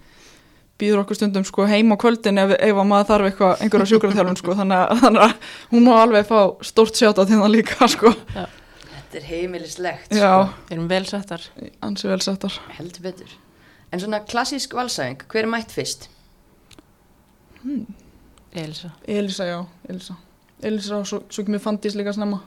býður 0.79 1.01
okkur 1.05 1.15
stundum 1.19 1.45
sko 1.47 1.65
heim 1.69 1.93
á 1.93 1.97
kvöldin 2.01 2.41
ef, 2.41 2.51
ef 2.59 2.75
að 2.81 2.89
maður 2.89 3.09
þarf 3.11 3.29
eitthvað 3.29 3.63
einhverja 3.63 3.89
sjúkraþjálfun 3.93 4.39
sko. 4.41 4.55
Þannig 4.59 4.99
þannig 5.05 5.23
að 5.25 5.33
hún 5.71 5.85
má 5.87 5.93
alveg 6.01 6.27
fá 6.29 6.39
stórt 6.67 6.99
sjátt 6.99 7.21
á 7.21 7.23
þérna 7.23 7.47
líka 7.51 7.87
sko. 7.91 8.11
Þetta 8.35 9.19
er 9.21 9.29
heimilislegt 9.29 10.11
sko, 10.11 10.33
Við 10.67 10.75
erum 10.75 10.89
vel 10.91 11.05
settar. 11.07 11.45
ansi 11.85 12.09
vel 12.11 12.19
settar. 12.25 12.57
Heldur 12.79 13.05
betur. 13.07 13.31
En 13.93 14.01
svona 14.03 14.19
klassísk 14.27 14.73
valsæðing, 14.75 15.23
hver 15.31 15.45
er 15.45 15.51
mætt 15.53 15.71
fyrst? 15.71 16.09
Elsa. 18.55 18.89
Elisa, 19.07 19.45
já, 19.47 19.65
Elisa 19.89 20.15
Elisa 20.63 20.97
og 20.99 21.07
svo, 21.07 21.21
svo 21.29 21.43
kemur 21.43 21.59
Fandís 21.63 21.95
líka 21.97 22.13
snemma 22.15 22.37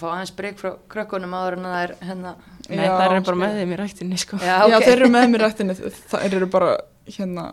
Fá 0.00 0.06
aðeins 0.14 0.32
breyk 0.36 0.58
frá 0.60 0.70
krökkunum 0.92 1.34
áður 1.36 1.58
en 1.58 1.66
það 1.68 1.80
er 1.84 1.94
hérna 2.08 2.34
Nei, 2.70 2.84
Já, 2.86 2.92
það 2.94 3.14
er 3.16 3.24
bara 3.26 3.40
með 3.40 3.56
þeim 3.58 3.72
í 3.74 3.78
ræktinni, 3.80 4.18
sko. 4.22 4.38
Já, 4.40 4.54
já, 4.70 4.76
ok 4.78 4.84
þeir 4.86 4.96
eru 4.96 5.08
með 5.10 5.28
mér 5.32 5.42
rættinni 5.46 5.76
það 6.12 6.26
eru 6.28 6.48
bara 6.54 6.70
hérna 7.10 7.46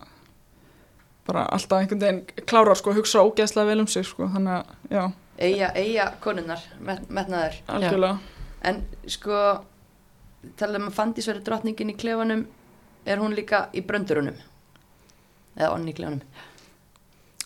bara 1.27 1.45
alltaf 1.57 1.81
einhvern 1.81 2.03
veginn 2.03 2.45
klárar 2.47 2.79
sko, 2.79 2.93
hugsa 2.95 3.23
ógeðslega 3.25 3.71
vel 3.71 3.81
um 3.83 3.89
sig 3.91 4.05
sko, 4.07 4.29
þannig 4.31 4.59
að, 4.59 4.75
já, 4.93 5.05
Eyja, 5.37 5.67
eyja 5.77 6.05
konunnar, 6.23 6.61
met, 6.81 7.03
metnaður 7.13 7.59
algjörlega 7.69 8.17
En 8.65 8.79
sko, 9.05 9.41
tala 10.57 10.79
um 10.81 10.87
að 10.89 10.95
Fandís 10.97 11.27
verið 11.29 11.43
drottningin 11.45 11.91
í 11.93 11.97
klefanum 11.99 12.45
Er 13.07 13.21
hún 13.21 13.35
líka 13.37 13.67
í 13.77 13.83
bröndurunum? 13.85 14.39
Eða 15.57 15.69
onni 15.75 15.93
í 15.93 15.97
klefanum? 15.97 16.23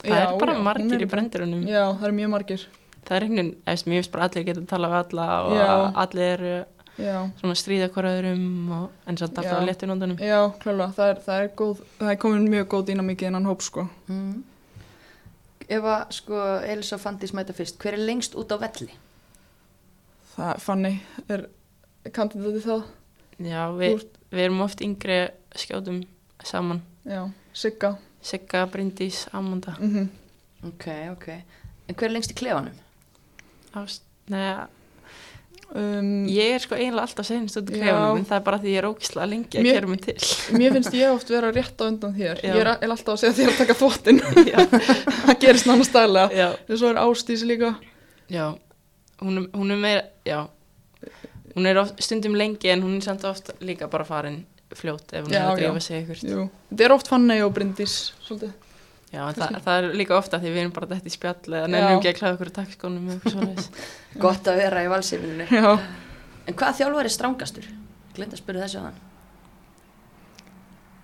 Það 0.02 0.16
Já, 0.16 0.22
er 0.24 0.38
bara 0.42 0.56
já, 0.56 0.62
margir 0.66 0.96
er 0.96 1.04
í 1.04 1.10
brendurunum. 1.12 1.66
Já, 1.70 1.84
það 1.92 2.06
eru 2.08 2.16
mjög 2.18 2.32
margir 2.34 2.64
Það 3.12 3.18
er 3.18 3.24
einhvern 3.26 3.48
veginn, 3.52 3.82
mér 3.92 3.98
finnst 4.00 4.12
bara 4.14 4.28
allir 4.30 4.44
geta 4.48 4.62
að 4.62 4.68
tala 4.72 4.88
við 4.88 5.02
alla 5.02 5.24
og 5.44 5.56
Já. 5.58 5.72
allir 6.00 6.30
eru 6.30 6.52
Já, 7.02 7.16
svona 7.42 7.56
stríða 7.60 7.90
hver 7.92 8.06
öðrum 8.08 8.70
og, 8.72 8.86
en 9.04 9.18
samt 9.20 9.34
alltaf 9.34 9.50
Já. 9.50 9.56
að 9.58 9.66
leta 9.68 9.88
nótunum 9.90 10.22
já, 10.22 10.38
klálega, 10.62 10.94
það 10.96 11.10
er, 11.12 11.18
það 11.26 11.42
er 11.42 11.50
góð, 11.60 11.82
það 11.98 12.12
er 12.14 12.20
komin 12.22 12.46
mjög 12.52 12.70
góð 12.72 12.86
dýnamík 12.88 13.24
í 13.24 13.28
innan 13.28 13.48
hóp, 13.50 13.66
sko. 13.66 13.84
Mm. 14.08 14.38
Ef 15.68 15.88
að 15.92 16.14
sko 16.16 16.44
Elisa 16.72 16.96
og 16.96 17.04
Fandís 17.04 17.34
mæta 17.36 17.56
fyrst, 17.58 17.80
hver 17.84 17.98
er 17.98 18.04
lengst 18.08 18.38
út 18.40 18.54
á 18.56 18.58
velli? 18.62 18.88
Það, 20.36 20.62
Fanny, 20.64 20.94
er 21.28 21.44
kandidatið 22.16 22.68
það? 22.70 22.86
Já, 23.44 23.64
við, 23.76 24.06
við 24.32 24.46
erum 24.46 24.64
oft 24.68 24.84
yngri 24.86 25.20
skjótum 25.60 26.00
saman 26.48 26.80
Já, 27.04 27.26
Sigga. 27.52 27.96
Sigga, 28.24 28.64
Bryndís, 28.72 29.26
Amanda 29.36 29.76
Mm 29.82 30.08
Ok, 30.62 30.88
ok. 31.10 31.28
En 31.90 31.96
hver 31.98 32.06
er 32.06 32.14
lengst 32.14 32.36
í 32.36 32.38
klefanum? 32.38 32.76
Ást, 33.76 34.02
neða, 34.32 34.68
um, 35.76 36.10
ég 36.28 36.56
er 36.58 36.60
sko 36.64 36.76
eiginlega 36.76 37.06
alltaf 37.08 37.26
senast 37.30 37.58
út 37.62 37.70
í 37.72 37.78
Já. 37.80 37.84
klefanum 37.86 38.18
en 38.20 38.26
það 38.28 38.38
er 38.40 38.46
bara 38.48 38.60
því 38.60 38.72
ég 38.74 38.80
er 38.82 38.88
ógislega 38.90 39.28
lengi 39.32 39.60
að 39.60 39.64
Mér- 39.68 39.78
gera 39.78 39.88
mig 39.92 40.02
til 40.06 40.16
Mér 40.60 40.76
finnst 40.76 40.98
ég 40.98 41.14
oft 41.16 41.30
vera 41.32 41.52
rétt 41.56 41.80
á 41.80 41.84
undan 41.88 42.14
þér. 42.18 42.42
Já. 42.44 42.52
Ég 42.52 42.62
er, 42.66 42.72
alltaf 42.76 43.14
að 43.16 43.22
segja 43.24 43.38
þér 43.40 43.52
að 43.54 43.60
taka 43.62 43.78
þvottin. 43.80 44.22
Það 45.28 45.40
gerist 45.46 45.70
náttúrulega 45.70 45.90
stæðlega. 45.92 46.28
já, 46.36 46.48
Og 46.68 46.78
svo 46.82 46.90
er 46.92 47.02
Ástís 47.06 47.46
líka. 47.48 47.76
já 48.32 48.46
hún, 49.22 49.38
er- 49.38 49.50
hún 49.56 49.72
er 49.72 49.78
meira, 49.78 50.04
já 50.26 50.48
hún 51.56 51.68
er 51.68 51.78
oft, 51.82 52.00
stundum 52.04 52.36
lengi 52.36 52.70
en 52.72 52.82
hún 52.84 52.96
er 52.98 53.02
samt 53.06 53.24
oft 53.28 53.52
líka 53.62 53.88
bara 53.92 54.04
farin 54.08 54.46
fljótt 54.72 55.12
ef 55.14 55.26
hún 55.28 55.34
Já, 55.36 55.42
er 55.44 55.50
að 55.52 55.58
drífa 55.60 55.82
sig 55.84 55.98
eitthvað 56.08 56.30
Jú. 56.32 56.44
Þetta 56.72 56.86
er 56.86 56.94
oft 56.96 57.08
Fanny 57.12 57.42
og 57.44 57.52
Bryndís, 57.56 57.96
svolítið. 58.24 58.54
Já, 59.12 59.26
en 59.28 59.36
það, 59.36 59.56
það 59.66 59.78
er 59.78 59.96
líka 60.00 60.16
ofta 60.16 60.40
því 60.40 60.52
við 60.54 60.62
erum 60.62 60.74
bara 60.76 60.88
dætt 60.94 61.08
í 61.10 61.12
spjall 61.12 61.52
eða 61.52 61.68
nefnum 61.68 61.98
ekki 61.98 62.10
að 62.14 62.18
klæða 62.22 62.36
okkur 62.38 62.52
í 62.52 62.54
takkskónum 62.56 63.10
eða 63.10 63.16
eitthvað 63.18 63.34
svoleiðis. 63.36 63.88
Gott 64.24 64.48
að 64.48 64.60
vera 64.62 64.84
í 64.86 64.92
valsefninu. 64.92 65.48
En 66.48 66.58
hvað 66.62 66.78
þjálfar 66.80 67.10
er 67.10 67.16
strángastur? 67.18 67.68
Glinda 68.16 68.38
að 68.38 68.44
spyrja 68.44 68.64
þessu 68.64 68.80
á 68.80 68.84
hann. 68.88 69.02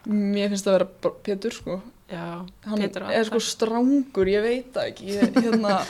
Mér 0.08 0.54
finnst 0.54 0.70
það 0.70 0.78
að 0.78 0.80
vera 0.80 1.14
Pétur, 1.28 1.58
sko. 1.58 1.78
Já, 2.08 2.24
Hann 2.70 2.80
Pétur 2.86 3.08
er 3.12 3.28
sko 3.28 3.44
strángur, 3.44 4.32
ég 4.32 4.46
veit 4.46 4.72
það 4.78 4.90
ekki. 4.94 5.12
Ég, 5.12 5.36
hérna, 5.44 5.82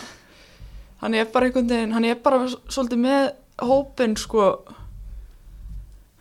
hann 1.03 1.19
er 1.21 1.29
bara 1.29 1.51
einhvern 1.51 1.69
veginn, 1.69 1.93
hann 1.93 2.09
er 2.09 2.17
bara 2.25 2.49
svolítið 2.49 3.03
með 3.05 3.29
hópin, 3.61 4.17
sko. 4.17 4.49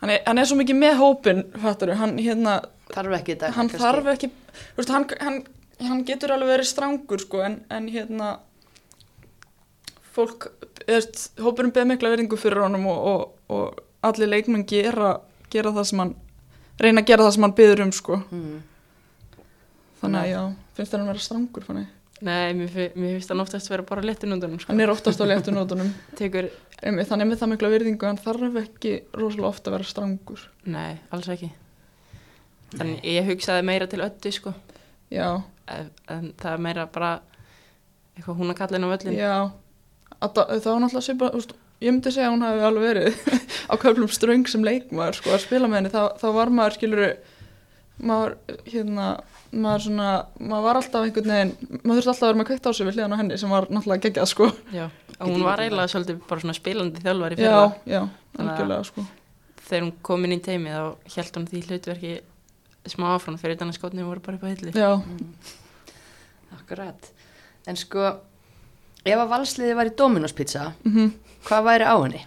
Hann 0.03 0.13
er, 0.13 0.21
hann 0.29 0.37
er 0.37 0.45
svo 0.45 0.61
mikið 0.61 0.77
með 0.77 0.99
hópin, 1.01 1.45
fattur 1.57 1.97
hann, 1.97 2.19
hérna, 2.21 2.59
Þarf 2.87 3.17
ekki 3.17 3.33
þetta 3.33 3.49
hann 3.57 3.67
þarf 3.67 4.05
ekki, 4.13 4.29
veist, 4.77 4.91
hann, 4.93 5.05
hann, 5.19 5.41
hann 5.85 6.05
getur 6.07 6.33
alveg 6.33 6.55
verið 6.55 6.69
strángur, 6.71 7.23
sko, 7.23 7.41
en, 7.45 7.59
en 7.73 7.89
hérna, 7.91 8.29
fólk, 10.15 10.49
veist, 10.87 11.27
hópurinn 11.43 11.73
beð 11.75 11.91
mikla 11.91 12.13
verðingu 12.15 12.39
fyrir 12.39 12.63
honum 12.65 12.87
og, 12.89 13.11
og, 13.11 13.51
og 13.53 14.07
allir 14.07 14.31
leikmenn 14.31 14.65
gera, 14.69 15.17
gera 15.53 15.73
það 15.75 15.91
sem 15.91 16.01
hann, 16.03 16.15
reyna 16.81 17.03
að 17.03 17.11
gera 17.11 17.27
það 17.27 17.35
sem 17.35 17.47
hann 17.47 17.57
byður 17.59 17.83
um, 17.85 17.93
sko. 17.93 18.21
Mm. 18.31 18.57
Þannig 20.01 20.23
að 20.23 20.31
já, 20.31 20.41
finnst 20.77 20.93
það 20.93 20.99
hann 21.01 21.11
vera 21.11 21.25
strangur 21.27 21.67
fannig. 21.67 21.93
Nei, 22.17 22.53
mér, 22.57 22.77
mér 22.97 23.11
finnst 23.13 23.29
hann 23.29 23.43
oftast 23.43 23.69
vera 23.69 23.85
bara 23.85 24.05
lettunundunum, 24.05 24.61
sko. 24.61 24.71
Hann 24.71 24.81
er 24.81 24.93
oftast 24.93 25.21
á 25.21 25.25
léttu 25.29 25.53
nótunum. 25.53 25.93
Tekur, 26.17 26.49
Þannig 26.77 27.25
með 27.25 27.39
það 27.41 27.49
mikla 27.53 27.69
virðingu, 27.73 28.05
hann 28.05 28.19
þarf 28.21 28.57
ekki 28.61 28.91
rosalega 29.17 29.49
ofta 29.49 29.71
að 29.71 29.77
vera 29.79 29.87
strangur. 29.89 30.43
nei, 30.69 30.99
alls 31.09 31.29
ekki. 31.33 31.49
Þannig 32.75 33.07
ég 33.07 33.29
hugsaði 33.31 33.63
meira 33.65 33.87
til 33.89 34.03
öllu, 34.05 34.33
sko. 34.35 34.53
Já, 35.11 35.29
En, 35.67 35.89
en 36.07 36.27
það 36.39 36.53
er 36.53 36.61
meira 36.63 36.85
bara 36.87 37.09
eitthvað 38.15 38.37
hún 38.39 38.51
að 38.53 38.57
kalla 38.61 38.77
inn 38.79 38.85
á 38.87 38.91
völlin. 38.93 39.17
já. 39.19 39.33
Að, 40.17 40.37
það 40.63 40.67
var 40.71 40.79
náttúrulega 40.81 41.05
svipa, 41.05 41.27
úst, 41.37 41.51
ég 41.83 41.91
myndi 41.91 42.11
segja 42.15 42.29
að 42.29 42.35
hún 42.37 42.45
hafi 42.47 42.61
alveg 42.65 42.85
verið 42.87 43.17
á 43.71 43.73
köflum 43.77 44.09
ströng 44.15 44.47
sem 44.49 44.63
leikmaður, 44.63 45.17
sko, 45.19 45.33
að 45.35 45.43
spila 45.43 45.67
með 45.67 45.77
henni. 45.81 45.91
Þá, 45.93 46.03
þá 46.21 46.27
var 46.37 46.53
maður, 46.57 46.77
skiluru, 46.79 47.09
maður, 48.07 48.37
hérna, 48.71 49.07
maður 49.51 49.83
svona, 49.89 50.07
maður 50.39 50.65
var 50.69 50.79
alltaf 50.81 51.05
einhvern 51.07 51.33
veginn, 51.35 51.51
maður 51.83 51.99
þurfti 51.99 52.11
alltaf 52.13 52.23
að 52.23 52.31
vera 52.31 52.39
með 52.41 52.49
kveikt 52.51 52.67
á 52.67 52.71
sig 52.77 52.87
við 52.89 52.97
hliðan 52.97 53.13
á 53.13 53.19
henni 53.21 53.37
sem 53.43 53.53
var 53.57 53.67
náttúrulega 53.69 54.03
geggjað, 54.07 54.31
sko. 54.31 54.49
Já, 54.75 54.85
og 55.19 55.27
hún 55.33 55.45
var 55.45 55.63
eiginlega 55.65 55.91
svolítið 55.93 56.23
bara 56.31 56.43
svona 56.45 56.57
spilandi 56.57 57.03
þjálfari 57.03 57.37
Já, 57.37 57.43
fyrir 57.43 57.59
það. 57.59 57.77
já, 57.91 58.01
að- 58.07 58.41
algjörlega, 58.47 58.87
sko. 58.91 59.05
Þegar 59.67 59.83
hún 59.85 59.93
kom 60.09 60.25
inn 60.27 60.37
í 60.37 60.41
teimi 60.47 60.71
þá 60.71 61.13
held 61.17 61.37
hún 61.41 61.47
því 61.51 61.63
hlutverki 61.67 62.15
smá 62.93 63.07
áfram 63.13 63.37
fyrir 63.41 63.57
þannig 63.59 63.75
að 63.75 63.79
skotnið 63.79 64.09
voru 64.09 64.23
bara 64.25 64.37
upp 64.37 64.45
á 64.45 64.51
hilli. 64.51 64.71
Já, 64.75 64.91
Akkurat. 66.57 67.11
En 67.67 67.77
sko, 67.79 68.09
ef 69.07 69.19
að 69.19 69.31
valsliði 69.31 69.75
var 69.77 69.89
í 69.89 69.95
Dominos 69.99 70.35
pizza, 70.35 70.71
mhm. 70.87 71.13
hvað 71.47 71.67
væri 71.67 71.87
á 71.87 71.95
henni? 71.95 72.23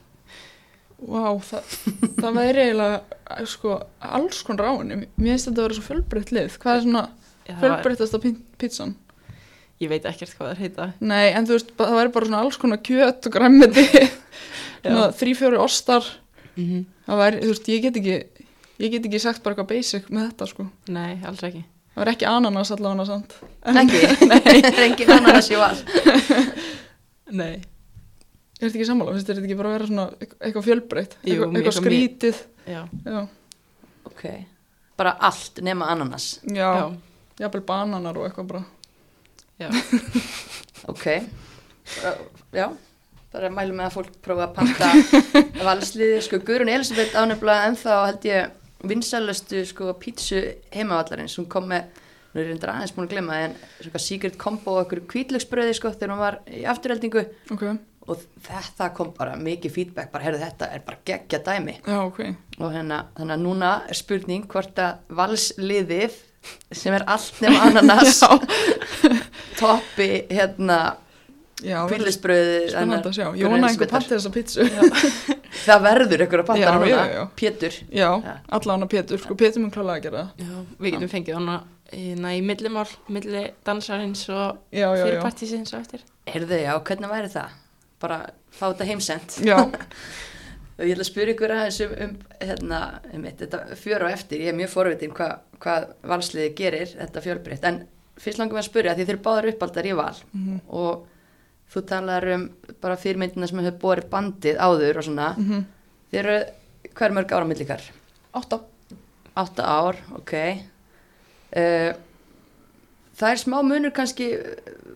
Vá, 1.00 1.32
það, 1.40 1.76
það 2.20 2.34
væri 2.36 2.64
eiginlega 2.66 3.46
sko, 3.48 3.76
alls 4.04 4.42
konar 4.44 4.68
á 4.68 4.72
henni. 4.76 5.06
Mér 5.16 5.34
finnst 5.34 5.48
þetta 5.48 5.62
að 5.62 5.66
vera 5.66 5.78
svo 5.78 5.86
fjölbreytt 5.86 6.32
lið. 6.36 6.58
Hvað 6.60 6.76
er 6.76 6.82
svona 6.84 7.04
fjölbreyttasta 7.48 8.20
pí- 8.20 8.40
pizzan? 8.60 8.96
Ég 9.80 9.88
veit 9.88 10.04
ekkert 10.04 10.34
hvað 10.36 10.50
það 10.50 10.60
heita. 10.60 10.88
Nei, 11.00 11.30
en 11.32 11.46
þú 11.48 11.56
veist, 11.56 11.70
það 11.78 11.94
væri 11.96 12.12
bara 12.16 12.28
svona 12.28 12.42
alls 12.44 12.58
konar 12.60 12.82
kjöt 12.84 13.28
og 13.30 13.32
græmmiti, 13.36 13.86
þrý, 15.20 15.32
fjóri 15.38 15.60
ostar. 15.60 16.04
Mm 16.52 16.66
-hmm. 16.66 16.84
Það 17.06 17.22
væri, 17.22 17.40
þú 17.40 17.52
veist, 17.54 17.68
ég 17.72 17.82
get 17.82 17.96
ekki, 17.96 18.39
ég 18.80 18.92
get 18.94 19.06
ekki 19.08 19.20
sagt 19.22 19.42
bara 19.44 19.54
eitthvað 19.56 19.70
basic 19.74 20.08
með 20.10 20.30
þetta, 20.30 20.46
sko. 20.50 20.66
Nei, 20.94 21.18
alls 21.28 21.42
ekki. 21.46 21.62
Það 21.90 22.00
væri 22.04 22.12
ekki 22.14 22.26
ananas 22.30 22.70
allavega 22.74 23.06
samt. 23.08 23.34
Ekki? 23.66 24.00
Nei. 24.30 24.40
Það 24.40 24.70
er 24.78 24.84
engin 24.86 25.12
ananas 25.16 25.50
í 25.50 25.58
val. 25.60 25.76
Nei. 27.40 27.52
Er 28.60 28.68
þetta 28.68 28.76
ekki 28.76 28.86
sammála? 28.88 29.16
Þetta 29.18 29.36
ekki 29.44 29.56
bara 29.58 29.70
að 29.72 29.76
vera 29.78 29.88
svona 29.90 30.06
eitthvað- 30.38 30.66
fjölbreytt? 30.68 31.14
Eitthvað, 31.24 31.54
eitthvað 31.60 31.76
skrítið? 31.80 32.40
Já. 32.68 32.80
Já, 33.06 33.20
Ok. 34.10 34.24
Bara 35.00 35.14
allt 35.24 35.60
nema 35.64 35.86
ananas. 35.88 36.40
já, 36.44 36.68
Já. 36.76 36.96
jafnvel 37.40 37.62
bananar 37.64 38.18
og 38.20 38.26
eitthvað 38.28 38.46
bara. 38.50 38.62
Já. 39.60 39.68
Ok. 40.92 41.06
Bara, 42.02 42.14
já. 42.52 42.66
Bara 43.32 43.50
mælum 43.54 43.76
með 43.78 43.86
að 43.86 43.94
fólk 43.96 44.10
prófa 44.24 44.48
að 44.48 44.54
panta 44.58 44.90
valsliði. 45.64 46.20
Sko, 46.26 46.40
Guðrún 46.44 46.72
Elisabeth 46.74 47.16
ánefnilega 47.16 47.68
ennþá 47.70 47.96
held 48.10 48.26
ég 48.28 48.50
vinsælustu 48.86 49.64
sko 49.68 49.92
pítsu 50.00 50.40
heimavallarins. 50.74 51.36
Hún 51.40 51.48
kom 51.52 51.68
með, 51.70 51.84
nú 52.32 52.40
er 52.40 52.46
ég 52.46 52.50
reyndar 52.54 52.72
aðeins 52.76 52.94
búin 52.96 53.08
að 53.08 53.14
glemma, 53.16 53.38
en 53.44 53.54
svona 53.82 54.00
secret 54.02 54.38
combo 54.40 54.78
okkur 54.80 55.02
kvítlöksbröði 55.10 55.74
sko 55.76 55.92
þegar 55.94 56.14
hún 56.14 56.22
var 56.24 56.40
í 56.48 56.64
afturheldingu. 56.70 57.26
Ok, 57.54 57.66
Og 58.10 58.22
þetta 58.42 58.88
kom 58.96 59.10
bara 59.14 59.36
mikið 59.38 59.70
feedback, 59.74 60.08
bara 60.10 60.24
heyrðu 60.24 60.40
þetta 60.42 60.70
er 60.74 60.80
bara 60.86 60.96
geggja 61.06 61.38
dæmi. 61.46 61.74
já, 61.86 61.98
ok. 62.06 62.20
Og 62.58 62.72
hérna, 62.72 63.04
þannig 63.14 63.34
að 63.36 63.42
núna 63.44 63.68
er 63.92 63.94
spurning 63.94 64.46
hvort 64.50 64.80
að 64.82 64.96
valsliðið 65.20 66.16
sem 66.72 66.94
er 66.96 67.04
allt 67.06 67.36
nema 67.44 67.60
ananas 67.68 68.22
toppi 69.60 70.08
hérna 70.32 70.78
Kvílisbröði 71.90 72.70
spennandi 72.72 73.10
að 73.10 73.16
sjá. 73.18 73.26
Ég 73.40 73.52
vona 73.52 73.68
einhver 73.70 73.90
pantið 73.90 74.16
þessa 74.16 74.32
pítsu. 74.34 74.66
það 75.66 75.82
verður 75.84 76.24
ykkur 76.26 76.42
að 76.44 76.62
já, 76.90 77.00
já. 77.14 77.22
Pétur 77.36 77.78
Já, 77.92 78.10
allan 78.58 78.86
að 78.86 78.92
Pétur, 78.94 79.20
sko 79.20 79.36
Pétur 79.38 79.64
mun 79.64 79.72
klálega 79.74 79.98
að 79.98 80.04
gera 80.06 80.22
það. 80.22 80.44
Já, 80.46 80.62
við 80.80 80.94
getum 80.96 81.12
fengið 81.12 81.38
hana 81.40 81.56
hérna, 81.90 82.32
í 82.38 82.40
millimál, 82.46 82.86
milli 83.10 83.44
dansarins 83.66 84.22
og 84.30 84.60
fyrirpartísins 84.72 85.74
og 85.74 85.80
eftir. 85.82 86.04
heyrðu 86.30 86.60
já, 86.62 86.72
hvernig 86.86 87.10
væri 87.10 87.32
það? 87.34 87.56
bara 88.00 88.16
fá 88.48 88.62
þetta 88.70 88.86
heimsend 88.88 89.34
Já, 89.44 89.56
og 90.80 90.84
ég 90.86 90.94
ætla 90.94 91.04
að 91.04 91.08
spyrja 91.10 91.34
ykkur 91.34 91.52
aðeins 91.52 91.80
um, 91.84 91.90
um 92.06 92.14
hérna, 92.40 92.78
um 93.12 93.26
þetta 93.28 93.58
fjör 93.76 94.06
á 94.06 94.14
eftir 94.14 94.40
ég 94.46 94.54
er 94.54 94.56
mjög 94.56 94.70
forvitin 94.72 95.12
hva, 95.18 95.26
hvað 95.60 95.90
valsliði 96.08 96.54
gerir 96.56 96.94
þetta 96.94 97.22
fjölbreytt, 97.26 97.66
en 97.68 97.82
fyrst 98.20 98.40
langum 98.40 98.56
við 98.56 98.62
að 98.62 98.68
spyrja 98.70 98.94
því 98.96 99.04
þeir 99.10 99.14
eru 99.18 99.24
báðar 99.26 99.50
uppaldar 99.52 99.90
í 99.90 99.92
val 99.98 100.14
Mhm. 100.32 100.60
og 100.72 101.04
þú 101.70 101.84
talar 101.86 102.26
um 102.34 102.48
bara 102.82 102.98
fyrirmyndina 103.00 103.48
sem 103.48 103.62
hefur 103.62 103.80
borið 103.84 104.10
bandið 104.12 104.60
áður 104.60 105.00
og 105.00 105.06
svona, 105.06 105.32
mhm. 105.38 105.64
þeir 106.10 106.20
eru 106.24 106.38
hver 106.96 107.16
mörg 107.16 107.32
ára 107.32 107.48
millikar? 107.48 107.82
átta. 108.34 108.60
Átta 109.38 109.62
ár, 109.62 109.98
ok. 110.18 110.32
Uh, 111.50 111.92
Það 113.20 113.34
er 113.34 113.40
smá 113.42 113.58
munur 113.60 113.92
kannski 113.92 114.26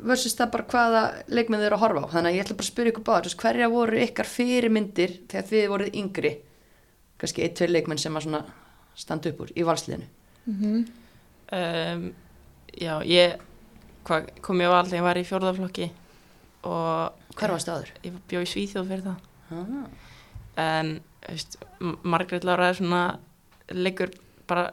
versus 0.05 0.33
það 0.39 0.53
bara 0.55 0.65
hvaða 0.73 1.01
leikmið 1.29 1.61
þau 1.61 1.67
eru 1.67 1.77
að 1.77 1.83
horfa 1.83 2.01
á. 2.01 2.13
Þannig 2.15 2.31
að 2.31 2.37
ég 2.37 2.45
ætla 2.45 2.57
bara 2.57 2.65
að 2.65 2.71
spyrja 2.71 2.93
ykkur 2.93 3.05
báður 3.05 3.35
hverja 3.43 3.67
voru 3.69 3.99
ykkar 4.01 4.31
fyrirmyndir 4.31 5.17
þegar 5.29 5.49
þið 5.51 5.67
voruð 5.73 5.99
yngri? 6.01 6.31
Kannski 7.21 7.45
eitt, 7.45 7.57
tveir 7.59 7.75
leikmenn 7.75 8.01
sem 8.01 8.17
að 8.17 8.25
svona 8.25 8.41
standa 8.97 9.29
upp 9.29 9.43
úr 9.45 9.53
í 9.53 9.67
valsliðinu. 9.69 10.09
Mm 10.49 10.85
Um, 11.55 12.15
já, 12.73 13.05
ég 13.05 13.35
hva, 14.09 14.23
kom 14.41 14.63
ég 14.65 14.73
á 14.73 14.81
all 14.81 14.87
þegar 14.89 14.97
ég 14.97 15.05
var 15.05 15.19
í 15.21 15.25
fjórðaflokki 15.29 15.91
og 16.65 17.37
Hver 17.39 17.51
varstu 17.55 17.73
áður? 17.75 17.91
ég 18.07 18.17
bjó 18.31 18.41
í 18.45 18.49
Svíþjóð 18.49 18.91
fyrir 18.91 19.05
það. 19.09 19.31
Ah, 19.55 19.87
En, 20.65 20.91
Margrét 22.07 22.45
Lára 22.47 22.69
er 22.71 22.77
svona, 22.79 23.01
leikur 23.75 24.13
bara 24.47 24.69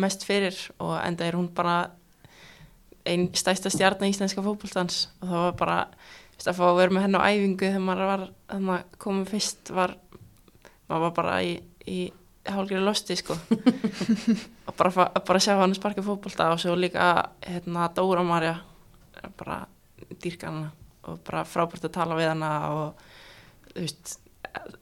mest 0.00 0.22
fyrir 0.24 0.56
og 0.80 0.94
enda 1.02 1.26
er 1.26 1.36
hún 1.36 1.50
bara 1.54 1.90
einn 3.08 3.28
stæsta 3.36 3.68
stjarnar 3.72 4.08
íslenska 4.08 4.40
fótboltans 4.44 5.08
og 5.20 5.28
það 5.28 5.42
var 5.44 5.54
bara, 5.60 5.76
veist, 6.36 6.48
að 6.48 6.56
fá 6.60 6.64
að 6.70 6.78
vera 6.80 6.94
með 6.96 7.04
henni 7.06 7.20
á 7.20 7.28
æfingu 7.32 7.66
þegar 7.68 7.84
maður 7.88 8.10
var, 8.12 8.24
þannig 8.52 8.74
að 8.78 8.98
komum 9.04 9.26
fyrst 9.28 9.70
var 9.76 9.94
maður 10.88 11.04
var 11.06 11.14
bara 11.20 11.36
í, 11.44 11.52
í 11.88 11.98
hálfgerði 12.48 12.84
losti 12.86 13.16
sko 13.20 13.36
og 14.68 14.74
bara, 14.78 14.90
fa- 14.94 15.10
bara 15.28 15.40
sjá 15.42 15.54
hann 15.60 15.74
sparka 15.76 16.04
fótbolta 16.06 16.50
og 16.54 16.60
svo 16.62 16.76
líka 16.80 17.08
hérna 17.44 17.88
Dóra 17.96 18.24
Marja 18.24 18.56
bara 19.40 19.62
dýrka 20.22 20.48
hana 20.52 20.70
og 21.08 21.20
bara 21.26 21.44
frábært 21.48 21.88
að 21.88 21.96
tala 21.96 22.18
við 22.18 22.30
hana 22.32 22.52
og 22.74 23.04
þú 23.72 23.82
veist 23.82 24.18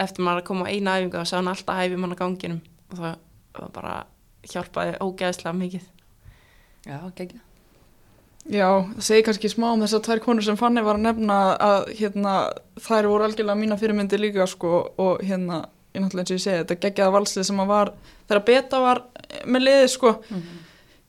eftir 0.02 0.24
maður 0.24 0.42
að 0.42 0.48
koma 0.50 0.68
á 0.68 0.72
eina 0.72 0.98
æfingu 0.98 1.20
og 1.20 1.28
sá 1.28 1.38
hann 1.38 1.50
alltaf 1.52 1.80
hæfi 1.80 1.98
mann 2.00 2.14
á 2.14 2.20
ganginum 2.20 2.62
og 2.90 3.00
það 3.00 3.16
var 3.56 3.74
bara 3.74 3.96
hjálpaði 4.46 4.96
ógeðslega 5.02 5.58
mikið. 5.58 5.86
Já, 6.86 6.98
geggja. 7.18 7.42
Já, 8.46 8.68
það 8.94 9.06
segir 9.08 9.24
kannski 9.26 9.48
smá 9.50 9.72
um 9.72 9.80
þessar 9.82 10.02
tvær 10.06 10.20
konur 10.22 10.44
sem 10.46 10.58
Fanny 10.58 10.82
var 10.86 11.00
að 11.00 11.06
nefna 11.08 11.38
að 11.58 11.88
hérna, 11.98 12.34
þær 12.78 13.08
voru 13.10 13.26
algjörlega 13.26 13.58
mína 13.58 13.78
fyrirmyndi 13.80 14.20
líka 14.20 14.46
sko 14.46 14.74
og 15.02 15.24
hérna, 15.26 15.64
ég 15.96 16.04
náttúrulega 16.04 16.22
eins 16.22 16.30
og 16.30 16.38
ég 16.38 16.44
segi, 16.44 16.60
þetta 16.60 16.76
geggjaða 16.84 17.14
valslið 17.16 17.48
sem 17.48 17.64
að 17.64 17.72
var, 17.72 17.90
þegar 18.28 18.44
beta 18.46 18.82
var 18.84 19.02
með 19.50 19.66
liði 19.66 19.88
sko, 19.96 20.12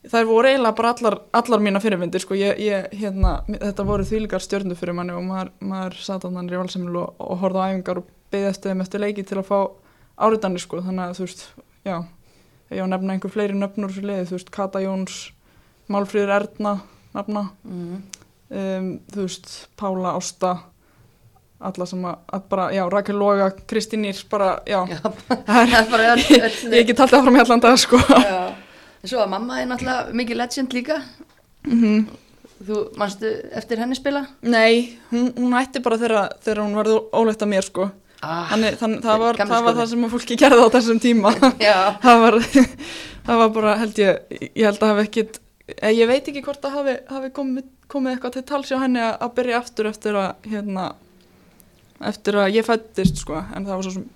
þær 0.07 0.27
voru 0.29 0.47
eiginlega 0.51 0.75
bara 0.77 0.91
allar, 0.93 1.15
allar 1.35 1.63
mína 1.63 1.81
fyrirmyndir 1.83 2.21
sko, 2.23 2.35
ég, 2.37 2.59
ég 2.61 2.91
hérna, 3.01 3.39
þetta 3.49 3.85
voru 3.87 4.05
þvílíkar 4.07 4.43
stjörnu 4.43 4.75
fyrir 4.77 4.95
manni 4.95 5.15
og 5.17 5.23
maður, 5.25 5.49
maður 5.59 5.97
satt 6.05 6.23
á 6.23 6.29
þannig 6.29 6.53
í 6.53 6.61
valsemilu 6.61 7.01
og, 7.01 7.15
og 7.19 7.41
horfði 7.41 7.63
á 7.63 7.67
æfingar 7.73 8.01
og 8.03 8.11
beði 8.31 8.49
eftir 8.51 8.71
þeim 8.73 8.83
eftir 8.85 9.03
leiki 9.03 9.25
til 9.27 9.39
að 9.41 9.49
fá 9.49 9.57
áriðanir 10.27 10.63
sko, 10.63 10.79
þannig 10.85 11.03
að 11.09 11.17
þú 11.19 11.25
veist, 11.27 11.43
já, 11.87 11.97
ég 12.73 12.83
að 12.83 12.91
nefna 12.93 13.13
einhver 13.17 13.33
fleiri 13.33 13.57
nöfnur 13.57 13.91
fyrir 13.95 14.09
liði, 14.11 14.29
þú 14.31 14.37
veist, 14.37 14.53
Kata 14.55 14.81
Jóns, 14.85 15.17
Málfríður 15.91 16.33
Erna, 16.39 16.77
nafna, 17.15 17.45
Mm. 17.67 18.01
um, 18.51 18.89
þú 19.13 19.23
veist, 19.27 19.51
Pála 19.79 20.15
Ásta 20.17 20.55
alla 21.59 21.85
sem 21.89 22.03
að, 22.05 22.43
bara, 22.51 22.67
já, 22.75 22.83
Rakel 22.91 23.15
Loga, 23.17 23.49
Kristín 23.67 24.05
Írs, 24.05 24.23
bara, 24.29 24.59
já, 24.69 24.83
Já, 24.91 24.99
það 25.01 25.37
er, 25.47 25.71
það 25.73 25.77
er 25.79 25.91
bara 25.91 26.09
öll 26.13 26.75
ég 26.77 26.87
get 26.91 26.99
alltaf 27.01 27.19
áfram 27.23 27.37
í 27.39 27.41
allan 27.43 27.63
dag, 27.63 27.77
sko. 27.81 27.97
Já. 28.13 28.41
En 29.01 29.11
svo 29.11 29.19
að 29.21 29.33
mamma 29.35 29.59
er 29.61 29.69
náttúrulega 29.69 30.15
mikið 30.17 30.41
legend 30.43 30.73
líka. 30.77 31.01
Mm 31.67 32.07
Þú, 32.57 32.77
manstu 32.97 33.29
eftir 33.53 33.77
henni 33.77 33.95
spila? 33.97 34.23
Nei, 34.41 34.97
hún, 35.11 35.29
hún 35.37 35.53
hætti 35.53 35.81
bara 35.85 35.99
þegar, 36.01 36.31
þegar 36.41 36.61
hún 36.63 36.77
varði 36.79 36.95
ólegt 37.19 37.43
að 37.45 37.51
mér, 37.51 37.65
sko. 37.67 37.85
Ah, 38.25 38.47
Þannig, 38.49 38.77
þann, 38.79 38.95
það, 39.03 39.19
var, 39.21 39.39
það 39.43 39.65
var 39.67 39.75
það 39.77 39.89
sem 39.91 40.05
fólki 40.09 40.37
gerði 40.41 40.63
á 40.65 40.73
þessum 40.73 41.01
tíma. 41.03 41.33
það, 42.05 42.23
var, 42.23 42.37
það 43.27 43.41
var 43.43 43.51
bara, 43.59 43.75
held 43.83 44.01
ég, 44.01 44.39
ég 44.47 44.63
held 44.65 44.81
að 44.81 44.93
hafi 44.93 45.05
ekkit, 45.05 45.39
eh, 45.75 45.91
ég 45.93 46.09
veit 46.09 46.31
ekki 46.31 46.43
hvort 46.47 46.65
að 46.65 46.79
hafi, 46.79 46.95
hafi 47.13 47.29
komið, 47.37 47.67
komið 47.93 48.15
eitthvað 48.15 48.37
til 48.39 48.45
tals 48.49 48.73
hjá 48.73 48.79
henni 48.81 49.05
að 49.05 49.35
byrja 49.37 49.61
aftur 49.61 49.91
eftir 49.91 50.17
að, 50.17 50.49
hérna, 50.49 50.87
eftir 52.09 52.41
að 52.41 52.55
ég 52.57 52.65
fættist, 52.65 53.21
sko, 53.21 53.43
en 53.53 53.69
það 53.69 53.75
var 53.75 53.85
svo 53.85 53.97
sem 53.99 54.09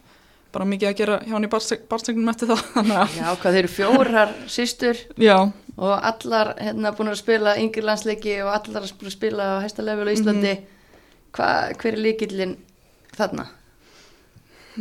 bara 0.52 0.68
mikið 0.68 0.90
að 0.92 0.98
gera 1.02 1.18
hjá 1.26 1.34
henni 1.36 1.48
í 1.50 1.54
barnstegnum 1.92 2.32
eftir 2.34 2.52
það, 2.52 2.64
að, 2.82 3.16
Já, 3.18 3.28
hvað 3.42 3.56
þeir 3.56 3.62
eru 3.64 3.72
fjórar 3.76 4.34
systur? 4.52 5.00
Já, 5.22 5.38
og 5.78 5.94
allar 6.12 6.54
hérna 6.60 6.92
búin 6.98 7.12
að 7.14 7.22
spila 7.22 7.56
yngri 7.62 7.84
landsleiki 7.88 8.36
og 8.44 8.52
allar 8.58 8.86
að 8.88 9.10
spila- 9.16 9.50
á 9.58 9.64
hæsta 9.64 9.86
level 9.86 10.10
á 10.12 10.16
Íslandi. 10.16 10.54
Hva, 11.32 11.48
hver 11.80 11.96
er 11.96 12.02
líkillin 12.04 12.58
þarna? 13.16 13.48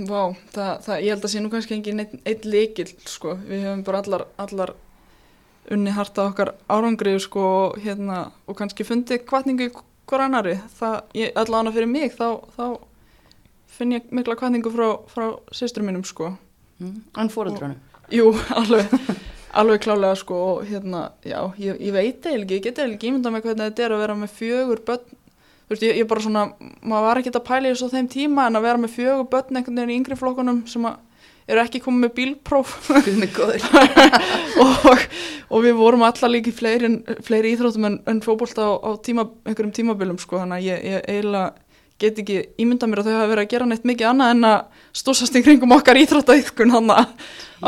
vá, 0.06 0.30
það, 0.54 0.70
það, 0.86 1.00
ég 1.02 1.10
held 1.14 1.24
að 1.26 1.32
sé 1.32 1.40
nú 1.42 1.50
kannski 1.52 1.74
engin 1.76 2.02
einn, 2.04 2.20
einn 2.30 2.44
líkil, 2.46 2.86
sko, 3.10 3.34
við 3.48 3.64
höfum 3.66 3.80
bara 3.86 4.02
allar, 4.04 4.24
allar 4.40 4.72
unni 5.70 5.92
harta 5.94 6.28
okkar 6.30 6.52
árangri, 6.70 7.16
sko, 7.22 7.42
og 7.66 7.80
hérna, 7.82 8.20
og 8.46 8.56
kannski 8.58 8.86
fundið 8.86 9.24
kvartningu 9.28 9.66
í 9.66 9.72
hver 10.10 10.24
annari, 10.26 10.56
það, 10.78 10.96
ég, 11.18 11.32
allavega 11.38 11.74
fyrir 11.74 11.90
mig, 11.90 12.14
þá, 12.16 12.28
þá 12.56 12.64
finn 13.81 13.97
ég 13.97 14.07
mikla 14.14 14.37
kvartningu 14.39 14.70
frá, 14.74 14.87
frá 15.11 15.26
systur 15.57 15.87
mínum, 15.89 16.05
sko, 16.07 16.35
Mm. 16.81 16.95
En 17.20 17.28
fóreldrunum? 17.28 17.74
jú, 18.09 18.31
alveg, 18.57 18.89
alveg 19.53 19.83
klálega, 19.85 20.14
sko, 20.16 20.37
og 20.55 20.62
hérna, 20.70 21.11
já, 21.28 21.43
ég, 21.61 21.76
ég 21.76 21.93
veit 21.93 22.24
eiginlega, 22.24 22.41
ekki, 22.47 22.57
ég 22.57 22.62
get 22.64 22.78
eiginlega 22.81 22.97
ekki 22.97 23.11
ímyndað 23.11 23.35
með 23.35 23.43
hvernig 23.45 23.66
þetta 23.66 23.85
er 23.85 23.95
að 23.97 24.01
vera 24.01 24.14
með 24.22 24.31
fjögur 24.39 24.81
börn, 24.89 25.05
þú 25.66 25.74
veist, 25.74 25.85
ég, 25.85 25.99
ég 26.01 26.09
bara 26.09 26.24
svona, 26.24 26.47
maður 26.81 27.05
var 27.11 27.20
ekki 27.20 27.35
að 27.37 27.45
pæla 27.51 27.68
í 27.68 27.74
þessu 27.74 27.91
á 27.93 27.95
þeim 27.99 28.09
tíma, 28.16 28.47
en 28.49 28.57
að 28.57 28.64
vera 28.70 28.81
með 28.87 28.95
fjögur 28.97 29.28
börn 29.37 29.61
einhvern 29.61 29.76
veginn 29.83 29.93
í 29.93 29.99
yngri 30.01 30.18
flokkunum 30.22 30.62
sem 30.72 30.89
að 30.89 30.97
eru 31.53 31.64
ekki 31.66 31.83
komið 31.85 32.03
með 32.07 32.16
bílpróf 32.16 32.74
mig 33.20 33.39
og, 34.64 35.05
og 35.53 35.64
við 35.68 35.76
vorum 35.85 36.05
allar 36.09 36.33
líka 36.33 36.49
í 36.49 36.57
fleiri, 36.57 36.89
en- 36.89 37.20
fleiri 37.26 37.53
íþróttum 37.59 37.87
en, 37.93 38.01
en 38.09 38.20
fótbolta 38.24 38.64
á, 38.64 38.72
á 38.89 38.91
tíma, 39.05 39.28
einhverjum 39.45 39.74
tímabilum 39.76 40.18
sko, 40.22 40.41
þannig 40.41 40.62
að 40.62 40.68
ég, 40.70 40.87
ég 40.95 41.11
eiginlega 41.12 41.51
get 42.01 42.20
ekki 42.22 42.38
ímynda 42.61 42.88
mér 42.88 43.03
að 43.03 43.11
þau 43.11 43.16
hafa 43.18 43.28
verið 43.32 43.44
að 43.44 43.53
gera 43.53 43.68
neitt 43.68 43.84
mikið 43.88 44.09
annað 44.11 44.32
en 44.34 44.48
að 44.51 44.86
stósast 45.01 45.36
í 45.36 45.42
kringum 45.44 45.74
okkar 45.76 46.01
íþróttaiðkun 46.01 46.72
hann 46.74 46.94
á 46.94 46.98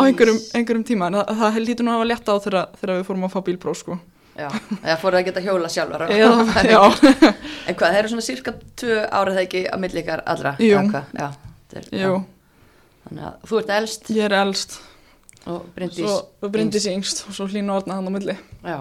einhverjum, 0.03 0.41
einhverjum 0.57 0.87
tíma 0.89 1.11
en 1.11 1.19
það, 1.21 1.33
það 1.43 1.59
lítur 1.67 1.87
nú 1.87 1.93
að 1.93 1.99
hafa 1.99 2.09
létta 2.11 2.35
á 2.35 2.37
þegar, 2.47 2.97
við 2.97 3.07
fórum 3.09 3.27
að 3.29 3.35
fá 3.35 3.41
bílpróf 3.49 3.81
sko. 3.83 3.99
Já, 4.33 4.47
eða 4.81 4.95
fóruð 5.03 5.19
að 5.19 5.27
geta 5.29 5.43
hjóla 5.45 5.69
sjálfar. 5.69 6.07
Eða, 6.09 6.63
já, 6.65 6.79
En 7.69 7.77
hvað, 7.77 7.91
þeir 7.93 7.99
eru 7.99 8.13
svona 8.15 8.25
cirka 8.25 8.55
tvö 8.81 9.03
árið 9.13 9.37
það 9.37 9.43
ekki 9.43 9.63
að 9.69 9.83
milli 9.85 10.03
ykkar 10.03 10.23
allra? 10.33 10.55
Jú. 10.63 10.79
Já, 10.81 11.29
er, 11.77 11.91
jú, 11.93 12.01
Já. 12.01 12.15
Þannig 13.03 13.29
að 13.29 13.47
þú 13.51 13.61
ert 13.61 13.77
elst 13.77 14.11
ég 14.15 14.25
er 14.31 14.37
elst 14.39 14.81
og 15.51 15.69
brindis 16.55 16.87
yngst 16.87 17.25
og 17.27 17.35
svo 17.37 17.49
hlínu 17.51 17.75
orðna 17.75 17.97
hann 17.99 18.09
á 18.09 18.13
milli 18.15 18.37
Já. 18.63 18.79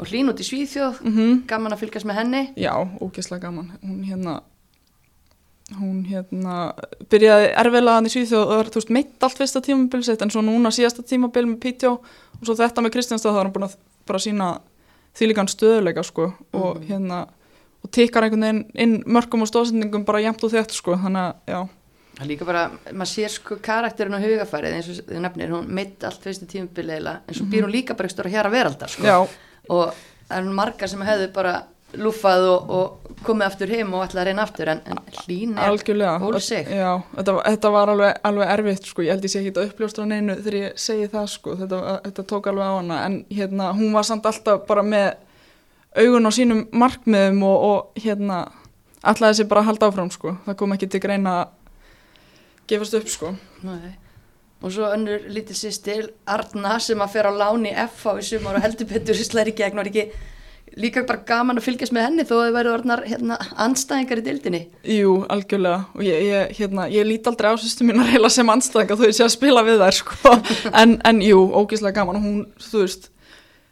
Og 0.00 0.08
hlín 0.08 0.30
út 0.32 0.40
í 0.40 0.46
Svíþjóð, 0.46 1.02
mm 1.04 1.42
gaman 1.50 1.74
að 1.76 1.82
fylgjast 1.84 2.08
með 2.08 2.18
henni. 2.22 2.40
Já, 2.58 2.72
ógeðslega 2.98 3.44
gaman. 3.44 3.74
Hún 3.84 4.00
hérna, 4.08 4.38
hún 5.78 6.04
hérna, 6.08 6.74
byrjaði 7.10 7.48
erfiðlega 7.62 7.94
hann 7.98 8.06
í 8.08 8.12
Svíþjóð 8.12 8.42
og 8.42 8.56
var, 8.60 8.70
þú 8.72 8.80
veist, 8.80 8.90
meitt 8.90 9.22
allt 9.26 9.38
fyrsta 9.38 9.62
tímabil 9.64 10.02
sitt 10.06 10.22
en 10.22 10.30
svo 10.30 10.42
núna 10.44 10.72
síðasta 10.74 11.02
tímabil 11.06 11.46
með 11.48 11.60
Pítjó 11.64 11.92
og 12.00 12.42
svo 12.44 12.54
þetta 12.58 12.82
með 12.84 12.94
Kristjánstað 12.96 13.32
þá 13.32 13.38
er 13.40 13.44
hann 13.48 13.52
búin 13.56 13.68
að 13.68 13.76
bara 14.06 14.18
sína 14.18 14.48
þýlikan 15.18 15.48
stöðuleika, 15.52 16.02
sko, 16.04 16.32
og 16.52 16.76
Mhm. 16.80 16.86
hérna, 16.88 17.26
og 17.84 17.90
tikkar 17.90 18.24
einhvern 18.24 18.40
veginn 18.42 18.64
inn 18.74 19.02
mörgum 19.04 19.42
og 19.42 19.48
stóðsendingum 19.48 20.04
bara 20.04 20.20
jæmt 20.20 20.42
og 20.44 20.50
þétt, 20.52 20.72
sko, 20.72 20.96
þannig 20.96 21.32
að, 21.32 21.34
já, 21.46 21.68
Það 22.12 22.26
líka 22.28 22.44
bara, 22.44 22.70
maður 22.92 23.08
sér 23.08 23.30
sko 23.32 23.56
karakterin 23.56 24.14
og 24.14 24.20
hugafærið 24.20 24.74
eins 24.76 24.88
og 24.92 25.06
þið 25.08 25.20
nefnir, 25.24 25.48
hún 25.50 25.66
meitt 25.68 26.04
allt 26.04 26.20
fyrstu 26.22 26.44
tímubili 26.46 26.92
eiginlega, 26.92 27.20
en 27.26 27.34
svo 27.34 27.46
býr 27.48 27.62
hún 27.64 27.72
líka 27.72 27.96
bara 27.96 28.06
ekki 28.06 28.14
stóra 28.18 28.30
hér 28.30 28.46
að 28.46 28.52
veraldar 28.52 28.88
sko. 28.92 29.02
Mhm. 29.02 29.08
já, 29.08 29.28
og 29.70 29.94
það 30.28 30.36
er 30.38 30.42
margar 30.52 30.88
sem 30.88 31.00
hefðu 31.00 31.32
bara 31.32 31.64
lúfað 31.98 32.46
og, 32.48 32.70
og 32.72 33.02
komið 33.26 33.46
aftur 33.46 33.72
heim 33.72 33.92
og 33.94 34.04
ætlaði 34.06 34.22
að 34.22 34.28
reyna 34.30 34.44
aftur 34.46 34.70
en, 34.72 34.80
en 34.88 35.00
hlín 35.22 35.56
er 35.56 35.70
algjörlega. 35.70 36.14
ól 36.24 36.38
sig. 36.42 36.68
Já, 36.72 36.90
þetta, 37.16 37.34
þetta 37.46 37.72
var 37.74 37.92
alveg, 37.92 38.20
alveg 38.28 38.52
erfitt, 38.54 38.88
sko, 38.90 39.04
ég 39.04 39.14
held 39.14 39.26
ég 39.26 39.32
sé 39.32 39.42
ekki 39.42 39.52
að 39.54 39.68
uppljóstra 39.70 40.06
neinu 40.08 40.36
þegar 40.40 40.58
ég 40.58 40.80
segi 40.80 41.08
það, 41.12 41.28
sko, 41.34 41.56
þetta, 41.60 41.80
þetta 42.08 42.26
tók 42.32 42.48
alveg 42.50 42.72
á 42.72 42.74
hana, 42.78 43.00
en 43.06 43.18
hérna, 43.30 43.70
hún 43.78 43.94
var 43.96 44.08
samt 44.08 44.28
alltaf 44.28 44.64
bara 44.68 44.84
með 44.86 45.10
augun 46.02 46.28
á 46.28 46.32
sínum 46.32 46.64
markmiðum 46.72 47.42
og, 47.46 47.66
og 47.68 48.04
hérna, 48.04 48.44
allaði 49.02 49.40
sér 49.40 49.50
bara 49.52 49.64
að 49.64 49.72
halda 49.72 49.90
áfram, 49.92 50.12
sko, 50.14 50.36
það 50.46 50.58
kom 50.62 50.76
ekki 50.76 50.90
til 50.94 51.02
greina 51.04 51.36
að 51.42 51.58
gefast 52.72 52.96
upp, 52.98 53.12
sko. 53.12 53.34
Nei. 53.66 53.94
og 54.62 54.70
svo 54.70 54.88
önnur 54.94 55.24
lítil 55.30 55.56
sýstir 55.58 56.12
Arna 56.30 56.76
sem 56.80 57.00
að 57.02 57.16
fer 57.16 57.26
á 57.26 57.32
láni 57.34 57.72
FH 57.74 58.20
í 58.20 58.26
sumar 58.26 58.58
og 58.58 58.62
heldur 58.62 58.86
betur 58.86 59.18
slæri 59.18 59.54
gegn 59.58 59.78
var 59.78 59.90
ekki 59.90 60.04
líka 60.80 61.02
bara 61.06 61.22
gaman 61.26 61.58
að 61.60 61.66
fylgjast 61.66 61.92
með 61.94 62.06
henni 62.06 62.24
þó 62.26 62.34
að 62.36 62.42
þau 62.42 62.54
væri 62.56 62.70
orðnar 62.72 63.02
hérna, 63.06 63.38
anstæðingar 63.60 64.20
í 64.20 64.24
dildinni 64.26 64.60
Jú, 64.88 65.14
algjörlega, 65.32 65.80
og 65.94 66.04
ég, 66.06 66.26
ég, 66.28 66.52
hérna, 66.58 66.86
ég 66.92 67.06
lít 67.06 67.28
aldrei 67.28 67.52
á 67.52 67.56
sýstu 67.60 67.86
mínar 67.88 68.10
heila 68.12 68.30
sem 68.32 68.52
anstæðinga 68.52 68.96
þó 68.98 69.04
ég 69.06 69.16
sé 69.16 69.26
að 69.26 69.34
spila 69.34 69.64
við 69.66 69.82
þær, 69.82 69.98
sko, 69.98 70.36
en, 70.82 70.96
en 71.08 71.22
jú, 71.24 71.42
ógeðslega 71.52 71.98
gaman. 72.00 72.20
Og 72.20 72.26
hún, 72.26 72.44
þú 72.62 72.84
veist, 72.84 73.10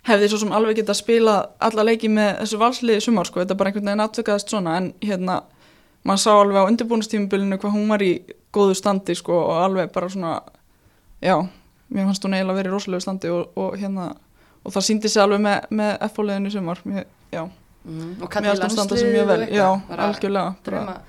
hefði 0.08 0.30
svo 0.32 0.42
sem 0.44 0.54
alveg 0.56 0.80
geta 0.80 0.96
spila 0.96 1.36
alla 1.60 1.86
leiki 1.88 2.10
með 2.12 2.30
þessu 2.42 2.60
valsliði 2.60 3.04
sumar, 3.06 3.28
sko, 3.28 3.42
þetta 3.42 3.56
er 3.56 3.60
bara 3.60 3.72
einhvern 3.72 3.90
veginn 3.90 4.04
aðtökaðist 4.06 4.54
svona, 4.54 4.76
en 4.80 4.90
hérna, 5.04 5.42
maður 6.06 6.24
sá 6.24 6.30
alveg 6.34 6.64
á 6.64 6.68
undirbúinustímubilinu 6.70 7.60
hvað 7.60 7.76
hún 7.76 7.92
var 7.92 8.04
í 8.04 8.14
góðu 8.54 8.76
standi, 8.78 9.16
sko, 9.18 9.44
og 9.50 9.62
alveg 9.64 9.92
bara 9.94 10.08
svona, 10.12 10.40
já, 11.24 11.36
mér 11.90 12.08
fannst 12.08 12.24
hún 12.26 12.36
eiginlega 12.36 12.60
verið 12.62 12.76
og, 14.64 14.72
það 14.74 14.86
síndi 14.88 15.10
sig 15.12 15.22
alveg 15.22 15.42
með, 15.44 15.70
með 15.80 15.92
F-fóliðinu 16.08 16.52
sumar, 16.54 16.82
mér, 16.88 17.08
já, 17.32 17.42
mm. 17.84 18.12
og 18.20 18.26
mér 18.26 18.32
kallir 18.34 18.62
hún 18.64 18.74
standa 18.74 19.00
sig 19.00 19.10
mjög 19.14 19.32
vel, 19.32 19.40
já, 19.54 19.66
algjörlega, 19.96 20.54
bara, 20.66 21.00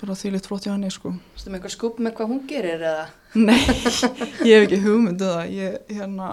bara 0.00 0.16
þýlitt 0.22 0.48
flott 0.48 0.66
hjá 0.66 0.72
henni, 0.74 0.90
sko. 0.92 1.14
Stu 1.36 1.50
með 1.50 1.60
eitthvað 1.60 1.76
skúp 1.76 2.00
með 2.04 2.16
hvað 2.18 2.32
hún 2.32 2.42
gerir 2.50 2.88
eða? 2.88 3.04
Nei, 3.48 3.60
ég 4.46 4.54
hef 4.54 4.66
ekki 4.68 4.80
hugmyndu 4.84 5.30
það, 5.30 5.54
ég, 5.58 5.78
hérna, 5.92 6.32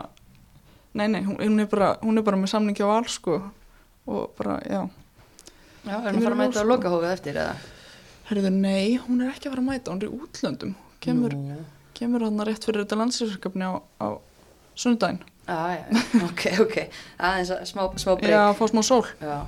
nei, 0.94 1.08
nei, 1.08 1.22
hún, 1.26 1.38
hún, 1.42 1.60
er 1.66 1.70
bara, 1.72 1.94
hún 2.02 2.22
er 2.22 2.26
bara 2.28 2.42
með 2.42 2.56
samning 2.56 2.78
hjá 2.78 2.88
all, 2.90 3.08
sko, 3.12 3.42
og 4.12 4.34
bara, 4.40 4.58
já, 4.68 4.84
Já, 5.82 5.96
er 5.98 6.12
hann 6.12 6.18
að 6.20 6.26
fara 6.28 6.36
að 6.36 6.42
mæta 6.44 6.52
á 6.52 6.62
Sko. 6.62 6.70
lokahófið 6.70 7.12
eftir 7.16 7.38
eða? 7.42 7.54
herriðu, 8.32 8.52
nei, 8.54 8.98
hún 9.02 9.24
er 9.24 9.34
ekki 9.34 9.50
að 9.50 9.56
fara 9.56 9.64
að 9.64 9.68
mæta, 9.68 9.92
hún 9.92 10.02
er 10.02 10.08
í 10.08 10.20
útlöndum, 10.24 10.74
kemur, 11.04 11.36
kemur 11.98 12.26
hann 12.28 12.44
rétt 12.48 12.68
fyrir 12.68 12.86
þetta 12.86 13.00
landsýrskapni 13.02 13.68
á, 13.68 13.74
á 14.00 14.08
sunnudaginn, 14.80 15.20
Já, 15.48 15.86
ok, 16.28 16.42
ok, 16.64 16.76
aðeins 17.20 17.50
að 17.52 17.64
smá, 17.66 17.82
smá 17.98 18.14
breyk. 18.20 18.32
já, 18.32 18.44
fá 18.56 18.64
smá 18.72 18.82
sól, 18.86 19.06
Já. 19.22 19.40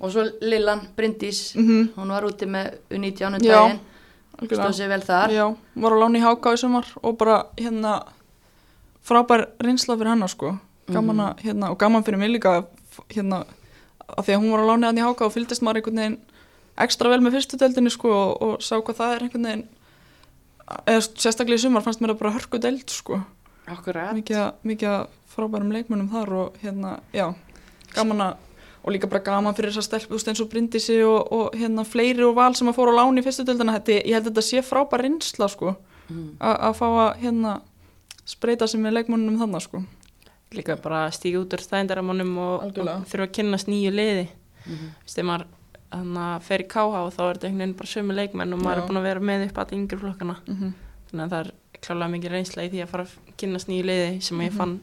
Og 0.00 0.08
svo 0.14 0.22
Lillan, 0.40 0.80
Bryndís, 0.96 1.54
mm 1.56 1.90
hún 1.96 2.08
var 2.08 2.24
úti 2.24 2.46
með 2.48 2.78
U19 2.90 3.36
um 3.36 3.42
Já. 3.44 3.52
daginn, 3.60 3.80
stóð 4.48 4.72
sér 4.78 4.88
vel 4.88 5.02
þar. 5.04 5.28
Já, 5.34 5.44
var 5.76 5.92
að 5.92 6.00
lána 6.00 6.18
í 6.18 6.22
háká 6.24 6.54
í 6.56 6.60
sumar 6.62 6.86
og 7.02 7.18
bara 7.20 7.42
hérna 7.60 7.98
frábær 9.04 9.46
reynsla 9.60 9.96
fyrir 10.00 10.14
hennar 10.14 10.28
sko. 10.32 10.54
Gaman 10.90 11.16
Mhm. 11.16 11.26
að, 11.26 11.42
hérna, 11.44 11.70
og 11.70 11.78
gaman 11.78 12.02
fyrir 12.04 12.18
mig 12.18 12.30
líka 12.32 12.64
hérna, 13.10 13.44
af 14.08 14.26
því 14.26 14.32
að 14.34 14.40
hún 14.40 14.50
var 14.50 14.60
að 14.60 14.70
lána 14.72 14.86
hann 14.86 14.98
í 14.98 15.04
háká 15.04 15.26
og 15.26 15.32
fylgdist 15.32 15.62
maður 15.62 15.76
einhvern 15.82 15.96
veginn 16.00 16.18
ekstra 16.78 17.08
vel 17.10 17.20
með 17.20 17.32
fyrstu 17.36 17.56
deildinni 17.60 17.90
sko 17.90 18.08
og, 18.10 18.42
og 18.42 18.58
sá 18.62 18.80
hvað 18.80 18.96
það 18.96 19.14
er 19.16 19.22
einhvern 19.22 19.44
veginn 19.46 19.68
eða 20.86 21.00
sérstaklega 21.14 21.58
í 21.60 21.62
sumar 21.64 21.82
fannst 21.84 22.00
mér 22.00 22.14
það 22.14 22.18
bara 22.22 22.32
hörku 22.38 22.58
deild 22.58 22.88
sko. 22.90 23.20
Akkurat. 23.70 24.14
Að- 24.16 24.54
mikið 24.64 24.88
að 24.88 25.06
frábærum 25.40 25.72
leikmönnum 25.74 26.10
þar 26.12 26.32
og 26.44 26.60
hérna, 26.62 26.94
já, 27.16 27.26
gaman 27.96 28.20
að 28.28 28.36
og 28.80 28.92
líka 28.94 29.06
bara 29.12 29.20
gaman 29.20 29.52
fyrir 29.54 29.74
þess 29.74 29.82
að 29.82 29.88
stelpu 29.90 30.08
þú 30.14 30.16
veist, 30.16 30.28
eins 30.30 30.40
og 30.40 30.48
Bryndisi 30.48 30.94
og, 31.04 31.32
og 31.36 31.56
hérna 31.58 31.82
fleiri 31.84 32.24
og 32.24 32.34
val 32.38 32.54
sem 32.56 32.68
að 32.70 32.78
fóra 32.78 32.94
á 32.96 32.98
láni 33.02 33.20
í 33.20 33.24
fyrstu 33.26 33.44
deildina 33.44 33.74
þetta, 33.76 33.96
ég 34.08 34.14
held 34.14 34.24
að 34.26 34.30
þetta 34.30 34.44
sé 34.46 34.62
frábær 34.64 35.02
reynsla 35.04 35.48
sko 35.52 35.74
mm. 36.08 36.28
a- 36.40 36.58
að 36.70 36.76
fá 36.78 36.86
að 36.88 37.16
hérna 37.24 37.52
spreita 38.24 38.66
sig 38.70 38.80
með 38.80 38.94
leikmönnum 39.00 39.36
þannig 39.42 39.62
sko 39.66 39.82
líka 40.56 40.76
bara 40.82 41.10
stíga 41.12 41.38
út 41.42 41.52
úr 41.54 41.60
stæðindaramónum 41.62 42.32
og, 42.38 42.64
og 42.64 43.04
þurfa 43.06 43.26
að 43.28 43.34
kynnast 43.40 43.68
nýju 43.68 43.90
liði 43.94 44.28
Mm. 44.60 44.90
Veist, 45.00 45.16
þegar 45.16 45.24
maður 45.24 45.46
þannig 45.90 46.24
að 46.24 46.42
fer 46.44 46.60
í 46.60 46.64
KH 46.68 46.98
og 47.00 47.12
þá 47.16 47.20
er 47.24 47.38
þetta 47.38 47.46
einhvern 47.48 47.60
veginn 47.62 47.76
bara 47.78 47.88
sömu 47.88 48.12
leikmenn 48.18 48.52
og 48.52 48.58
maður 48.60 48.76
Já. 48.76 48.82
er 48.82 48.88
búin 48.90 48.98
að 49.00 49.06
vera 49.08 49.20
með 49.20 49.44
upp 49.46 49.58
að 49.62 49.72
yngri 49.72 49.98
flokkana 50.02 50.34
mm 50.46 50.56
-hmm. 50.58 50.72
þannig 51.10 51.24
að 51.24 51.30
það 51.30 51.40
er 51.40 51.50
klálega 51.80 52.10
mikið 52.12 52.30
reynsla 52.34 52.64
í 52.66 52.68
því 52.74 52.82
að 52.84 52.90
fara 52.92 53.04
að 53.06 53.14
kynnast 53.40 53.68
nýju 53.68 53.84
liði 53.88 54.20
sem 54.22 54.40
ég 54.40 54.50
Mhm. 54.52 54.56
fann 54.60 54.74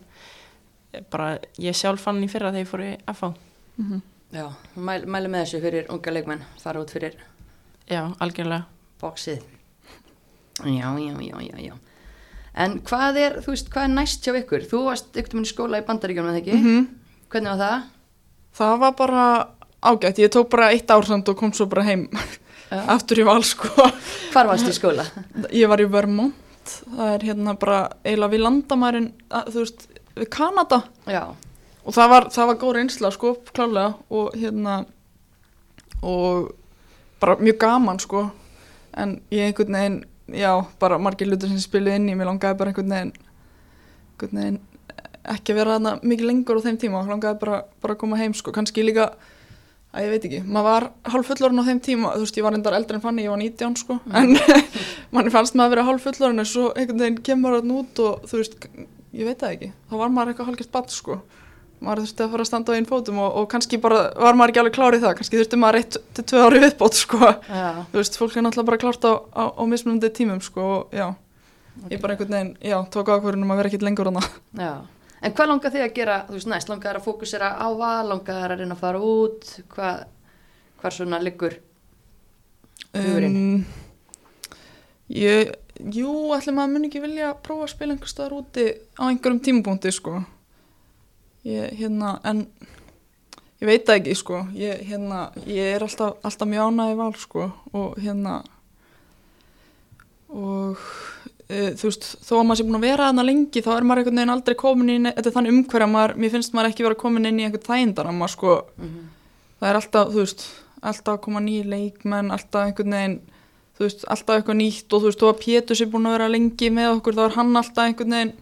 bara, 1.11 1.37
ég 1.61 1.75
sjálf 1.77 2.03
fann 2.07 2.23
í 2.23 2.29
fyrra 2.31 2.53
þegar 2.53 2.63
ég 2.63 2.71
fór 2.71 2.85
í 2.85 2.93
FH 3.13 3.33
mhm. 3.77 4.05
Já, 4.35 4.45
mæl, 4.75 5.05
mæli 5.07 5.29
með 5.31 5.45
þessu 5.45 5.61
fyrir 5.63 5.91
unga 5.93 6.11
leikmenn 6.11 6.45
fara 6.59 6.81
út 6.83 6.91
fyrir 6.91 7.13
já, 7.87 8.01
algjörlega 8.19 8.65
bóksið 9.01 9.43
Já, 10.65 10.89
já, 10.97 11.13
já, 11.21 11.37
já, 11.45 11.59
já 11.61 11.75
En 12.57 12.79
hvað 12.81 13.19
er, 13.21 13.35
þú 13.45 13.53
veist, 13.53 13.67
hvað 13.69 13.83
er 13.85 13.91
næst 13.93 14.25
hjá 14.25 14.33
ykkur? 14.33 14.63
Þú 14.65 14.79
varst 14.87 15.17
ykkur 15.21 15.43
í 15.43 15.45
skóla 15.45 15.77
í 15.77 15.83
Bandaríkjónum, 15.85 16.31
eða 16.33 16.41
ekki? 16.41 16.55
Mhm. 16.57 16.87
Hvernig 17.29 17.53
var 17.53 17.61
það? 17.61 17.83
það 18.57 18.79
var 18.81 18.95
bara 18.97 19.23
ágætt, 19.81 20.19
ég 20.21 20.33
tók 20.33 20.49
bara 20.49 20.71
eitt 20.73 20.91
ár 20.91 21.05
samt 21.05 21.29
og 21.29 21.37
kom 21.37 21.53
svo 21.53 21.67
bara 21.69 21.85
heim 21.87 22.07
Já. 22.71 22.81
aftur 22.95 23.21
í 23.21 23.27
val 23.27 23.43
sko 23.45 23.69
Hvar 24.33 24.49
varst 24.49 24.69
í 24.69 24.75
skóla? 24.75 25.05
ég 25.53 25.69
var 25.69 25.81
í 25.81 25.87
Vermont 25.89 26.35
það 26.67 27.13
er 27.13 27.27
hérna 27.29 27.53
bara 27.59 27.77
eiginlega 28.03 28.33
við 28.33 28.43
landamærin 28.43 29.11
að, 29.31 29.53
þú 29.53 29.61
veist, 29.63 29.85
við 30.22 30.30
Kanada. 30.34 30.82
Já, 31.09 31.24
og 31.84 31.95
það 31.95 32.11
var, 32.13 32.30
það 32.36 32.49
var 32.51 32.59
góð 32.61 32.76
reynsla 32.78 33.11
sko, 33.15 33.34
klálega 33.53 33.93
og 34.09 34.36
hérna 34.38 34.78
og 36.01 36.51
bara 37.22 37.38
mjög 37.41 37.59
gaman 37.63 38.01
sko. 38.03 38.28
En 38.97 39.20
ég 39.32 39.49
einhvern 39.51 39.78
veginn, 39.78 40.01
já, 40.34 40.51
bara 40.82 40.97
margir 41.01 41.30
hlutur 41.30 41.51
sem 41.51 41.61
spiluð 41.61 41.99
inn 41.99 42.09
í, 42.09 42.18
mér 42.18 42.32
langaði 42.32 42.59
bara 42.59 42.74
einhvern 42.74 42.93
veginn 42.95 43.13
einhvern 44.18 44.41
veginn 44.41 44.61
ekki 45.28 45.51
að 45.51 45.57
vera 45.59 45.76
þarna 45.76 45.97
mikið 46.07 46.30
lengur 46.30 46.59
á 46.59 46.65
þeim 46.65 46.78
tíma. 46.82 47.07
Langaði 47.07 47.41
bara, 47.41 47.63
bara 47.84 47.97
að 47.97 48.01
koma 48.03 48.20
heim 48.20 48.36
sko, 48.38 48.53
kannski 48.55 48.86
líka 48.86 49.11
að 49.97 50.05
ég 50.05 50.13
veit 50.13 50.28
ekki, 50.28 50.41
maður 50.45 50.68
var 50.68 50.86
hálf 51.13 51.30
fullorinn 51.32 51.63
á 51.63 51.68
þeim 51.68 51.80
tíma, 51.84 52.11
þú 52.15 52.26
veist, 52.26 52.38
ég 52.38 52.45
var 52.45 52.57
endar 52.57 52.76
eldri 52.78 52.97
en 52.97 53.03
fann 53.03 53.22
ég 53.22 53.32
var 53.32 53.39
19 53.41 53.78
sko, 53.82 53.97
en 54.20 54.36
manni 55.15 55.34
fannst 55.34 55.55
maður 55.57 55.68
að 55.68 55.74
vera 55.76 55.86
hálf 55.88 56.05
fullorinn 56.05 56.43
en 56.43 56.49
svo 56.49 56.68
einhvern 56.74 57.03
veginn 57.03 57.20
kemur 57.30 57.57
það 57.57 57.74
út 57.80 58.01
og 58.03 58.28
þú 58.30 58.41
veist, 58.41 58.57
ég 59.14 59.28
veit 59.28 59.39
það 59.43 59.53
ekki 59.55 59.70
þá 59.89 59.93
var 60.01 60.16
maður 60.16 60.34
eitthvað 60.34 60.49
hálfgert 60.51 60.74
badd 60.74 60.95
sko 60.95 61.20
maður 61.78 62.03
þurfti 62.03 62.26
að 62.26 62.34
fara 62.34 62.43
að 62.43 62.49
standa 62.49 62.74
á 62.74 62.78
einn 62.78 62.89
fótum 62.89 63.22
og, 63.22 63.36
og 63.38 63.47
kannski 63.51 63.78
bara 63.82 64.01
var 64.18 64.38
maður 64.38 64.53
ekki 64.53 64.62
alveg 64.64 64.76
klárið 64.80 65.05
það, 65.05 65.16
kannski 65.20 65.38
þurfti 65.38 65.62
maður 65.62 65.80
eitt 65.84 65.97
til 66.18 66.26
tvö 66.32 66.43
ári 66.47 66.62
viðbót 66.64 66.97
sko, 66.97 67.20
já, 67.45 67.68
þú 67.91 68.01
veist, 68.01 68.18
fólk 68.18 68.34
er 68.34 68.45
náttúrulega 68.47 68.72
bara 68.72 68.82
klárt 68.82 69.05
á, 69.05 69.14
á, 69.30 69.43
á 69.53 69.64
mismunandi 69.70 70.10
tímum 70.18 70.41
sko 70.41 70.66
og 70.66 70.97
já, 70.97 71.05
ég 71.91 72.01
bara 72.01 72.16
einhvern 72.16 72.34
veginn, 72.34 72.53
já, 72.66 72.78
tók 72.89 73.14
ákvörðunum 73.14 73.53
að 73.53 73.62
vera 73.62 73.72
ekkit 73.72 73.86
lengur 73.86 74.10
hana. 74.10 74.26
já 74.58 74.74
En 75.26 75.34
hvað 75.34 75.49
langar 75.49 75.74
þið 75.74 75.84
að 75.84 75.95
gera, 75.95 76.16
þú 76.28 76.36
veist, 76.36 76.49
næst? 76.51 76.70
Langar 76.70 76.91
þið 76.93 76.99
að 76.99 77.05
fókusera 77.08 77.47
á 77.58 77.68
val, 77.74 78.10
langar 78.12 78.36
þið 78.38 78.43
að 78.43 78.60
reyna 78.62 78.76
að 78.76 78.82
fara 78.84 78.99
út? 79.01 79.47
Hvað, 79.74 80.03
hvað 80.82 80.93
svona 80.93 81.20
liggur? 81.24 81.55
Hugurinn. 82.93 83.39
Um, 83.39 84.51
ég, 85.18 85.55
jú, 85.93 86.13
ætli 86.36 86.53
maður 86.55 86.73
mun 86.73 86.88
ekki 86.88 87.03
vilja 87.03 87.34
prófa 87.43 87.67
að 87.67 87.73
spila 87.73 87.95
einhver 87.95 88.11
staðar 88.11 88.38
úti 88.39 88.65
á 88.97 89.03
einhverjum 89.07 89.41
tímapunkti 89.45 89.93
sko. 89.95 90.21
Ég, 91.47 91.73
hérna, 91.80 92.17
en 92.28 92.45
ég 93.61 93.69
veit 93.69 93.88
það 93.88 93.99
ekki 94.01 94.15
sko. 94.19 94.43
Ég, 94.57 94.86
hérna, 94.89 95.28
ég 95.47 95.75
er 95.78 95.86
alltaf, 95.86 96.17
alltaf 96.28 96.49
mjög 96.49 96.71
ánægð 96.71 96.93
í 96.93 96.97
val 97.01 97.11
sko. 97.21 97.49
Og 97.73 97.99
hérna 98.03 98.38
og 100.28 100.88
e, 101.47 101.73
þú 101.80 101.88
veist, 101.88 102.09
þó 102.28 102.34
að 102.41 102.47
maður 102.47 102.59
sé 102.59 102.67
búin 102.67 102.80
að 102.82 102.88
vera 102.89 103.05
þarna 103.07 103.28
lengi 103.30 103.61
þá 103.63 103.69
er 103.78 103.86
maður 103.88 104.01
einhvern 104.01 104.19
veginn 104.19 104.34
aldrei 104.34 104.57
komin 104.59 104.89
inn 104.91 105.11
þetta 105.13 105.30
er 105.30 105.36
þannig 105.38 105.53
umhverja, 105.55 105.88
maður, 105.93 106.17
mér 106.19 106.34
finnst 106.34 106.57
maður 106.57 106.73
ekki 106.73 106.86
vera 106.88 106.97
komin 106.99 107.30
inn 107.30 107.39
í 107.39 107.45
einhvern 107.47 107.69
þægindarama 107.69 108.28
sko. 108.34 108.57
Mm 108.75 109.05
það 109.59 109.69
er 109.69 109.80
alltaf, 109.80 110.13
þú 110.13 110.23
veist, 110.23 110.45
alltaf 110.82 111.15
að 111.15 111.23
koma 111.25 111.41
nýjir 111.43 111.69
leikmenn, 111.71 112.32
alltaf 112.34 112.67
einhvern 112.67 112.95
veginn 112.97 113.17
þú 113.78 113.86
veist, 113.86 114.03
alltaf 114.09 114.39
eitthvað 114.39 114.59
nýtt 114.59 114.93
og 114.93 115.03
þú 115.03 115.11
veist, 115.11 115.21
þó 115.21 115.30
að 115.30 115.39
Pétur 115.43 115.78
sé 115.78 115.88
búin 115.91 116.09
að 116.09 116.17
vera 116.17 116.32
lengi 116.34 116.69
með 116.73 116.91
okkur 116.97 117.17
þá 117.17 117.23
er 117.28 117.38
hann 117.38 117.61
alltaf 117.61 117.84
einhvern 117.86 118.17
veginn 118.17 118.36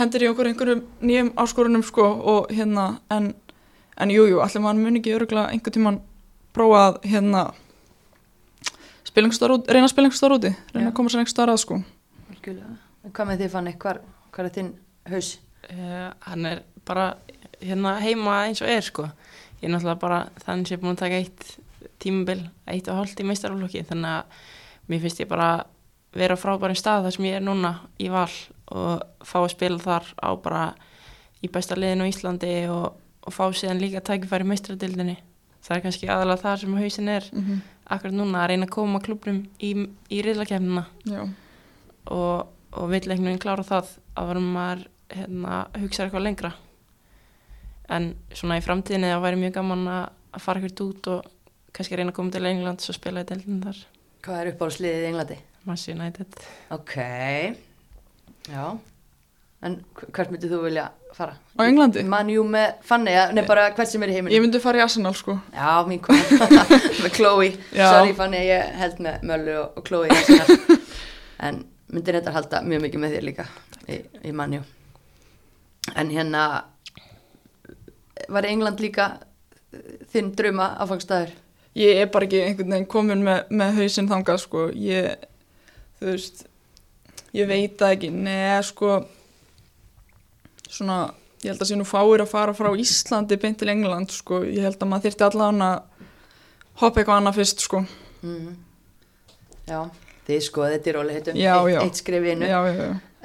hendur 0.00 0.24
í 0.24 0.30
okkur 0.30 0.50
einhverjum 0.50 0.84
nýjum 1.06 1.32
áskorunum 1.38 1.84
sko 1.86 2.06
og 2.34 2.52
hérna 2.54 2.86
en, 3.10 3.32
en 3.96 4.12
jú, 4.14 4.26
jú, 4.30 4.40
allir 4.42 4.64
maður 4.64 4.84
mun 4.84 5.00
ekki 5.00 5.14
öruglega 5.16 5.50
einhvern 5.54 5.76
tíman 5.76 6.00
prófa 6.56 6.84
að 6.88 7.00
hérna 7.10 7.44
stór 9.10 9.56
út, 9.56 9.70
reyna 9.70 9.88
að 9.88 10.12
stór 10.14 10.36
úti 10.36 10.52
reyna 10.74 10.88
Já. 10.88 10.90
að 10.90 10.96
koma 10.98 11.10
sér 11.10 11.22
einhver 11.22 11.34
stór 11.34 11.52
að 11.52 11.62
sko 11.64 11.80
hvað 13.10 13.26
með 13.26 13.42
þið 13.42 13.52
fanni, 13.54 13.72
hvar, 13.80 14.00
hvar 14.30 14.46
er 14.46 14.54
þinn 14.54 14.70
haus? 15.10 15.38
uh, 15.70 16.10
hann 16.26 16.46
er 16.46 16.62
bara 16.86 17.14
hérna 17.60 17.98
heima 18.00 18.44
eins 18.46 18.62
og 18.62 18.70
er 18.70 18.86
sko 18.86 19.08
ég 19.60 19.68
er 19.68 19.74
náttúrulega 19.74 20.00
bara 20.00 20.20
þannig 20.44 20.68
sem 20.68 20.74
ég 20.74 20.78
er 20.78 20.84
búin 20.84 20.94
að 20.94 21.02
taka 21.02 21.20
eitt 21.20 21.50
tímabil, 22.02 22.44
eitt 22.66 22.88
og 22.88 23.00
hálft 23.00 23.20
í 23.20 23.26
meistaraflokki 23.28 23.84
þannig 23.88 24.10
að 24.10 24.40
mér 24.90 25.02
finnst 25.04 25.22
ég 25.22 25.30
bara 25.30 25.50
vera 26.16 26.34
á 26.34 26.42
frábærum 26.42 26.78
stað 26.78 27.06
þar 27.06 27.16
sem 27.16 27.28
ég 27.28 27.38
er 27.38 27.44
núna 27.46 27.74
í 28.02 28.08
val 28.10 28.30
og 28.70 29.02
fá 29.26 29.38
að 29.40 29.52
spila 29.54 29.78
þar 29.78 30.08
á 30.18 30.30
bara 30.42 30.62
í 31.40 31.48
besta 31.48 31.78
liðinu 31.78 32.06
á 32.06 32.10
Íslandi 32.10 32.54
og, 32.70 32.96
og 33.26 33.34
fá 33.34 33.44
síðan 33.54 33.82
líka 33.82 34.02
tækifæri 34.04 34.46
í 34.46 34.50
meistaradildinni 34.50 35.16
það 35.60 35.76
er 35.76 35.84
kannski 35.84 36.08
aðalega 36.10 36.42
það 36.44 36.62
sem 36.62 36.78
hausin 36.80 37.08
er 37.08 37.28
mm 37.32 37.42
-hmm. 37.44 37.60
akkurat 37.84 38.14
núna 38.14 38.42
að 38.42 38.48
reyna 38.48 38.66
að 38.66 38.74
koma 38.76 39.00
klubnum 39.00 39.44
í, 39.60 39.70
í 40.10 40.22
riðlakefnina 40.22 40.86
og, 42.06 42.46
og 42.72 42.90
vill 42.90 43.10
einhvern 43.10 43.28
veginn 43.28 43.44
klára 43.44 43.62
það 43.62 43.98
að 44.16 44.26
varum 44.26 44.52
maður 44.54 44.86
hérna, 45.10 45.66
hugsa 45.80 46.04
eitthvað 46.04 46.22
lengra. 46.22 46.52
En 47.90 48.14
svona 48.32 48.58
í 48.58 48.64
framtíðinni 48.64 49.10
þá 49.10 49.20
væri 49.24 49.40
mjög 49.40 49.54
gaman 49.58 49.86
að, 49.88 50.08
að 50.32 50.44
fara 50.44 50.60
ekkert 50.60 50.80
út 50.80 51.10
og 51.14 51.30
kannski 51.76 51.96
reyna 51.98 52.12
að 52.12 52.16
koma 52.20 52.30
til 52.34 52.46
England 52.50 52.84
og 52.88 52.96
spila 52.96 53.22
í 53.24 53.28
deildin 53.30 53.62
þar 53.64 53.80
Hvað 54.24 54.40
er 54.42 54.48
uppáhaldsliðið 54.52 55.02
í 55.04 55.10
Englandi? 55.10 55.36
Manchester 55.64 55.94
United 55.96 56.40
Ok, 56.76 56.94
já. 58.50 58.64
En 59.60 59.74
hv- 59.96 60.08
hvert 60.16 60.30
myndið 60.32 60.52
þú 60.54 60.58
vilja 60.64 60.86
fara? 61.16 61.34
Á 61.56 61.60
Englandi? 61.68 62.02
Manjú 62.08 62.44
með 62.48 62.78
Fanny, 62.88 63.12
ja, 63.12 63.26
nei 63.36 63.42
bara 63.48 63.66
hvert 63.76 63.90
sem 63.90 64.02
er 64.06 64.12
í 64.12 64.14
heiminum. 64.16 64.32
ég 64.32 64.40
myndi 64.44 64.60
fara 64.62 64.80
í 64.80 64.84
Arsenal 64.84 65.12
sko 65.18 65.34
Já, 65.52 65.84
mín 65.88 66.00
kona, 66.00 66.22
með 67.04 67.10
Chloe. 67.16 67.50
Já. 67.76 67.86
Sorry 67.92 68.14
Fanny, 68.16 68.40
ég 68.48 68.70
held 68.80 69.02
með 69.04 69.26
Möllu 69.28 69.56
og, 69.60 69.76
og 69.76 69.84
Chloe. 69.88 70.08
í 70.08 70.16
Arsenal. 70.16 70.78
en 71.48 71.62
myndir 71.92 72.16
þetta 72.20 72.32
halda 72.38 72.62
mjög 72.64 72.84
mikið 72.86 73.02
með 73.04 73.14
þér 73.18 73.26
líka 73.28 73.46
í, 73.90 74.00
í 74.30 74.32
Manjú. 74.36 74.62
En 75.96 76.10
hérna, 76.14 76.44
var 78.30 78.46
England 78.48 78.80
líka 78.80 79.06
eh, 79.74 80.00
þinn 80.12 80.32
drauma 80.38 80.70
áfangstæður? 80.84 81.32
Ég 81.80 82.00
er 82.04 82.10
bara 82.12 82.26
ekki 82.28 82.40
einhvern 82.44 82.74
veginn 82.74 82.88
komin 82.92 83.22
með, 83.26 83.42
með 83.60 83.78
hausinn 83.80 84.08
þangað 84.10 84.40
sko 84.44 84.66
ég, 84.76 85.24
þú 86.00 86.10
veist 86.12 86.44
ég 87.36 87.48
veit 87.50 87.76
það 87.80 87.94
ekki, 87.96 88.10
neða 88.26 88.60
sko 88.66 88.94
svona, 90.70 90.98
ég 91.44 91.52
held 91.52 91.62
að 91.64 91.70
sé 91.70 91.78
nú 91.78 91.86
fáir 91.88 92.22
að 92.24 92.30
fara 92.32 92.54
frá 92.56 92.70
Íslandi 92.78 93.38
beint 93.42 93.58
til 93.60 93.70
England 93.72 94.12
sko, 94.14 94.42
ég 94.46 94.64
held 94.66 94.78
að 94.82 94.90
maður 94.90 95.08
þyrfti 95.08 95.26
allan 95.28 95.62
að 95.66 96.08
hoppa 96.82 97.00
eitthvað 97.02 97.16
annað 97.22 97.40
fyrst 97.42 97.66
sko 97.68 97.84
Mm. 98.20 98.50
Já, 99.64 99.78
þið 100.26 100.40
skoðið 100.44 100.72
þetta 100.74 100.90
í 100.90 100.92
rólihitum, 100.92 101.36
Já, 101.40 101.52
eitt, 101.56 101.70
já. 101.72 101.78
eitt 101.86 102.00
skrif 102.02 102.26
í 102.26 102.32
einu. 102.34 102.48
já, 102.50 102.58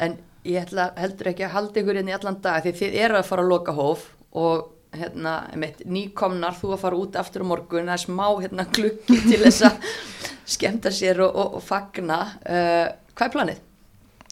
En 0.06 0.14
ég 0.48 0.62
ætla 0.62 0.86
heldur 0.96 1.28
ekki 1.34 1.44
að 1.44 1.52
halda 1.52 1.82
ykkur 1.82 2.00
inn 2.00 2.12
í 2.12 2.14
allan 2.16 2.38
dag 2.46 2.64
því 2.64 2.72
þið 2.80 2.96
eru 3.04 3.18
að 3.20 3.26
fara 3.28 3.44
að 3.44 3.50
loka 3.52 3.74
hóf 3.76 4.06
og 4.32 4.70
hérna, 5.00 5.36
einmitt, 5.54 5.84
nýkomnar 5.86 6.58
þú 6.60 6.74
að 6.76 6.84
fara 6.86 7.00
út 7.00 7.18
aftur 7.20 7.46
á 7.46 7.52
morgun, 7.52 7.90
það 7.90 7.98
er 7.98 8.04
smá 8.06 8.26
hérna, 8.42 8.68
gluggi 8.76 9.22
til 9.26 9.40
þess 9.44 9.66
að 9.70 9.90
skemmta 10.56 10.92
sér 10.94 11.24
og, 11.26 11.36
og, 11.36 11.58
og 11.60 11.66
fagna. 11.66 12.20
Uh, 12.46 12.86
hvað 13.16 13.28
er 13.30 13.34
planið? 13.38 13.64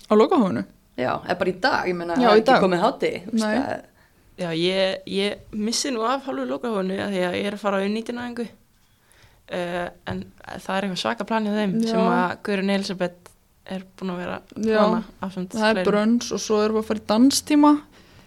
á 0.04 0.14
lokahófinu 0.20 0.64
Já, 1.00 1.14
er 1.26 1.38
bara 1.40 1.50
í 1.50 1.56
dag, 1.58 1.88
ég 1.90 1.98
menna, 1.98 2.16
Já, 2.22 2.28
það 2.28 2.36
er 2.36 2.42
ekki 2.44 2.62
komið 2.62 2.82
hátti. 2.84 3.10
Nei. 3.34 3.54
Já, 4.38 4.50
ég, 4.58 5.08
ég 5.10 5.56
missi 5.58 5.90
nú 5.94 6.04
af 6.06 6.28
hálfu 6.28 6.46
lokahónu 6.50 6.98
því 6.98 7.24
að 7.26 7.38
ég 7.40 7.48
er 7.50 7.56
að 7.58 7.62
fara 7.64 7.80
á 7.82 7.86
unnýtinaðingu 7.86 8.46
uh, 8.50 9.88
en 10.10 10.24
það 10.62 10.76
er 10.76 10.88
eitthvað 10.88 11.02
svaka 11.04 11.28
planið 11.30 11.58
þeim 11.60 11.76
Já. 11.82 11.88
sem 11.92 12.10
að 12.14 12.36
Guðrun 12.48 12.74
Elisabeth 12.74 13.32
er 13.74 13.86
búin 13.98 14.14
að 14.14 14.22
vera 14.24 14.38
Já, 14.58 14.80
plana 14.80 15.48
það 15.54 15.70
er 15.70 15.88
brönns 15.88 16.32
og 16.36 16.42
svo 16.44 16.60
erum 16.64 16.80
við 16.80 16.84
að 16.84 16.90
fara 16.90 17.04
í 17.04 17.08
danstíma 17.14 17.74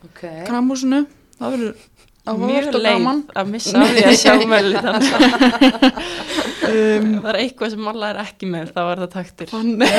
Ok. 0.06 0.22
kramhúsinu, 0.46 1.02
það 1.40 1.56
verður 1.56 1.84
mjög 2.34 2.74
leið 2.74 2.86
gaman? 2.86 3.22
að 3.38 3.50
missa 3.52 3.80
af 3.82 3.92
því 3.94 4.02
að 4.06 4.16
sjá 4.20 4.32
dansa 4.86 5.18
um, 6.70 7.08
það 7.22 7.30
er 7.30 7.38
eitthvað 7.42 7.72
sem 7.72 7.82
Malla 7.86 8.10
er 8.12 8.20
ekki 8.24 8.48
með 8.50 8.72
þá 8.74 8.80
er 8.84 9.02
það 9.04 9.44
þannig, 9.52 9.94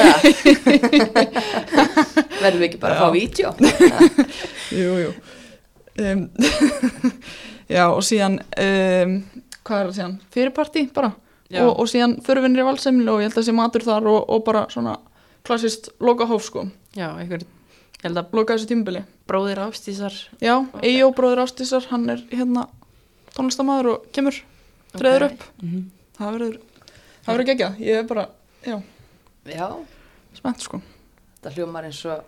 Verðum 2.42 2.62
við 2.62 2.68
ekki 2.68 2.82
bara 2.82 2.94
að 2.94 3.02
fá 3.02 3.08
vídeo? 3.16 3.54
jú, 4.80 4.92
jú. 5.06 5.12
Um, 5.98 6.26
já 7.72 7.84
og 7.88 8.04
síðan 8.06 8.40
um, 8.44 9.18
hvað 9.64 9.80
er 9.80 9.90
það 9.90 9.96
síðan, 10.00 10.18
fyrirparti 10.36 10.88
bara? 10.96 11.14
Já. 11.48 11.62
og, 11.64 11.78
og 11.80 11.88
síðan 11.88 12.18
föruvinnir 12.26 12.66
í 12.66 12.68
valsemli 12.68 13.08
og 13.08 13.22
ég 13.24 13.30
held 13.30 13.40
að 13.40 13.48
sé 13.48 13.56
matur 13.56 13.86
þar 13.88 14.10
og, 14.12 14.26
og 14.36 14.44
bara 14.44 14.66
svona 14.72 14.98
klassist 15.48 15.94
loka 16.04 16.28
hóf 16.28 16.44
sko, 16.44 16.66
já, 16.98 17.08
einhver, 17.16 17.46
ég 17.98 18.08
held 18.08 18.22
að 18.22 18.36
loka 18.38 18.56
þessu 18.58 18.70
tímubili 18.72 19.04
bróðir 19.28 19.62
Ástísar 19.66 20.16
já, 20.44 20.54
Eyjó 20.82 21.12
bróður 21.18 21.44
Ástísar, 21.46 21.88
hann 21.92 22.10
er 22.14 22.22
hérna 22.32 22.68
tónlistamæður 23.36 23.92
og 23.96 24.06
kemur 24.16 24.38
treður 24.98 25.30
upp, 25.32 25.48
mm 25.64 25.86
það 26.18 26.32
verður 26.34 26.54
það 27.22 27.28
verður 27.34 27.48
geggjað, 27.52 27.82
ég 27.86 28.00
er 28.02 28.06
bara, 28.10 28.24
já, 28.66 28.78
Já, 29.48 29.68
spennt 30.36 30.64
sko. 30.66 30.80
Það 31.44 31.54
hljómar 31.60 31.86
eins 31.88 32.00
og, 32.10 32.24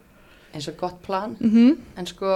eins 0.55 0.67
og 0.71 0.77
gott 0.79 1.01
plan. 1.03 1.33
mm 1.39 1.73
En 1.99 2.07
sko, 2.07 2.29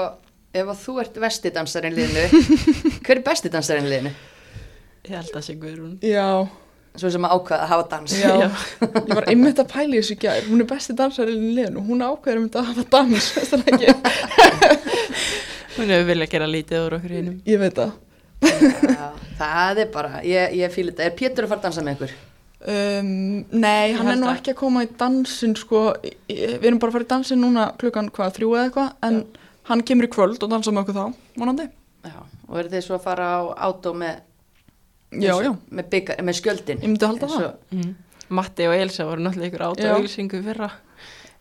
ef 0.51 0.71
að 0.73 0.81
þú 0.81 0.95
ert 1.03 1.19
vestidansarinn 1.23 1.95
liðinu, 1.95 2.41
hver 3.05 3.19
er 3.19 3.23
bestidansarinn 3.23 3.87
liðinu? 3.87 4.11
ég 5.03 5.15
held 5.19 5.35
að 5.35 5.45
sé 5.45 5.55
Guðrún. 5.59 5.95
Já, 6.03 6.47
Svo 6.93 7.09
sem 7.09 7.23
að 7.25 7.31
ákvaða 7.33 7.63
að 7.65 7.71
hafa 7.71 7.85
dans. 7.89 8.11
Já, 8.21 8.33
ég 8.37 9.15
var 9.17 9.25
einmitt 9.31 9.61
að 9.63 9.71
pæla 9.71 9.95
í 9.95 10.01
þessu 10.01 10.17
gær, 10.21 10.43
hún 10.45 10.61
er 10.61 10.67
besti 10.69 10.93
dansarinn 10.97 11.45
í 11.47 11.53
liðinu, 11.57 11.81
hún 11.87 12.03
ákveður 12.05 12.41
einmitt 12.41 12.57
að 12.59 12.67
hafa 12.69 12.83
dans, 12.93 13.29
hún 15.77 15.89
hefur 15.89 16.05
viljað 16.11 16.29
gera 16.35 16.49
lítið 16.51 16.83
úr 16.83 16.97
okkur 16.99 17.15
hinnum 17.17 17.39
Ég 17.49 17.61
veit 17.63 17.79
það. 17.79 17.95
Já, 18.43 19.07
það 19.39 19.81
er 19.85 19.89
bara, 19.95 20.21
ég, 20.27 20.53
ég 20.59 20.73
fýl 20.73 20.89
þetta. 20.91 21.07
Er 21.07 21.15
Pétur 21.17 21.47
að 21.47 21.53
fara 21.53 21.63
að 21.63 21.67
dansa 21.69 21.85
með 21.85 21.95
ykkur? 21.97 22.13
Um, 22.63 23.07
nei, 23.51 23.91
hann 23.97 24.11
er 24.13 24.19
nú 24.21 24.29
ekki 24.31 24.53
að 24.53 24.59
koma 24.61 24.85
í 24.85 24.91
dansin, 24.99 25.55
sko, 25.59 25.87
við 26.29 26.67
erum 26.69 26.79
bara 26.79 26.93
að 26.93 26.97
fara 26.99 27.07
í 27.07 27.09
dansin 27.11 27.41
núna 27.43 27.65
klukkan 27.79 28.11
hvað, 28.13 28.37
þrjú 28.37 28.51
eða 28.53 28.67
eitthvað, 28.69 28.93
en 29.09 29.17
hann 29.67 29.83
kemur 29.87 30.07
í 30.07 30.11
kvöld 30.13 30.45
og 30.45 30.51
dansa 30.53 30.71
með 30.71 30.85
okkur 30.85 30.99
þá, 30.99 31.25
vonandi. 31.41 31.65
Já. 32.07 32.21
Og 32.47 32.61
eru 32.61 32.71
þið 32.71 32.85
svo 32.85 32.95
að 32.99 33.03
fara 33.07 33.27
á 33.35 33.39
átó 33.67 33.91
með, 33.97 34.21
Já, 35.21 35.33
já, 35.43 35.51
með, 35.71 35.89
bygga, 35.93 36.15
með 36.23 36.39
skjöldin? 36.39 36.79
ég 36.81 36.89
myndi 36.89 37.05
halda 37.05 37.27
Eins 37.27 37.35
það. 37.37 37.45
og- 37.45 37.77
mm. 37.77 37.93
Matti 38.33 38.65
og 38.67 38.73
Elsa 38.79 39.05
voru 39.05 39.21
náttúrulega 39.21 39.51
ykkur 39.51 39.63
át 39.67 39.77
Já. 39.83 39.91
og 39.91 39.97
auglýsingu 39.99 40.39
í 40.39 40.43
fyrra 40.47 40.69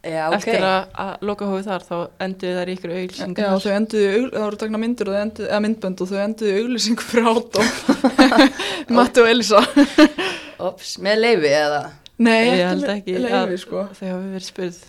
Já, 0.02 0.26
ok. 0.28 0.34
eftir 0.34 0.64
að, 0.66 0.86
að 0.98 1.12
loka 1.22 1.46
hófið 1.46 1.66
þar 1.70 1.84
þá 1.86 1.96
enduðu 2.26 2.54
þær 2.58 2.68
í 2.68 2.74
ykkur 2.76 2.90
auglýsingu 2.96 3.38
Já, 3.44 3.50
þau 3.62 3.72
enduðu, 3.76 4.08
augl- 4.16 4.32
það 4.34 4.42
voru 4.48 4.58
takna 4.62 4.80
myndir 4.82 5.08
og 5.08 5.14
þau 5.14 5.22
enduðu, 5.22 5.46
eða 5.48 5.60
myndbönd 5.62 6.00
og 6.02 6.08
þau 6.10 6.18
enduðu 6.26 6.56
auglýsingu 6.64 7.06
fyrir 7.06 7.28
átó, 7.32 7.62
Matti 8.98 9.22
og 9.22 9.30
Elisa. 9.30 9.62
Ops, 10.58 10.96
með 11.06 11.20
leifi 11.22 11.52
eða? 11.54 11.80
Nei, 12.18 12.42
ég 12.58 12.66
held 12.66 12.88
ekki 12.96 13.14
leifi, 13.18 13.38
að 13.38 13.54
sko. 13.62 13.86
þau 13.94 14.08
hafi 14.10 14.32
verið 14.34 14.48
spurð 14.50 14.82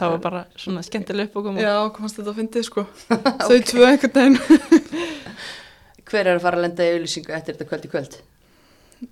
það 0.00 0.10
var 0.14 0.22
bara 0.24 0.44
svona 0.56 0.80
skemmtileg 0.86 1.28
uppbókum 1.28 1.58
Já, 1.60 1.74
komast 1.92 2.16
þetta 2.16 2.30
að 2.32 2.38
fyndið, 2.40 2.64
sko. 2.70 2.86
Þau 3.50 3.58
tvö 3.68 3.84
einhvern 3.90 4.14
veginn. 4.16 4.38
Hver 6.10 6.26
er 6.30 6.38
að 6.38 6.42
fara 6.46 6.56
að 6.58 6.64
lenda 6.64 6.86
í 6.86 6.94
auðlýsingu 6.94 7.34
eftir 7.36 7.54
þetta 7.58 7.68
kvöld 7.70 7.84
í 7.86 7.90
kvöld? 7.92 8.16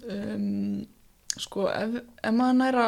Um, 0.08 0.86
sko 1.38 1.68
ef, 1.72 2.00
ef 2.22 2.34
maður 2.34 2.58
næra 2.58 2.86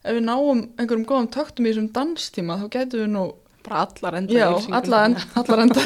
ef 0.00 0.16
við 0.16 0.24
náum 0.24 0.64
einhverjum 0.78 1.06
góðum 1.08 1.30
töktum 1.34 1.66
í 1.66 1.72
þessum 1.72 1.90
danstíma 1.96 2.58
þá 2.62 2.66
gætum 2.76 3.04
við 3.04 3.10
nú 3.14 3.24
bara 3.66 3.82
allar 3.84 4.16
enda 4.20 4.32
já, 4.32 4.46
auglýsinguna. 4.48 4.80
alla, 4.80 5.00
en, 5.04 5.16
allar 5.36 5.62
enda 5.66 5.80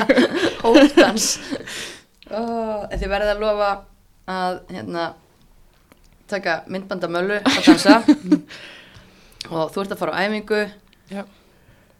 Hópdans. 0.64 1.28
oh, 2.30 2.80
en 2.90 2.98
þið 2.98 3.12
verðið 3.12 3.34
að 3.34 3.44
lofa 3.44 3.68
að 4.34 4.58
hérna, 4.72 5.04
taka 6.30 6.56
myndbandamölu 6.72 7.38
að 7.44 7.60
dansa 7.68 8.00
og 9.52 9.70
þú 9.70 9.84
ert 9.84 9.94
að 9.94 10.00
fara 10.00 10.16
á 10.16 10.22
æfingu 10.24 10.64
Já. 11.12 11.22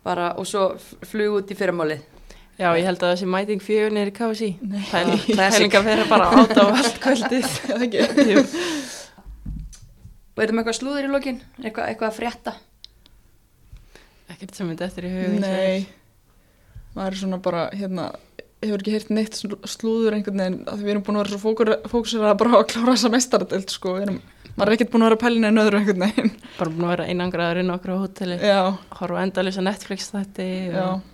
bara, 0.05 0.33
og 0.41 0.49
svo 0.49 0.73
flug 1.05 1.39
út 1.43 1.53
í 1.53 1.57
fyrramálið. 1.59 2.03
Já, 2.59 2.69
ég 2.79 2.85
held 2.89 3.03
að 3.07 3.17
sé 3.21 3.27
mæting 3.31 3.63
fjögur 3.65 3.93
niður 3.97 4.11
í 4.13 4.17
KSI 4.19 4.51
Nei. 4.63 4.85
Pæling- 4.91 5.25
Classic. 5.31 5.59
pæling 5.59 5.75
að 5.81 5.89
vera 5.91 6.05
bara 6.11 6.27
át 6.31 6.55
á 6.59 6.65
allt 6.71 6.97
kvöldið. 7.03 7.47
Er 10.35 10.51
með 10.51 10.65
eitthvað 10.65 10.79
slúður 10.81 11.07
í 11.07 11.11
lokin? 11.13 11.37
Eitthvað, 11.63 11.85
eitthvað 11.93 12.09
að 12.11 12.17
frétta? 12.19 12.53
ekkert 14.35 14.57
sem 14.57 14.67
myndi 14.67 14.83
eftir 14.87 15.05
í 15.07 15.11
hugin 15.13 15.43
nei. 15.45 15.85
Maður 16.97 17.13
er 17.13 17.19
svona 17.21 17.39
bara 17.45 17.67
hérna 17.77 18.05
hefur 18.65 18.81
ekki 18.81 18.95
heyrt 18.95 19.11
neitt 19.15 19.37
slú- 19.39 19.61
slúður 19.69 20.15
einhvern 20.17 20.41
veginn 20.41 20.57
því 20.67 20.83
við 20.87 20.93
erum 20.95 21.05
búin 21.07 21.19
að 21.21 21.25
vera 21.27 21.41
svo 22.09 22.23
að 22.25 22.39
bara 22.41 22.57
að 22.59 22.65
klára 22.73 22.95
þessa 22.97 23.11
mestaradelt 23.13 23.71
sko. 23.75 23.93
Erum, 24.01 24.19
maður 24.57 24.71
er 24.73 24.77
ekkert 24.79 24.93
búin 24.95 25.05
að 25.05 25.11
vera 25.13 25.21
pælina 25.23 25.51
en 25.53 25.61
öðru 25.63 25.79
einhvern 25.81 26.05
veginn. 26.07 26.31
Bara 26.59 26.73
búin 26.75 26.87
að 26.89 26.93
vera 26.95 27.09
einangraður 27.13 27.61
inn 27.63 27.75
okkur 27.77 27.93
á 27.95 27.97
hóteli. 28.03 28.37
Já, 28.41 28.61
horfa 29.01 29.25
endalisa 29.27 29.63
Netflix 29.67 30.01
já, 30.15 30.87
og 30.89 31.14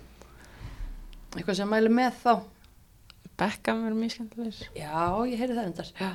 Eitthvað 1.37 1.57
sem 1.61 1.71
mælu 1.71 1.91
með 1.95 2.17
þá? 2.25 2.33
Beckham 3.41 3.85
er 3.89 3.95
mjög 3.97 4.15
skemmtilegir 4.17 4.71
Já, 4.77 5.05
ég 5.31 5.39
heyri 5.41 5.55
það 5.57 5.69
endar. 5.71 5.91
Já. 6.01 6.11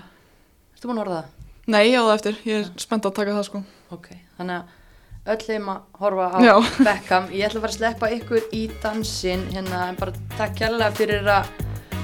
Ertu 0.76 0.90
búin 0.90 1.00
að 1.00 1.06
orða 1.08 1.20
það? 1.22 1.30
nei, 1.66 1.84
já 1.90 1.98
það 2.06 2.12
eftir 2.16 2.36
ég 2.46 2.60
er 2.62 2.68
spennt 2.84 3.06
að 3.10 3.14
taka 3.18 3.32
það 3.40 3.46
sko 3.48 3.62
Ok, 3.96 4.10
þannig 4.38 4.60
að 4.60 5.32
öll 5.34 5.46
þeim 5.48 5.70
að 5.74 5.80
horfa 6.04 6.26
á 6.30 6.38
Já. 6.46 6.54
Beckham 6.86 7.30
ég 7.34 7.48
ætla 7.48 7.58
að 7.58 7.64
fara 7.64 7.72
að 7.72 7.78
sleppa 7.80 8.10
ykkur 8.20 8.44
í 8.54 8.62
dansin 8.84 9.46
hérna, 9.56 9.80
en 9.90 9.98
bara 9.98 10.14
takk 10.38 10.54
kærlega 10.60 10.92
fyrir 11.00 11.32
að 11.34 11.50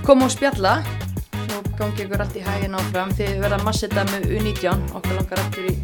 koma 0.08 0.26
og 0.26 0.34
spjalla 0.34 0.74
og 1.60 1.70
gangi 1.78 2.08
ykkur 2.08 2.24
allt 2.26 2.40
í 2.42 2.46
hægin 2.48 2.80
áfram 2.80 3.14
þið 3.20 3.36
verða 3.44 3.60
að 3.62 3.68
massa 3.70 3.86
þetta 3.92 4.08
með 4.16 4.26
U19 4.40 4.88
okkur 4.98 5.20
langar 5.20 5.44
aftur 5.46 5.70
í 5.70 5.76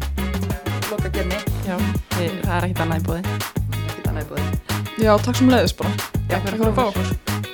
loka 0.90 1.12
gerni 1.14 1.38
já, 1.68 1.76
það 2.16 2.56
er 2.58 2.66
ekkert 2.66 2.82
annað 2.88 2.98
í 2.98 3.06
bóði 3.12 3.22
ekkert 3.28 4.10
annað 4.10 4.26
í 4.26 4.28
búið 4.32 4.67
já, 4.98 5.14
takk 5.22 5.40
sem 5.40 5.50
leiðis 5.52 5.74
bara. 5.78 5.92
Já, 6.28 6.38
fyrir 6.44 6.66
að 6.68 6.76
fá 6.76 6.84
okkur. 6.88 7.10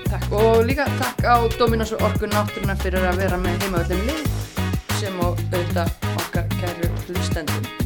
Takk. 0.09 0.27
Og 0.41 0.65
líka 0.69 0.89
takk 0.99 1.25
á 1.27 1.37
Dominos 1.59 1.95
og 1.97 2.05
Orku 2.09 2.31
náttúruna 2.31 2.77
fyrir 2.81 3.05
að 3.05 3.23
vera 3.25 3.41
með 3.41 3.65
heimavöldum 3.65 4.05
lið 4.09 4.27
sem 4.99 5.25
og 5.25 5.41
auðvitað 5.53 6.13
okkar 6.15 6.53
kæru 6.59 6.93
hlustendum 7.07 7.84